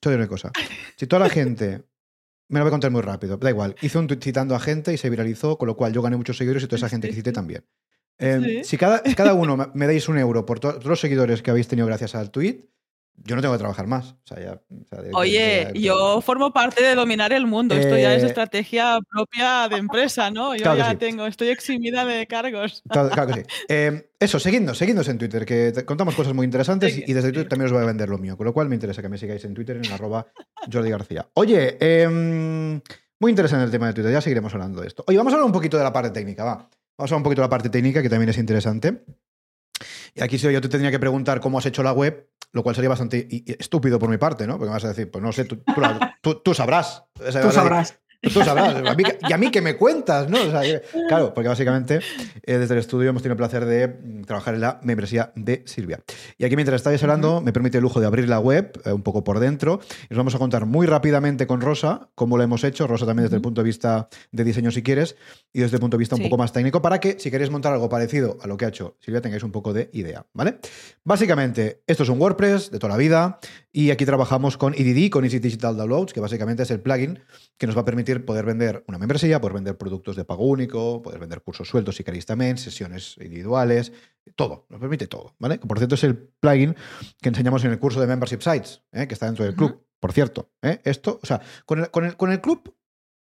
[0.05, 0.51] Una cosa.
[0.97, 1.83] Si toda la gente.
[2.49, 3.37] Me lo voy a contar muy rápido.
[3.37, 3.75] Da igual.
[3.81, 6.37] Hice un tweet citando a gente y se viralizó, con lo cual yo gané muchos
[6.37, 7.65] seguidores y toda esa gente que cité también.
[8.19, 8.63] Eh, Sí.
[8.63, 11.49] Si cada, cada uno me- me dais un euro por to- todos los seguidores que
[11.49, 12.65] habéis tenido gracias al tweet,
[13.25, 14.11] yo no tengo que trabajar más.
[14.11, 17.75] O sea, ya, o sea, de- de- Oye, yo formo parte de dominar el mundo.
[17.75, 20.55] Esto ya es Eh, estrategia propia de empresa, ¿no?
[20.55, 20.97] Yo claro ya sí.
[20.97, 22.81] tengo, estoy eximida de cargos.
[22.89, 23.47] Claro, claro que sí.
[23.69, 27.31] Eh, eso, seguidnos, seguidnos en Twitter, que te- contamos cosas muy interesantes y, y desde
[27.31, 28.35] Twitter también os voy a vender lo mío.
[28.37, 30.27] Con lo cual me interesa que me sigáis en Twitter en arroba
[30.71, 31.27] Jordi García.
[31.35, 32.81] Oye, em,
[33.19, 35.03] muy interesante el tema de Twitter, ya seguiremos hablando de esto.
[35.07, 36.53] Oye, vamos a hablar un poquito de la parte técnica, va.
[36.55, 39.03] Vamos a hablar un poquito de la parte técnica, que también es interesante.
[40.15, 42.75] Y aquí sí, yo te tendría que preguntar cómo has hecho la web, lo cual
[42.75, 43.27] sería bastante
[43.59, 44.53] estúpido por mi parte, ¿no?
[44.53, 45.61] Porque me vas a decir, pues no sé, tú,
[46.53, 47.03] sabrás.
[47.13, 47.99] Tú sabrás.
[48.31, 48.75] Tú sabrás.
[48.75, 50.41] A mí que- y a mí que me cuentas, ¿no?
[50.41, 51.99] O sea, que- claro, porque básicamente
[52.43, 55.63] eh, desde el estudio hemos tenido el placer de mm, trabajar en la membresía de
[55.65, 55.99] Silvia.
[56.37, 59.03] Y aquí mientras estáis hablando, me permite el lujo de abrir la web eh, un
[59.03, 59.79] poco por dentro.
[60.09, 62.87] Y os vamos a contar muy rápidamente con Rosa cómo lo hemos hecho.
[62.87, 65.15] Rosa también desde el punto de vista de diseño si quieres
[65.51, 67.73] y desde el punto de vista un poco más técnico para que si queréis montar
[67.73, 70.59] algo parecido a lo que ha hecho Silvia tengáis un poco de idea, ¿vale?
[71.03, 73.39] Básicamente, esto es un WordPress de toda la vida
[73.71, 77.19] y aquí trabajamos con EDD, con Easy Digital Downloads, que básicamente es el plugin
[77.57, 81.01] que nos va a permitir poder vender una membresía, poder vender productos de pago único,
[81.01, 83.91] poder vender cursos sueltos si queréis también, sesiones individuales,
[84.35, 85.59] todo, nos permite todo, ¿vale?
[85.59, 86.75] Que por cierto es el plugin
[87.21, 89.07] que enseñamos en el curso de Membership Sites, ¿eh?
[89.07, 90.51] que está dentro del club, por cierto.
[90.61, 90.79] ¿eh?
[90.83, 92.75] Esto, o sea, con el, con, el, con el club,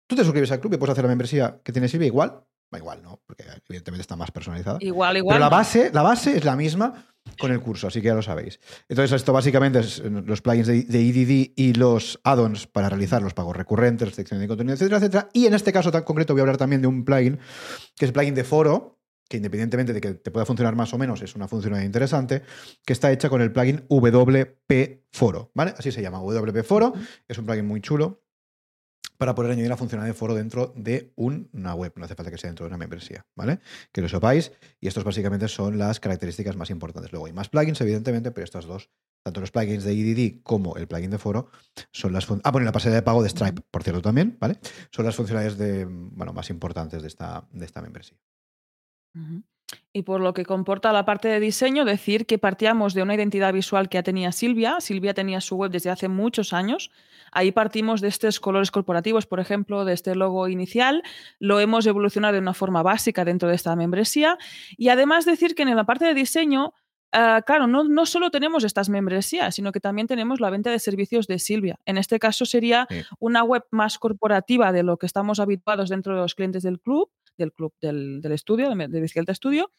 [0.08, 2.44] tú te suscribes al club y puedes hacer la membresía que tiene Silvia igual,
[2.78, 3.22] igual, ¿no?
[3.26, 4.78] Porque evidentemente está más personalizada.
[4.82, 5.36] Igual, igual.
[5.36, 8.22] Pero la base, la base es la misma con el curso, así que ya lo
[8.22, 8.60] sabéis.
[8.88, 13.22] Entonces, esto básicamente es eh, los plugins de, de EDD y los add-ons para realizar
[13.22, 15.30] los pagos recurrentes, restricción de contenido, etcétera, etcétera.
[15.34, 17.38] Y en este caso tan concreto voy a hablar también de un plugin
[17.96, 19.00] que es el plugin de foro,
[19.30, 22.44] que independientemente de que te pueda funcionar más o menos, es una funcionalidad interesante,
[22.86, 25.74] que está hecha con el plugin WP Foro, ¿vale?
[25.78, 26.94] Así se llama, WP Foro.
[27.28, 28.23] Es un plugin muy chulo
[29.24, 31.94] para poder añadir la funcionalidad de foro dentro de un- una web.
[31.96, 33.60] No hace falta que sea dentro de una membresía, ¿vale?
[33.94, 34.52] Que lo sepáis.
[34.82, 37.14] Y estos básicamente son las características más importantes.
[37.14, 38.90] Luego hay más plugins, evidentemente, pero estas dos,
[39.26, 41.50] tanto los plugins de EDD como el plugin de foro,
[41.94, 44.60] son las Ah, bueno, la pasarela de pago de Stripe, por cierto, también, ¿vale?
[44.92, 48.18] Son las funcionalidades de, bueno, más importantes de esta, de esta membresía.
[49.92, 53.54] Y por lo que comporta la parte de diseño, decir que partíamos de una identidad
[53.54, 54.78] visual que ya tenía Silvia.
[54.80, 56.92] Silvia tenía su web desde hace muchos años.
[57.32, 61.04] Ahí partimos de estos colores corporativos, por ejemplo, de este logo inicial.
[61.40, 64.38] Lo hemos evolucionado de una forma básica dentro de esta membresía.
[64.78, 66.74] Y además decir que en la parte de diseño,
[67.12, 70.80] ah, claro, no, no solo tenemos estas membresías, sino que también tenemos la venta de
[70.80, 71.80] servicios de Silvia.
[71.86, 73.02] En este caso sería Sí.
[73.20, 77.10] una web más corporativa de lo que estamos habituados dentro de los clientes del club,
[77.38, 79.72] del club del, del estudio, de, de Bicicleta Estudio,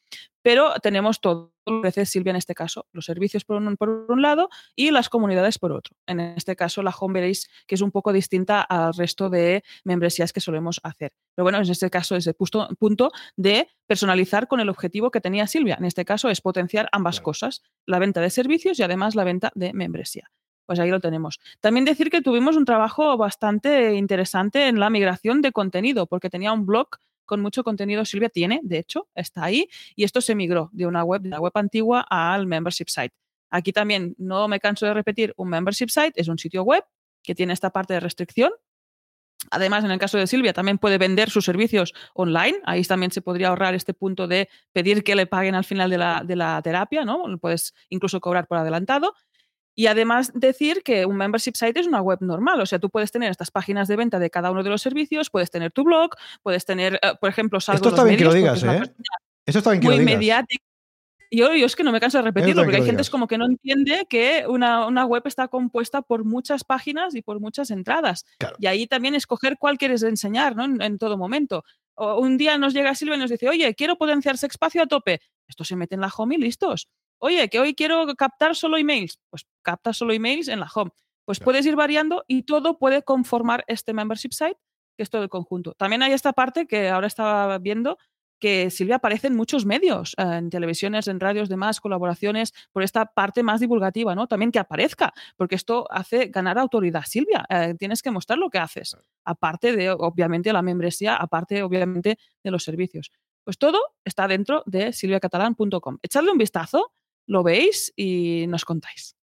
[0.42, 3.88] pero tenemos todo lo que ofrece Silvia en este caso, los servicios por un, por
[4.09, 5.96] un lado y las comunidades por otro.
[6.07, 10.32] En este caso, la home veréis que es un poco distinta al resto de membresías
[10.32, 11.12] que solemos hacer.
[11.34, 15.20] Pero bueno, en este caso es el punto, punto de personalizar con el objetivo que
[15.20, 15.76] tenía Silvia.
[15.78, 17.24] En este caso es potenciar ambas Claro.
[17.24, 20.30] cosas, la venta de servicios y además la venta de membresía.
[20.66, 21.40] Pues ahí lo tenemos.
[21.61, 26.52] También decir que tuvimos un trabajo bastante interesante en la migración de contenido, porque tenía
[26.52, 26.88] un blog
[27.24, 28.04] con mucho contenido.
[28.04, 31.40] Silvia tiene, de hecho, está ahí, y esto se migró de una web, de la
[31.40, 33.14] web antigua al membership site.
[33.50, 36.84] Aquí también no me canso de repetir, un membership site es un sitio web
[37.22, 38.52] que tiene esta parte de restricción.
[39.50, 42.58] Además, en el caso de Silvia, también puede vender sus servicios online.
[42.64, 45.98] Ahí también se podría ahorrar este punto de pedir que le paguen al final de
[45.98, 47.24] la, de la terapia, ¿no?
[47.40, 49.14] Puedes incluso cobrar por adelantado.
[49.74, 53.10] Y además decir que un membership site es una web normal, o sea, tú puedes
[53.10, 56.10] tener estas páginas de venta de cada uno de los servicios, puedes tener tu blog,
[56.42, 58.94] puedes tener, eh, por ejemplo, salgo Esto en está bien que lo digas, ¿eh?
[59.46, 60.06] Eso está bien que lo digas.
[60.06, 60.64] mediática.
[61.30, 63.26] Yo, yo es que no me canso de repetirlo, porque que hay gente es como
[63.26, 67.72] que no entiende que una, una web está compuesta por muchas páginas y por muchas
[67.72, 68.24] entradas.
[68.38, 68.54] Claro.
[68.60, 70.64] Y ahí también escoger cuál quieres enseñar, ¿no?
[70.64, 71.64] En, en todo momento.
[71.94, 75.20] O un día nos llega Silvia y nos dice, oye, quiero potenciar espacio a tope.
[75.48, 76.88] Esto se mete en la home y listos.
[77.24, 79.18] Oye, que hoy quiero captar solo emails.
[79.30, 80.90] Pues capta solo emails en la home.
[81.24, 81.46] Pues Claro.
[81.46, 84.58] puedes ir variando y todo puede conformar este membership site,
[84.94, 85.72] que es todo el conjunto.
[85.72, 87.96] También hay esta parte que ahora estaba viendo,
[88.38, 93.42] que Silvia aparece en muchos medios, en televisiones, en radios, demás, colaboraciones, por esta parte
[93.42, 94.26] más divulgativa, ¿no?
[94.26, 97.04] También que aparezca, porque esto hace ganar autoridad.
[97.06, 102.18] Silvia, eh, tienes que mostrar lo que haces, aparte de, obviamente, la membresía, aparte, obviamente,
[102.42, 103.10] de los servicios.
[103.44, 105.96] Pues todo está dentro de silviacatalán.com.
[106.02, 106.92] Echadle un vistazo,
[107.26, 109.16] lo veis y nos contáis.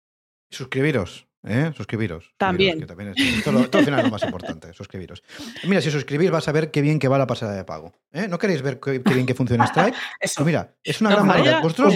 [0.49, 1.71] Suscribiros, ¿eh?
[1.77, 2.33] Suscribiros.
[2.37, 2.79] También.
[2.79, 5.23] suscribiros, que también es- lo- esto al final es lo más importante, suscribiros.
[5.65, 7.93] Mira, si suscribís vas a ver qué bien que va la pasada de pago.
[8.11, 8.27] ¿eh?
[8.27, 9.95] ¿No queréis ver qué, qué bien que funciona Stripe?
[10.19, 11.59] Eso, Pues mira, es una No gran maravilla.
[11.61, 11.95] Vosotros,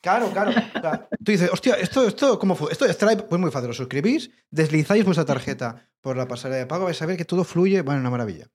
[0.00, 0.50] claro, claro.
[0.50, 2.72] o sea, tú dices, hostia, esto, esto, ¿cómo fue?
[2.72, 3.68] Esto de Stripe, pues muy fácil.
[3.68, 7.44] Lo suscribís, deslizáis vuestra tarjeta por la pasarela de pago, vais a ver que todo
[7.44, 7.82] fluye.
[7.82, 8.46] Bueno, una maravilla.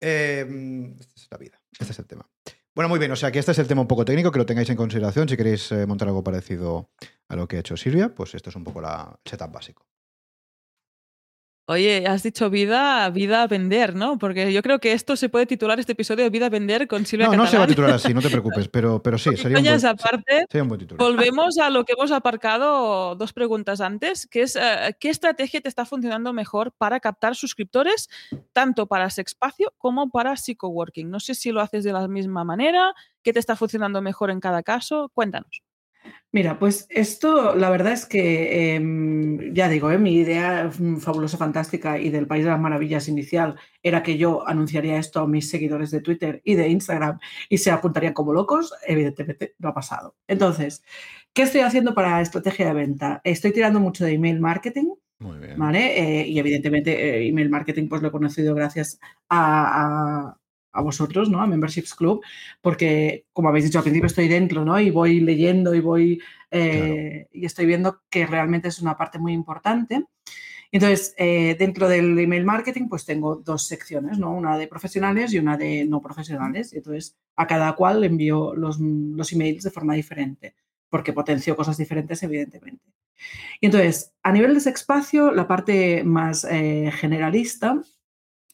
[0.00, 1.60] Eh, esta es la vida.
[1.78, 2.26] Este es el tema.
[2.74, 3.10] Bueno, muy bien.
[3.10, 5.28] O sea que este es el tema un poco técnico, que lo tengáis en consideración.
[5.28, 6.90] Si queréis eh, montar algo parecido
[7.28, 9.86] a lo que ha hecho Silvia, pues esto es un poco la, setup básico.
[11.70, 14.18] Oye, has dicho vida, vida a vender, ¿no?
[14.18, 17.28] Porque yo creo que esto se puede titular este episodio Vida a vender con Silvia
[17.28, 19.62] No, no se va a titular así, no te preocupes, pero, pero sí, sería un,
[19.62, 20.98] buen, aparte, sería un buen titular.
[21.06, 25.68] volvemos a lo que hemos aparcado dos preguntas antes, que es eh, ¿qué estrategia te
[25.68, 28.08] está funcionando mejor para captar suscriptores,
[28.52, 31.08] tanto para Sexpacio como para Psychoworking?
[31.08, 34.40] No sé si lo haces de la misma manera, ¿qué te está funcionando mejor en
[34.40, 35.12] cada caso?
[35.14, 35.62] Cuéntanos.
[36.32, 40.70] Mira, pues esto, la verdad es que, em, ya digo, eh, mi idea
[41.00, 45.26] fabulosa, fantástica y del País de las Maravillas inicial era que yo anunciaría esto a
[45.26, 47.18] mis seguidores de Twitter y de Instagram
[47.48, 48.72] y se apuntarían como locos.
[48.86, 50.14] Evidentemente no ha pasado.
[50.28, 50.84] Entonces,
[51.32, 53.20] ¿qué estoy haciendo para estrategia de venta?
[53.24, 54.86] Estoy tirando mucho de email marketing,
[55.18, 55.58] Muy bien.
[55.58, 56.20] ¿vale?
[56.22, 56.92] Eh, y evidentemente
[57.24, 60.39] eh, email marketing pues lo he conocido gracias a, a-
[60.72, 61.40] a vosotros, ¿no?
[61.40, 62.22] A Memberships Club,
[62.60, 64.78] porque como habéis dicho al principio estoy dentro, ¿no?
[64.80, 66.20] Y voy leyendo y voy
[66.50, 70.04] eh, y estoy viendo que realmente es una parte muy importante.
[70.72, 74.32] Entonces, eh, dentro del email marketing, pues tengo dos secciones, ¿no?
[74.32, 76.72] Una de profesionales y una de no profesionales.
[76.72, 80.54] Entonces, a cada cual envío los, los emails de forma diferente,
[80.88, 82.84] porque potencio cosas diferentes, evidentemente.
[83.60, 87.82] Y entonces, a nivel de ese espacio, la parte más eh, generalista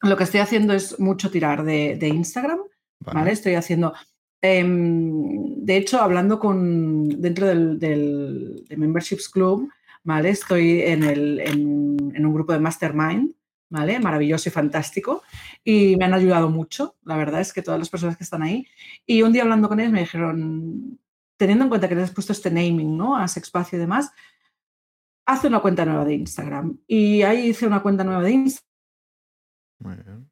[0.02, 2.58] lo que estoy haciendo es mucho tirar de, de Instagram,
[3.00, 3.18] ¿vale?
[3.20, 3.32] Vale.
[3.32, 3.94] Estoy haciendo...
[4.42, 9.68] em, de hecho, hablando con dentro del, del- de Memberships Club,
[10.04, 10.28] ¿vale?
[10.30, 13.32] Estoy en, el, en, en un grupo de Mastermind,
[13.70, 13.98] ¿vale?
[13.98, 15.22] Maravilloso y fantástico.
[15.64, 18.66] Y me han ayudado mucho, la verdad es que todas las personas que están ahí.
[19.06, 21.00] Y un día hablando con ellos me dijeron,
[21.36, 23.16] teniendo en cuenta que les has puesto este naming, ¿no?
[23.16, 24.12] A Sexpacio y demás,
[25.26, 26.78] haz una cuenta nueva de Instagram.
[26.86, 28.65] Y ahí hice una cuenta nueva de Instagram
[29.78, 30.30] Muy bien.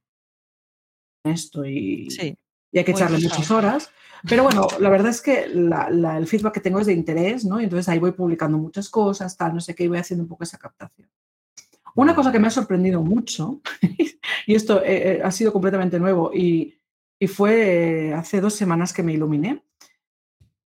[1.26, 2.36] esto y, Sí.
[2.72, 3.38] y hay que Muy echarle interesante.
[3.38, 3.90] muchas horas.
[4.28, 7.44] Pero bueno, la verdad es que la- la- el feedback que tengo es de interés,
[7.44, 7.60] ¿no?
[7.60, 10.28] Y entonces ahí voy publicando muchas cosas, tal, no sé qué, y voy haciendo un
[10.28, 11.08] poco esa captación.
[11.94, 13.60] Una cosa que me ha sorprendido mucho,
[14.46, 16.74] y esto eh, eh, ha sido completamente nuevo, y,
[17.18, 19.62] y fue eh, hace dos semanas que me iluminé.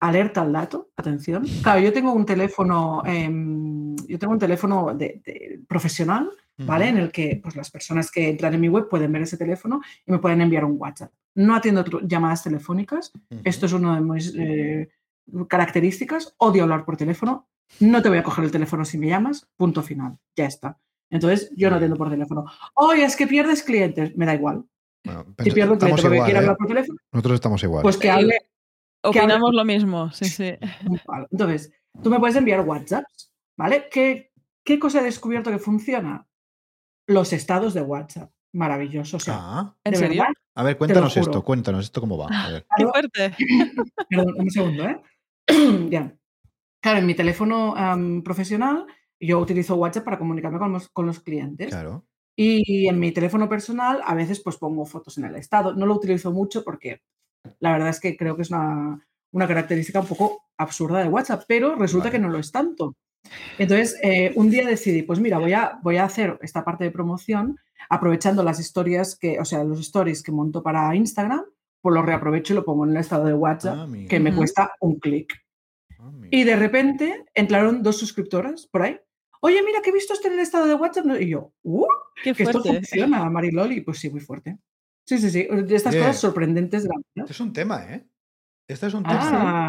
[0.01, 1.45] Alerta al dato, atención.
[1.63, 6.89] Claro, yo tengo un teléfono, em, yo tengo un teléfono de- de- profesional, ¿vale?
[6.89, 9.81] En el que pues, las personas que entran en mi web pueden ver ese teléfono
[10.07, 11.13] y me pueden enviar un WhatsApp.
[11.35, 13.13] No atiendo llamadas telefónicas,
[13.45, 14.89] esto es una de mis eh,
[15.49, 16.35] características.
[16.39, 17.49] Odio hablar por teléfono.
[17.81, 19.49] No te voy a coger el teléfono si me llamas.
[19.57, 20.19] Punto final.
[20.37, 20.79] Ya está.
[21.11, 22.45] Entonces, yo no atiendo por teléfono.
[22.75, 24.17] Oye, es que pierdes clientes.
[24.17, 24.65] Me da igual.
[25.05, 26.43] Bueno, Si pierdo un cliente porque igual, quiere ¿eh?
[26.43, 27.83] hablar por teléfono, Nosotros estamos igual.
[27.83, 28.09] pues que Sí.
[28.09, 28.39] hable.
[29.03, 30.55] que hable- Opinamos lo mismo, sí, sí.
[31.07, 31.73] Vale, Entonces,
[32.03, 33.89] tú me puedes enviar WhatsApps, ¿vale?
[33.91, 34.33] ¿Qué,
[34.65, 36.27] ¿Qué cosa he descubierto que funciona?
[37.09, 38.31] Los estados de WhatsApp.
[38.53, 39.17] Maravilloso.
[39.17, 40.23] O sea, Ah, ¿En serio?
[40.23, 42.29] verdad, a ver, cuéntanos esto, cuéntanos esto cómo va.
[42.29, 42.67] A ver.
[42.77, 43.35] Qué fuerte.
[44.11, 45.01] Perdón, un segundo, ¿eh?
[45.91, 46.15] ya.
[46.81, 47.75] Claro, en mi teléfono
[48.25, 48.87] profesional
[49.21, 51.69] yo utilizo WhatsApp para comunicarme con los, con los clientes.
[51.69, 52.07] Claro.
[52.37, 55.75] Y en mi teléfono personal a veces pues pongo fotos en el estado.
[55.75, 57.03] No lo utilizo mucho porque
[57.59, 61.45] la verdad es que creo que es una, una característica un poco absurda de WhatsApp,
[61.49, 62.19] pero resulta Vale.
[62.19, 62.95] que no lo es tanto.
[63.59, 66.91] Entonces, eh, un día decidí, pues mira, voy a, voy a hacer esta parte de
[66.91, 67.59] promoción
[67.91, 71.43] aprovechando las historias que, o sea, los stories que monto para Instagram,
[71.81, 74.73] pues lo reaprovecho y lo pongo en el estado de WhatsApp, Ah, que me cuesta
[74.81, 75.33] un clic.
[75.99, 76.11] Ah.
[76.31, 78.99] Y de repente entraron dos suscriptoras por ahí.
[79.41, 81.07] Oye, mira, que he visto esto en el estado de WhatsApp.
[81.21, 81.87] Y yo, ¡uh!
[82.23, 82.79] Qué Que esto fuerte.
[82.81, 83.83] funciona, Mariloli.
[83.83, 84.59] Pues sí, muy fuerte.
[85.07, 85.47] Sí, sí, sí.
[85.71, 87.23] Estas cosas sorprendentes de la vida.
[87.25, 88.05] Este es un tema, ¿eh?
[88.67, 89.19] Este es un tema.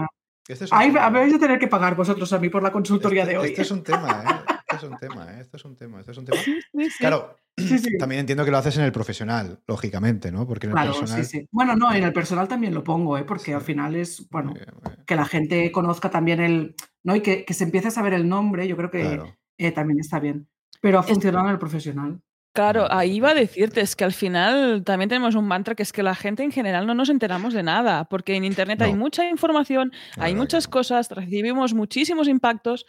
[0.03, 0.07] Ah,
[0.49, 1.09] Este es un ahí tema.
[1.11, 3.47] me vais a tener que pagar vosotros a mí por la consultoría Este- de hoy.
[3.49, 4.07] Este es un tema,
[4.49, 4.55] ¿eh?
[4.71, 5.41] Este es un tema, ¿eh?
[5.41, 6.37] Este es un tema, este es un tema.
[6.41, 6.97] Sí, sí, sí.
[6.99, 7.97] Claro, Sí, sí.
[7.97, 10.47] también entiendo que lo haces en el profesional, lógicamente, ¿no?
[10.47, 11.25] Porque en el Claro, personal...
[11.25, 11.47] sí, sí.
[11.51, 13.25] Bueno, no, en el personal también lo pongo, ¿eh?
[13.25, 13.51] porque Sí.
[13.51, 15.05] al final es, bueno, Muy bien, muy bien.
[15.05, 17.15] que la gente conozca también el, ¿no?
[17.15, 19.35] Y que, que se empiece a saber el nombre, yo creo que Claro.
[19.57, 20.47] eh, también está bien.
[20.81, 22.21] Pero ha funcionado en el profesional.
[22.51, 25.93] Claro, ahí iba a decirte, es que al final también tenemos un mantra que es
[25.93, 29.29] que la gente en general no nos enteramos de nada, porque en Internet hay mucha
[29.29, 32.85] información, La hay que muchas cosas, recibimos muchísimos impactos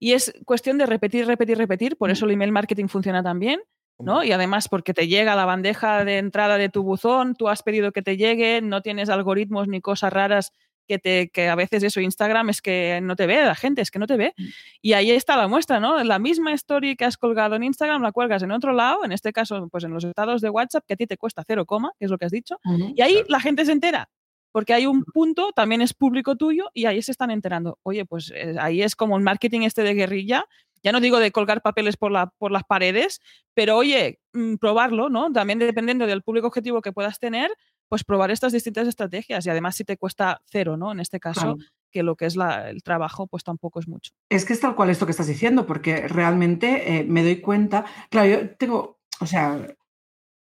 [0.00, 2.12] y es cuestión de repetir, repetir, repetir, por Mm.
[2.12, 3.60] eso el email marketing funciona tan bien,
[4.00, 4.24] ¿no?
[4.24, 7.62] Y además porque te llega a la bandeja de entrada de tu buzón, tú has
[7.62, 10.52] pedido que te llegue, no tienes algoritmos ni cosas raras
[10.86, 13.90] que, te, que a veces eso, Instagram es que no te ve la gente, es
[13.90, 14.34] que no te ve.
[14.36, 14.44] Mm.
[14.82, 16.02] Y ahí está la muestra, ¿no?
[16.04, 19.32] La misma story que has colgado en Instagram la cuelgas en otro lado, en este
[19.32, 22.04] caso, pues en los estados de WhatsApp, que a ti te cuesta cero coma, que
[22.06, 22.92] es lo que has dicho, Ujú.
[22.96, 23.26] y ahí Claro.
[23.28, 24.08] la gente se entera.
[24.52, 27.78] Porque hay un punto, también es público tuyo, y ahí se están enterando.
[27.82, 30.46] Oye, pues eh, ahí es como un marketing este de guerrilla.
[30.84, 33.20] Ya no digo de colgar papeles por, la, por las paredes,
[33.54, 35.32] pero oye, mm, probarlo, ¿no?
[35.32, 37.50] También dependiendo del público objetivo que puedas tener,
[37.88, 39.46] pues probar estas distintas estrategias.
[39.46, 40.92] Y además, si te cuesta cero, ¿no?
[40.92, 41.56] En este caso, Claro.
[41.90, 44.12] que lo que es la- el trabajo, pues tampoco es mucho.
[44.28, 47.84] Es que es tal cual esto que estás diciendo, porque realmente eh, me doy cuenta.
[48.10, 49.66] Claro, yo tengo, o sea,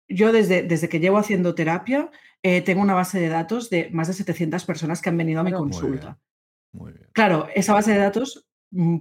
[0.07, 2.11] yo desde, desde que llevo haciendo terapia,
[2.43, 5.43] eh, tengo una base de datos de más de 700 personas que han venido a
[5.43, 5.51] mi.
[5.51, 6.19] Muy consulta.
[6.73, 7.07] Muy bien.
[7.13, 8.47] Claro, esa base de datos,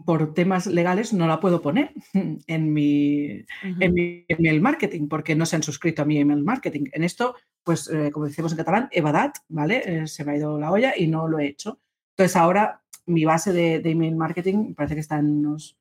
[0.05, 5.47] por temas legales, no la puedo poner en mi, en mi email marketing, porque no
[5.47, 6.86] se han suscrito a mi email marketing.
[6.92, 9.82] En esto, pues, eh, como decimos en catalán, evadat, ¿vale?
[9.84, 11.78] Eh, se me ha ido la olla y no lo he hecho.
[12.16, 15.78] Entonces, ahora mi base de, de email marketing parece que está en unos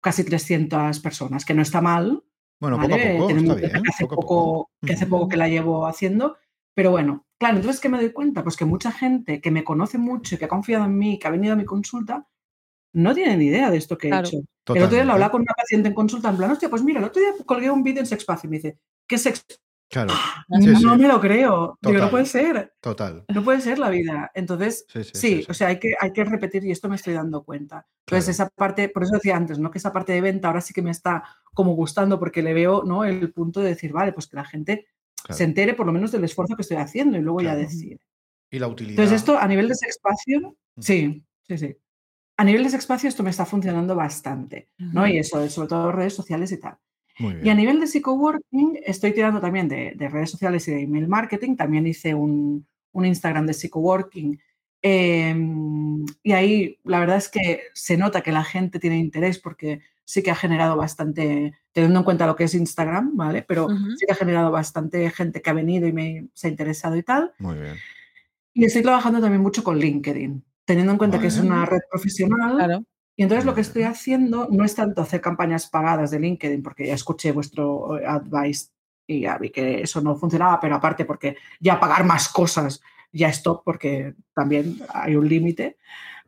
[0.00, 2.24] casi 300 personas, que no está mal.
[2.58, 3.16] Bueno, ¿vale?
[3.18, 3.82] poco a poco, está bien.
[3.82, 4.70] que hace, poco poco, poco.
[4.86, 6.36] que hace poco que la llevo haciendo,
[6.74, 8.42] pero bueno, claro, entonces, ¿qué me doy cuenta?
[8.42, 11.26] Pues que mucha gente que me conoce mucho y que ha confiado en mí, que
[11.26, 12.26] ha venido a mi consulta,
[12.92, 14.36] no tiene ni idea de esto que he hecho.
[14.38, 15.12] El otro día lo Totalmente.
[15.12, 17.70] hablaba con una paciente en consulta, en plan, hostia, pues mira, el otro día colgué
[17.70, 19.44] un vídeo en Sexpacio y me dice, ¿qué sex?
[19.88, 20.12] Claro,
[20.48, 20.86] no Sí, sí.
[20.86, 21.76] me lo creo.
[21.82, 23.24] Digo, no puede ser, total.
[23.26, 24.30] no puede ser la vida.
[24.34, 25.46] Entonces, Sí, sí, sí, sí, sí.
[25.50, 27.84] o sea, hay que, hay que repetir y esto me estoy dando cuenta.
[28.06, 28.48] Entonces, Claro.
[28.48, 29.68] esa parte, por eso decía antes, ¿no?
[29.72, 32.84] Que esa parte de venta ahora sí que me está como gustando porque le veo,
[32.84, 33.04] ¿no?
[33.04, 34.86] El punto de decir, vale, pues que la gente
[35.24, 35.36] Claro.
[35.36, 37.98] se entere por lo menos del esfuerzo que estoy haciendo y luego ya decide.
[38.48, 38.92] Y la utilidad.
[39.00, 41.76] Entonces, esto a nivel de Sexpacio, sí, sí, sí.
[42.40, 45.06] A nivel de Sexpacio esto me está funcionando bastante, ¿no?
[45.06, 46.78] Y eso, sobre todo redes sociales y tal.
[47.18, 50.80] Muy Y a nivel de psicoworking, estoy tirando también de, de redes sociales y de
[50.84, 51.54] email marketing.
[51.54, 54.40] También hice un, un Instagram de psicoworking.
[54.80, 55.36] eh,
[56.22, 60.22] y ahí la verdad es que se nota que la gente tiene interés porque sí
[60.22, 63.42] que ha generado bastante, teniendo en cuenta lo que es Instagram, ¿vale?
[63.42, 66.96] Pero sí que ha generado bastante gente que ha venido y me se ha interesado
[66.96, 67.34] y tal.
[67.38, 67.74] Muy bien.
[68.54, 72.54] Y estoy trabajando también mucho con LinkedIn, teniendo en cuenta que es una red profesional.
[72.54, 72.84] Claro.
[73.16, 76.86] Y entonces lo que estoy haciendo no es tanto hacer campañas pagadas de LinkedIn, porque
[76.86, 78.68] ya escuché vuestro eh, advice
[79.04, 82.80] y ya vi que eso no funcionaba, pero aparte porque ya pagar más cosas
[83.10, 85.78] ya stop, porque también hay un límite.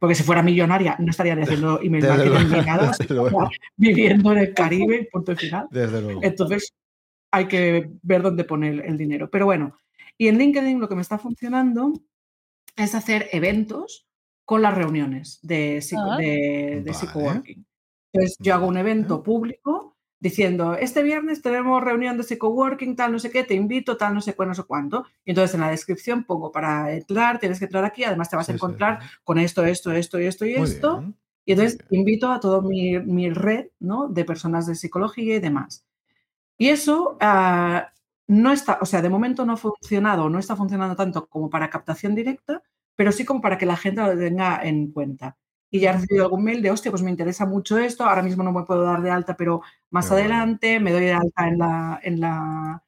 [0.01, 3.51] Porque si fuera millonaria no estaría ni haciendo email Desde marketing luego, ni nada, luego.
[3.77, 5.69] viviendo en el Caribe, punto final.
[5.70, 6.20] Desde luego.
[6.24, 6.74] Entonces
[7.31, 9.31] hay que ver dónde poner el dinero.
[9.31, 9.78] Pero bueno,
[10.19, 11.93] y en LinkedIn lo que me está funcionando
[12.74, 14.09] es hacer eventos
[14.53, 16.16] con las reuniones de, psico- Ah.
[16.19, 16.93] de, de Vale.
[16.93, 17.65] psicoworking.
[18.12, 23.19] Entonces yo hago un evento público diciendo, este viernes tenemos reunión de psicoworking, tal, no
[23.19, 25.07] sé qué, te invito, tal, no sé cuál, no sé cuánto.
[25.24, 28.45] Y entonces en la descripción pongo para entrar, tienes que entrar aquí, además te vas
[28.45, 29.09] Sí, a encontrar sí.
[29.24, 30.99] con esto, esto, esto y esto y Muy esto.
[30.99, 31.16] bien.
[31.47, 34.07] Y entonces invito a toda mi, mi red ¿no?
[34.09, 35.87] de personas de psicología y demás.
[36.59, 37.91] Y eso ah,
[38.29, 41.70] no está, o sea, de momento no ha funcionado, no está funcionando tanto como para
[41.70, 42.62] captación directa,
[42.97, 45.36] pero sí como para que la gente lo tenga en cuenta.
[45.70, 48.43] Y ya he recibido algún mail de, hostia, pues me interesa mucho esto, ahora mismo
[48.43, 50.24] no me puedo dar de alta, pero más bueno.
[50.24, 52.85] adelante me doy de alta en la, en la,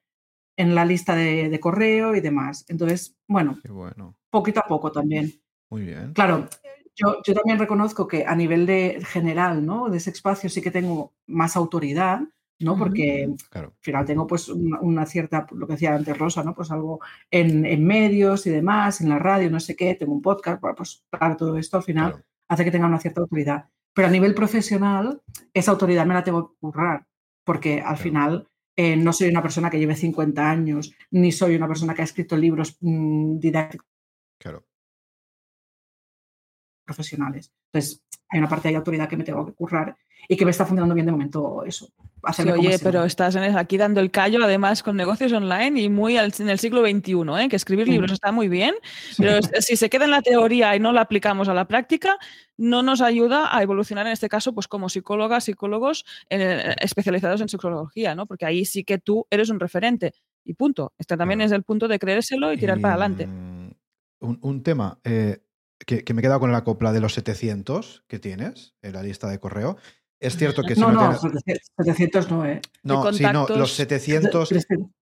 [0.56, 2.66] en la lista de, de correo y demás.
[2.68, 4.14] Entonces, bueno, bueno.
[4.28, 5.32] poquito a poco también.
[5.70, 6.12] Muy bien.
[6.12, 6.46] Claro,
[6.94, 9.88] yo, yo también reconozco que a nivel de general, ¿no?
[9.88, 12.20] De ese espacio sí que tengo más autoridad,
[12.60, 12.76] ¿no?
[12.78, 13.68] Porque Claro.
[13.68, 16.54] al final tengo pues una, una cierta, lo que decía antes Rosa, ¿no?
[16.54, 17.00] Pues algo
[17.30, 20.76] en, en medios y demás, en la radio, no sé qué, tengo un podcast, bueno,
[20.76, 22.26] pues claro, todo esto al final claro.
[22.48, 23.68] hace que tenga una cierta autoridad.
[23.92, 25.20] Pero a nivel profesional,
[25.52, 27.06] esa autoridad me la tengo que currar,
[27.44, 27.96] porque al Claro.
[27.98, 32.02] final eh, no soy una persona que lleve 50 años, ni soy una persona que
[32.02, 33.86] ha escrito libros mm, didácticos
[34.40, 34.64] Claro.
[36.84, 37.52] Profesionales.
[37.72, 39.96] Entonces, hay una parte de autoridad que me tengo que currar
[40.26, 41.86] y que me está funcionando bien de momento eso.
[42.32, 46.32] Sí, oye, pero estás aquí dando el callo, además con negocios online y muy al-
[46.38, 47.48] en el siglo XXI, ¿eh?
[47.50, 48.74] que escribir libros está muy bien,
[49.18, 52.16] pero si se queda en la teoría y no la aplicamos a la práctica,
[52.56, 57.50] no nos ayuda a evolucionar en este caso, pues como psicólogas, psicólogos eh, especializados en
[57.50, 58.24] psicología, ¿no?
[58.24, 60.94] Porque ahí sí que tú eres un referente y punto.
[60.96, 63.26] Este también es el punto de creérselo y tirar Y, para adelante.
[64.20, 65.42] Un, un tema eh,
[65.78, 69.02] que, que me he quedado con la copla de los 700 que tienes en la
[69.02, 69.76] lista de correo.
[70.20, 72.60] Es cierto que si No, no, no, tienes- 700 no, ¿eh?
[72.82, 74.48] no, sí, no, los 700,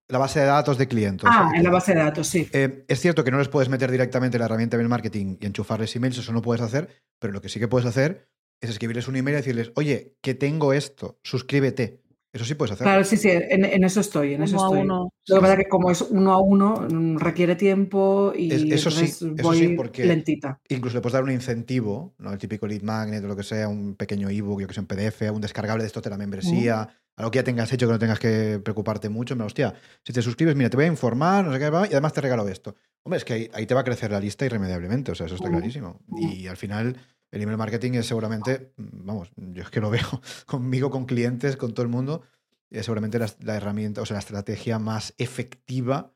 [0.09, 1.29] la base de datos de clientes.
[1.33, 2.49] Ah, en la base de datos, sí.
[2.53, 5.47] Eh, es cierto que no les puedes meter directamente en la herramienta de marketing y
[5.47, 6.89] enchufarles emails, eso no puedes hacer,
[7.21, 8.29] pero lo que sí que puedes hacer
[8.61, 12.01] es escribirles un email y decirles, oye, que tengo esto, suscríbete.
[12.33, 12.91] Eso sí puedes hacerlo.
[12.93, 14.81] Claro, sí, sí, en, en eso estoy, en eso Uno estoy.
[14.81, 15.13] uno.
[15.29, 18.63] Lo que pasa es que como es uno a uno, mm, requiere tiempo y Es-
[18.63, 20.59] eso sí, eso voy sí, porque- lentita.
[20.71, 22.33] Incluso le puedes dar un incentivo, ¿no?
[22.33, 24.87] el típico lead magnet o lo que sea, un pequeño ebook, yo que sé, un
[24.87, 27.99] PDF, un descargable de esto de la membresía, algo que ya tengas hecho que no
[27.99, 29.37] tengas que preocuparte mucho.
[29.37, 31.91] Me hostia, si te suscribes, mira, te voy a informar, no sé qué, va, y
[31.91, 32.75] además te regalo esto.
[33.05, 35.35] Hombre, es que ahí, ahí te va a crecer la lista irremediablemente, o sea, eso
[35.35, 36.01] está clarísimo.
[36.17, 36.97] Y al final,
[37.33, 40.07] el email marketing es seguramente, vamos, yo es que lo veo
[40.47, 42.23] conmigo, con clientes, con todo el mundo,
[42.71, 46.15] es seguramente la, la herramienta, o sea, la estrategia más efectiva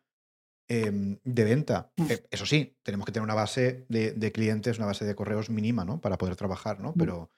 [0.68, 1.92] em, de venta.
[2.08, 5.50] Eh, eso sí, tenemos que tener una base de, de clientes, una base de correos
[5.50, 6.00] mínima, ¿no?
[6.00, 6.94] Para poder trabajar, ¿no?
[6.94, 7.30] Pero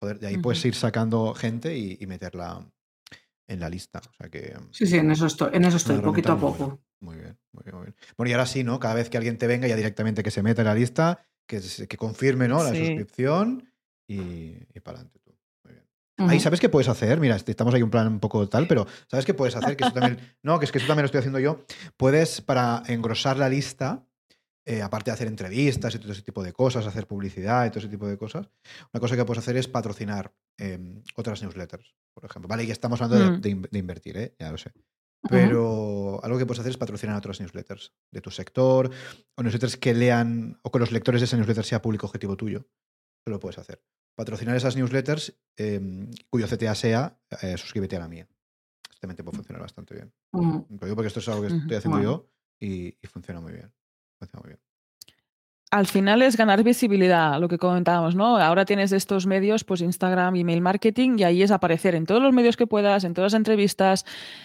[0.00, 2.66] de ahí puedes ir sacando gente y, y meterla
[3.48, 4.00] en la lista.
[4.08, 4.56] O sea que.
[4.70, 6.58] Sí, sí, en eso estoy, en eso estoy, poquito a poco.
[6.58, 6.80] buena.
[7.00, 7.96] Muy bien, muy bien, muy bien.
[8.16, 8.80] Bueno, y ahora sí, ¿no?
[8.80, 11.96] Cada vez que alguien te venga, ya directamente que se meta en la lista, que,
[11.96, 12.62] confirme, ¿no?
[12.62, 12.78] La Sí.
[12.78, 13.70] suscripción
[14.08, 15.20] y, y para adelante.
[16.18, 16.40] Ahí.
[16.40, 17.20] ¿sabes qué puedes hacer?
[17.20, 19.76] Mira, este- estamos ahí un plan un poco tal, pero ¿sabes qué puedes hacer?
[19.76, 21.64] Que eso también, no, que es que eso también lo estoy haciendo yo.
[21.98, 24.02] Puedes, para engrosar la lista,
[24.64, 27.80] eh, aparte de hacer entrevistas y todo ese tipo de cosas, hacer publicidad y todo
[27.80, 28.48] ese tipo de cosas,
[28.94, 32.48] una cosa que puedes hacer es patrocinar eh, otras newsletters, por ejemplo.
[32.48, 33.62] Vale, y estamos hablando de- Mm.
[33.70, 34.34] de invertir, ¿eh?
[34.38, 34.72] ya lo sé.
[35.28, 38.90] Pero algo que puedes hacer es patrocinar otras newsletters de tu sector,
[39.36, 42.58] o newsletters que lean, o que los lectores de esa newsletter sea público objetivo tuyo.
[42.58, 43.82] Eso lo puedes hacer.
[44.16, 45.80] Patrocinar esas newsletters eh,
[46.30, 48.28] cuyo CTA sea eh, suscríbete a la mía.
[48.84, 50.12] Esto también te puede funcionar bastante bien.
[50.32, 52.02] Lo digo porque esto es algo que estoy haciendo Bueno.
[52.02, 52.30] yo
[52.60, 53.72] y, y funciona muy bien.
[54.18, 54.60] Funciona muy bien.
[55.72, 58.36] Al final es ganar visibilidad, lo que comentábamos, ¿no?
[58.36, 62.32] Ahora tienes estos medios, pues Instagram, email marketing, y ahí es aparecer en todos los
[62.32, 64.04] medios que puedas, en todas las entrevistas,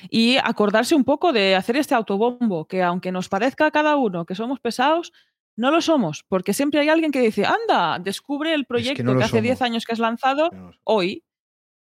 [0.09, 4.25] y acordarse un poco de hacer este autobombo, que aunque nos parezca a cada uno
[4.25, 5.13] que somos pesados,
[5.55, 9.23] no lo somos, porque siempre hay alguien que dice, anda, descubre el proyecto no que,
[9.23, 9.69] hace 10 somos.
[9.69, 11.23] años que has lanzado no hoy.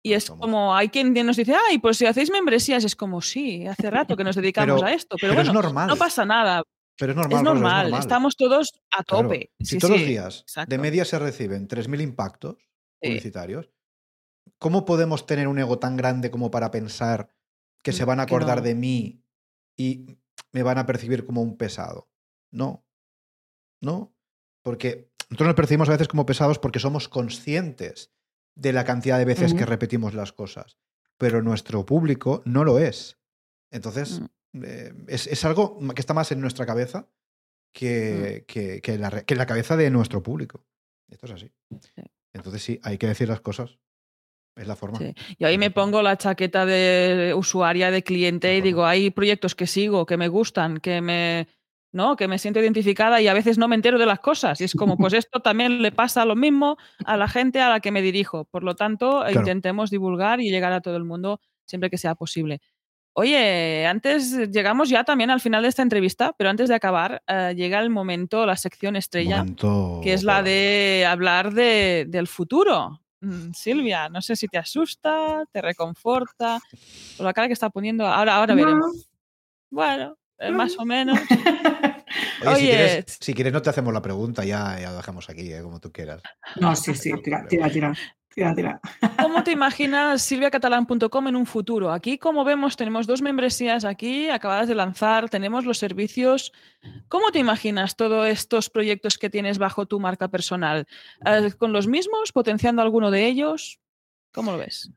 [0.04, 0.40] Y es somos.
[0.44, 4.16] como, hay quien nos dice, ay, pues si hacéis membresías, es como, sí, hace rato
[4.16, 5.86] que nos dedicamos Pero- a esto, pero, pero es bueno, normal.
[5.88, 6.62] no pasa nada,
[6.98, 7.32] Pero es normal.
[7.32, 9.28] es Rosa, normal, estamos todos a Claro.
[9.28, 9.50] tope.
[9.60, 10.70] Si Sí, todos sí, los días exacto.
[10.70, 12.56] de media se reciben 3.000 impactos
[13.00, 13.08] Sí.
[13.08, 13.70] publicitarios,
[14.58, 17.34] ¿cómo podemos tener un ego tan grande como para pensar
[17.82, 18.62] que se Mm, van a acordar no.
[18.64, 19.24] de mí
[19.76, 20.18] y
[20.52, 22.08] me van a percibir como un pesado?
[22.52, 22.86] No.
[23.80, 24.14] No.
[24.62, 28.12] Porque nosotros nos percibimos a veces como pesados porque somos conscientes
[28.54, 30.78] de la cantidad de veces que repetimos las cosas.
[31.18, 33.18] Pero nuestro público no lo es.
[33.72, 34.26] Entonces, Mm.
[34.62, 37.08] Eh, es, es algo que está más en nuestra cabeza
[37.74, 37.78] Mm.
[37.78, 40.66] que, que, que la, que la cabeza de nuestro público.
[41.08, 41.50] Esto es así.
[41.80, 42.02] Sí.
[42.34, 43.78] Entonces sí, hay que decir las cosas.
[44.54, 44.98] Es la forma.
[44.98, 45.14] Sí.
[45.38, 49.66] Y ahí me pongo la chaqueta de usuaria, de cliente, y digo, hay proyectos que
[49.66, 51.48] sigo, que me gustan, que me,
[51.92, 52.14] ¿no?
[52.16, 54.60] que me siento identificada y a veces no me entero de las cosas.
[54.60, 56.76] Y es como, pues esto también le pasa lo mismo
[57.06, 58.44] a la gente a la que me dirijo.
[58.44, 59.40] Por lo tanto, Claro.
[59.40, 62.60] intentemos divulgar y llegar a todo el mundo siempre que sea posible.
[63.14, 67.52] Oye, antes llegamos ya también al final de esta entrevista, pero antes de acabar, eh,
[67.54, 73.00] llega el momento, la sección estrella, Momento que es la de hablar de, del futuro.
[73.20, 76.58] Mm, Silvia, no sé si te asusta, te reconforta,
[77.16, 78.06] por la cara que está poniendo.
[78.06, 79.08] Ahora, ahora veremos.
[79.70, 81.18] Bueno, eh, más o menos.
[82.46, 85.52] Oye, si, quieres, si quieres no te hacemos la pregunta, ya, ya lo dejamos aquí,
[85.52, 86.22] eh, como tú quieras.
[86.60, 87.94] No, sí, sí, tira, tira, tira.
[88.34, 88.80] Tira, tira.
[89.20, 91.92] ¿Cómo te imaginas silviacatalán.com en un futuro?
[91.92, 96.52] Aquí, como vemos, tenemos dos membresías aquí acabadas de lanzar, tenemos los servicios.
[97.08, 100.86] ¿Cómo te imaginas todos estos proyectos que tienes bajo tu marca personal?
[101.26, 102.32] Eh, ¿Con los mismos?
[102.32, 103.80] ¿Potenciando alguno de ellos?
[104.32, 104.90] ¿Cómo lo ves?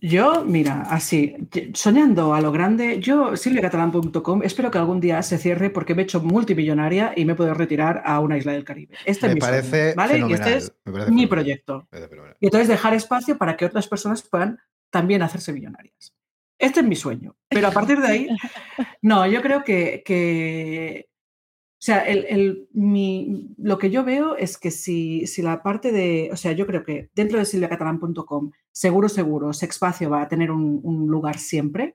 [0.00, 1.34] Yo, mira, así,
[1.74, 6.04] soñando a lo grande, yo, silviacatalán.com, espero que algún día se cierre porque me he
[6.04, 8.94] hecho multimillonaria y me puedo retirar a una isla del Caribe.
[9.04, 10.18] Este me es mi sueño, parece ¿vale?
[10.18, 11.88] Y este es me parece mi fenomenal, proyecto.
[12.40, 14.58] Y entonces dejar espacio para que otras personas puedan
[14.90, 16.14] también hacerse millonarias.
[16.58, 17.36] Este es mi sueño.
[17.48, 18.28] Pero a partir de ahí,
[19.02, 21.08] no, yo creo que, que-
[21.80, 25.92] o sea, el, el- mi- lo que yo veo es que si, si la parte
[25.92, 30.50] de, o sea, yo creo que dentro de silviacatalán.com, seguro, seguro, Sexpacio va a tener
[30.50, 31.94] un, un lugar siempre,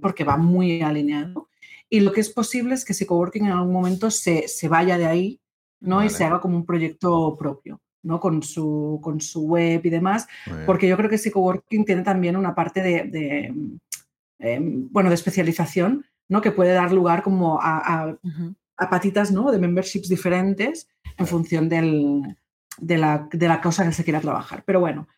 [0.00, 1.48] porque va muy alineado.
[1.90, 4.96] Y lo que es posible es que si Coworking en algún momento se, se vaya
[4.98, 5.40] de ahí,
[5.80, 6.02] ¿no?
[6.04, 8.18] Y se haga como un proyecto propio, ¿no?
[8.20, 10.26] Con su, con su web y demás,
[10.66, 13.54] porque yo creo que Coworking tiene también una parte de, de,
[14.38, 16.40] em, bueno, de especialización, ¿no?
[16.40, 18.16] Que puede dar lugar como a.
[18.78, 19.50] a patitas, ¿no?
[19.50, 22.36] De memberships diferentes en función del-
[22.78, 24.62] de, la, de la cosa que se quiera trabajar.
[24.64, 25.08] Pero bueno,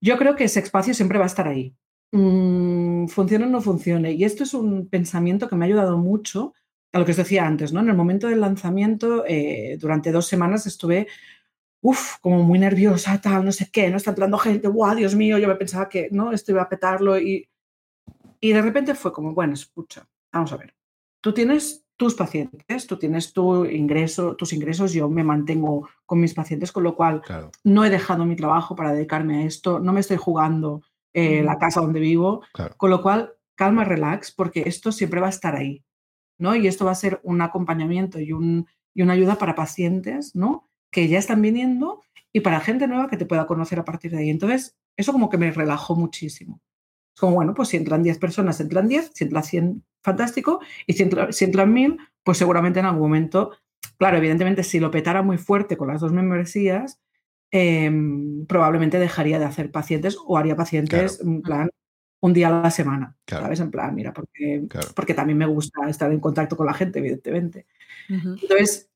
[0.00, 1.74] yo creo que ese espacio siempre va a estar ahí.
[2.12, 4.12] Mm, funcione o no funcione.
[4.12, 6.54] Y esto es un pensamiento que me ha ayudado mucho
[6.92, 7.80] a lo que os decía antes, ¿no?
[7.80, 11.06] En el momento del lanzamiento, eh, durante dos semanas estuve,
[11.82, 15.36] uff, como muy nerviosa, tal, no sé qué, no está entrando gente, guau, Dios mío,
[15.36, 16.32] yo me pensaba que, ¿no?
[16.32, 17.46] Esto iba a petarlo y,
[18.40, 20.74] y de repente fue como, bueno, escucha, vamos a ver,
[21.20, 26.32] tú tienes tus pacientes, tú tienes tu ingreso, tus ingresos, yo me mantengo con mis
[26.32, 29.92] pacientes, con lo cual Claro, no he dejado mi trabajo para dedicarme a esto, no
[29.92, 31.60] me estoy jugando eh, la Ujú.
[31.60, 32.74] casa donde vivo, claro.
[32.78, 35.84] con lo cual calma, relax, porque esto siempre va a estar ahí,
[36.38, 36.54] ¿no?
[36.54, 40.70] Y esto va a ser un acompañamiento y, un, y una ayuda para pacientes, ¿no?
[40.92, 42.02] Que ya están viniendo
[42.32, 44.30] y para gente nueva que te pueda conocer a partir de ahí.
[44.30, 46.60] Entonces, eso como que me relajó muchísimo.
[47.18, 50.92] Es como, bueno, pues si entran 10 personas, entran 10, si entran 100, fantástico, y
[50.92, 53.50] si, entra- si entran 1000, pues seguramente en algún momento,
[53.98, 57.00] claro, evidentemente si lo petara muy fuerte con las dos membresías,
[57.50, 61.30] em, probablemente dejaría de hacer pacientes o haría pacientes Claro.
[61.32, 61.70] en plan
[62.20, 63.46] un día a la semana, Claro.
[63.46, 63.58] ¿sabes?
[63.58, 64.86] En plan, mira, porque, Claro.
[64.94, 67.66] porque también me gusta estar en contacto con la gente, evidentemente.
[68.08, 68.88] Entonces,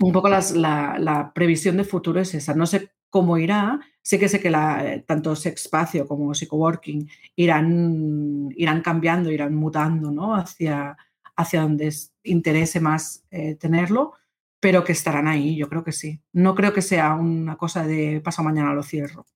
[0.00, 2.54] un poco las- la, la previsión de futuro es esa.
[2.54, 3.80] No sé cómo irá.
[4.02, 10.10] Sé que sé que la, eh, tanto Sexpacio como Psychoworking irán, irán cambiando, irán mutando
[10.10, 10.34] ¿no?
[10.34, 10.96] hacia,
[11.36, 14.14] hacia donde es- interese más eh, tenerlo,
[14.60, 16.20] pero que estarán ahí, yo creo que sí.
[16.32, 19.26] No creo que sea una cosa de paso mañana lo cierro.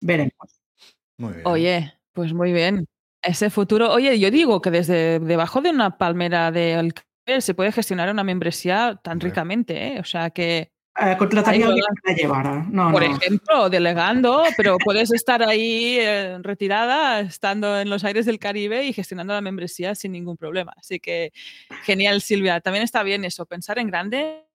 [0.00, 0.60] Veremos.
[1.18, 1.46] Muy bien.
[1.46, 2.86] Oye, pues muy bien.
[3.22, 8.10] Ese futuro, oye, yo digo que desde debajo de una palmera Caribe se puede gestionar
[8.10, 10.00] una membresía tan ricamente, ¿eh?
[10.00, 12.66] O sea que, Eh, contrataría a alguien que la llevara.
[12.70, 13.16] No, por no.
[13.16, 18.94] ejemplo, delegando, pero puedes estar ahí eh, retirada, estando en los aires del Caribe y
[18.94, 20.72] gestionando la membresía sin ningún problema.
[20.76, 21.32] Así que
[21.84, 22.60] genial, Silvia.
[22.60, 24.46] También está bien eso, pensar en grande,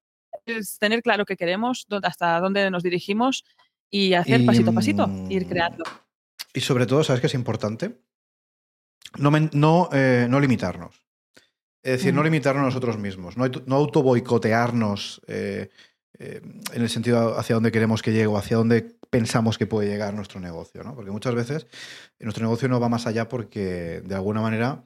[0.46, 3.46] es tener claro qué queremos, hasta dónde nos dirigimos
[3.92, 5.84] y hacer Y, pasito a pasito, mm, ir creando.
[6.54, 8.00] Y sobre todo, ¿sabes qué es importante?
[9.20, 10.96] No, no, eh, no limitarnos.
[11.84, 12.26] Es decir, no Ujú.
[12.26, 15.70] limitarnos nosotros mismos, no, no auto boicotearnos eh,
[16.20, 20.14] en el sentido hacia dónde queremos que llegue o hacia dónde pensamos que puede llegar
[20.14, 20.96] nuestro negocio, ¿no?
[20.96, 21.68] Porque muchas veces
[22.20, 24.86] nuestro negocio no va más allá porque de alguna manera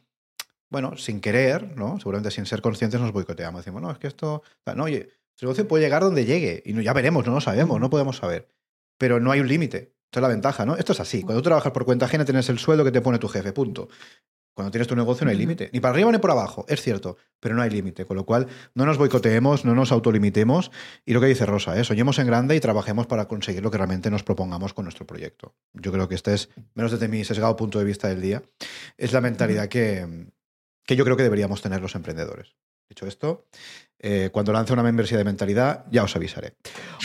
[0.70, 2.00] bueno, sin querer, ¿no?
[2.00, 3.62] Seguramente sin ser conscientes nos boicoteamos.
[3.62, 4.44] Decimos, no, es que esto.
[4.76, 6.62] No, oye, el negocio puede llegar donde llegue.
[6.66, 8.50] Y ya veremos, no lo sabemos, no podemos saber.
[8.98, 9.96] Pero no hay un límite.
[10.06, 10.76] Esta es la ventaja, ¿no?
[10.76, 11.22] Esto es así.
[11.22, 13.90] Cuando tú trabajas por cuenta ajena, tienes el sueldo que te pone tu jefe, punto.
[14.56, 15.70] Cuando tienes tu negocio no hay límite.
[15.74, 18.06] Ni para arriba ni por abajo, es cierto, pero no hay límite.
[18.06, 20.72] Con lo cual, no nos boicoteemos, no nos autolimitemos.
[21.06, 21.84] Y lo que dice Rosa, ¿eh?
[21.84, 25.54] soñemos en grande y trabajemos para conseguir lo que realmente nos propongamos con nuestro proyecto.
[25.74, 28.44] Yo creo que este es, menos desde mi sesgado punto de vista del día,
[28.98, 30.30] es la mentalidad que,
[30.86, 32.56] que yo creo que deberíamos tener los emprendedores.
[32.96, 33.44] Dicho esto,
[34.00, 36.54] eh, cuando lance una membresía de mentalidad, ya os avisaré.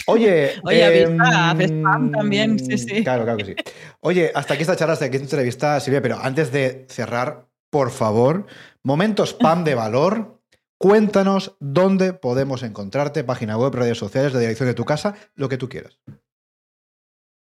[0.06, 3.02] Oye, Oye, em, spam también, sí, sí.
[3.02, 3.54] Claro, claro que sí.
[3.98, 7.90] Oye, hasta aquí esta charla, hasta aquí esta entrevista, Silvia, pero antes de cerrar, por
[7.90, 8.46] favor,
[8.84, 10.40] momento spam de valor.
[10.78, 15.58] Cuéntanos dónde podemos encontrarte, página web, redes sociales, la dirección de tu casa, lo que
[15.58, 15.98] tú quieras.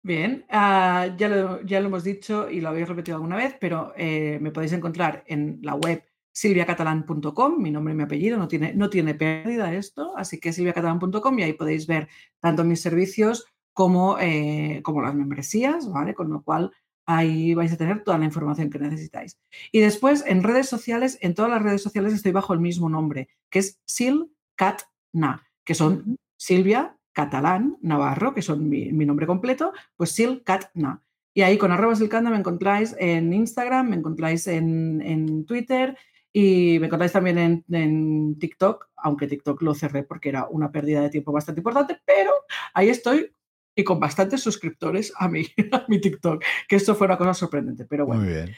[0.02, 3.94] Bien, ah, ya, lo, ya, lo, hemos dicho y lo habéis repetido alguna vez, pero
[3.96, 6.04] eh, me podéis encontrar en la web
[6.34, 11.38] silviacatalán.com, mi nombre y mi apellido, no tiene, no tiene pérdida esto, así que silviacatalán.com
[11.38, 12.08] y ahí podéis ver
[12.40, 16.12] tanto mis servicios como, eh, como las membresías, ¿vale?
[16.12, 16.72] Con lo cual
[17.06, 19.38] ahí vais a tener toda la información que necesitáis.
[19.70, 23.28] Y después en redes sociales, en todas las redes sociales estoy bajo el mismo nombre,
[23.48, 31.00] que es Silcatna, que son Silvia Catalán Navarro, que son mi, nombre completo, pues Silcatna.
[31.32, 35.96] Y ahí con arroba silcatna me encontráis en Instagram, me encontráis en, en Twitter
[36.36, 41.08] y me contáis también en, TikTok, aunque TikTok lo cerré porque era una pérdida de
[41.08, 42.32] tiempo bastante importante, pero
[42.74, 43.30] ahí estoy
[43.76, 47.84] y con bastantes suscriptores a mi, a mi TikTok, que esto fue una cosa sorprendente,
[47.84, 48.22] pero bueno.
[48.22, 48.50] Muy bien.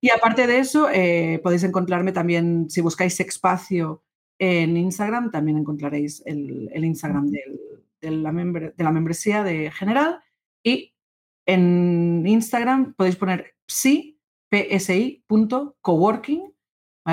[0.00, 4.04] Y aparte de eso, eh, podéis encontrarme también, si buscáis Espacio
[4.38, 7.40] en Instagram, también encontraréis el, Instagram de,
[8.00, 10.20] la de la membresía de general.
[10.62, 10.94] Y
[11.46, 14.20] en Instagram podéis poner psi,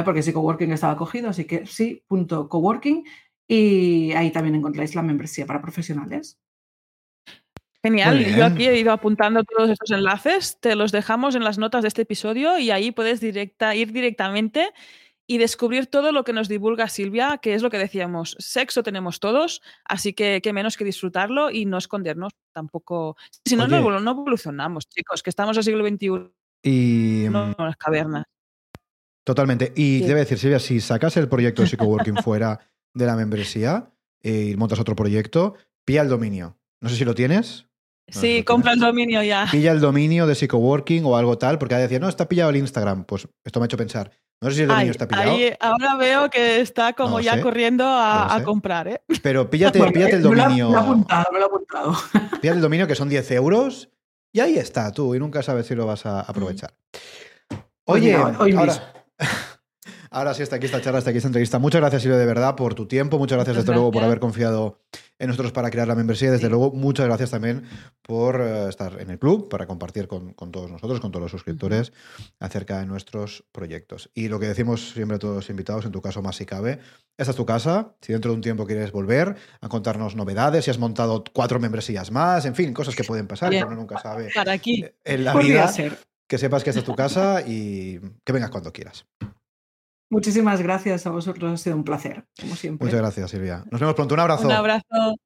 [0.06, 3.06] porque sí, coworking estaba cogido, así que sí, punto coworking.
[3.48, 6.40] Y ahí también encontráis la membresía para profesionales.
[7.84, 11.82] Genial, yo aquí he ido apuntando todos estos enlaces, te los dejamos en las notas
[11.82, 14.70] de este episodio y ahí puedes directa, ir directamente
[15.26, 19.20] y descubrir todo lo que nos divulga Silvia, que es lo que decíamos, sexo tenemos
[19.20, 23.18] todos, así que qué menos que disfrutarlo y no escondernos tampoco.
[23.46, 26.32] Si no, no, evolucionamos, chicos, que estamos en el siglo XXI.
[26.64, 27.30] Y...
[27.32, 28.26] No en las cavernas.
[29.24, 29.72] Totalmente.
[29.76, 32.60] Y debe decir, Silvia, si sacas el proyecto de Psychoworking fuera
[32.94, 33.92] de la membresía
[34.22, 36.58] eh, y montas otro proyecto, pilla el dominio.
[36.82, 37.68] No sé si lo tienes.
[38.08, 39.48] sí, compra el dominio ya.
[39.52, 43.06] Pilla el dominio de Psychoworking o algo tal, porque decía, no, está pillado el Instagram.
[43.06, 44.12] Pues esto me ha hecho pensar.
[44.42, 45.38] No sé si el dominio está pillado.
[45.60, 49.02] ahora veo que está como ya corriendo a, comprar, ¿eh?
[49.22, 49.80] Pero píllate,
[50.10, 50.70] el dominio.
[50.70, 51.94] Me lo, he apuntado, me lo he apuntado.
[52.42, 53.90] Píllate el dominio que son 10 euros
[54.34, 56.74] y ahí está tú y nunca sabes si lo vas a aprovechar.
[57.86, 58.94] Oye, ahora,
[60.14, 61.58] Ahora sí, está aquí esta charla, está aquí esta entrevista.
[61.58, 63.18] Muchas gracias, Silvia, de verdad, por tu tiempo.
[63.18, 64.82] Muchas gracias, desde luego, por haber confiado
[65.18, 66.30] en nosotros para crear la membresía.
[66.32, 67.64] Desde luego, muchas gracias también
[68.02, 71.94] por eh, estar en el club, para compartir con, todos nosotros, con todos los suscriptores,
[72.42, 74.12] acerca de nuestros proyectos.
[74.14, 76.80] Y lo que decimos siempre a todos los invitados, en tu caso más si cabe,
[77.18, 77.96] esta es tu casa.
[78.02, 82.12] Si dentro de un tiempo quieres volver a contarnos novedades, si has montado cuatro membresías
[82.12, 84.86] más, en fin, cosas que pueden pasar, que uno nunca sabe para aquí.
[85.06, 85.72] en la vida
[86.32, 89.06] que sepas que esta es tu casa y que vengas cuando quieras.
[90.10, 92.86] Muchísimas gracias a vosotros, ha sido un placer, como siempre.
[92.86, 93.66] Muchas gracias, Silvia.
[93.70, 94.14] Nos vemos pronto.
[94.14, 94.46] Un abrazo.
[94.46, 95.18] Un abrazo.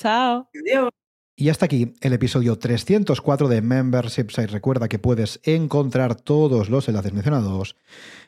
[0.00, 0.48] Chao.
[0.64, 0.88] Adiós.
[1.36, 4.46] Y hasta aquí el episodio 304 de Membership Site.
[4.46, 7.76] Recuerda que puedes encontrar todos los enlaces mencionados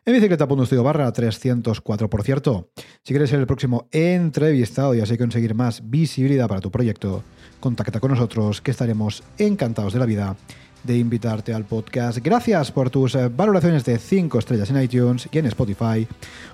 [0.04, 2.10] en bicicleta.studio barra 304.
[2.10, 6.70] Por cierto, si quieres ser el próximo entrevistado y así conseguir más visibilidad para tu
[6.70, 7.24] proyecto,
[7.60, 10.36] contacta con nosotros que estaremos encantados de la vida
[10.84, 12.18] de invitarte al podcast.
[12.18, 16.06] Gracias por tus eh, valoraciones de 5 estrellas en iTunes y en Spotify,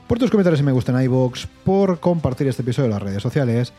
[0.06, 3.22] por tus comentarios si me gusta en iVoox, por compartir este episodio en las redes
[3.22, 3.72] sociales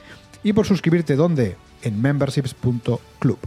[0.44, 3.40] y por suscribirte donde en memberships.club.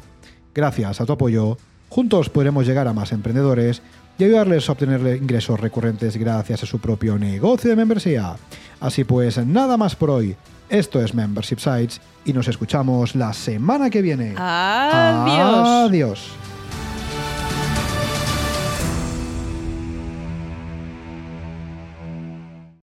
[0.54, 1.56] Gracias a tu apoyo,
[1.88, 3.82] juntos podremos llegar a más emprendedores
[4.18, 8.34] y ayudarles a obtener ingresos recurrentes gracias a su propio negocio de membresía.
[8.80, 10.36] Así pues, nada más por hoy.
[10.68, 14.34] Esto es Membership Sites y nos escuchamos la semana que viene.
[14.36, 15.88] Adiós.
[15.88, 16.47] Adiós.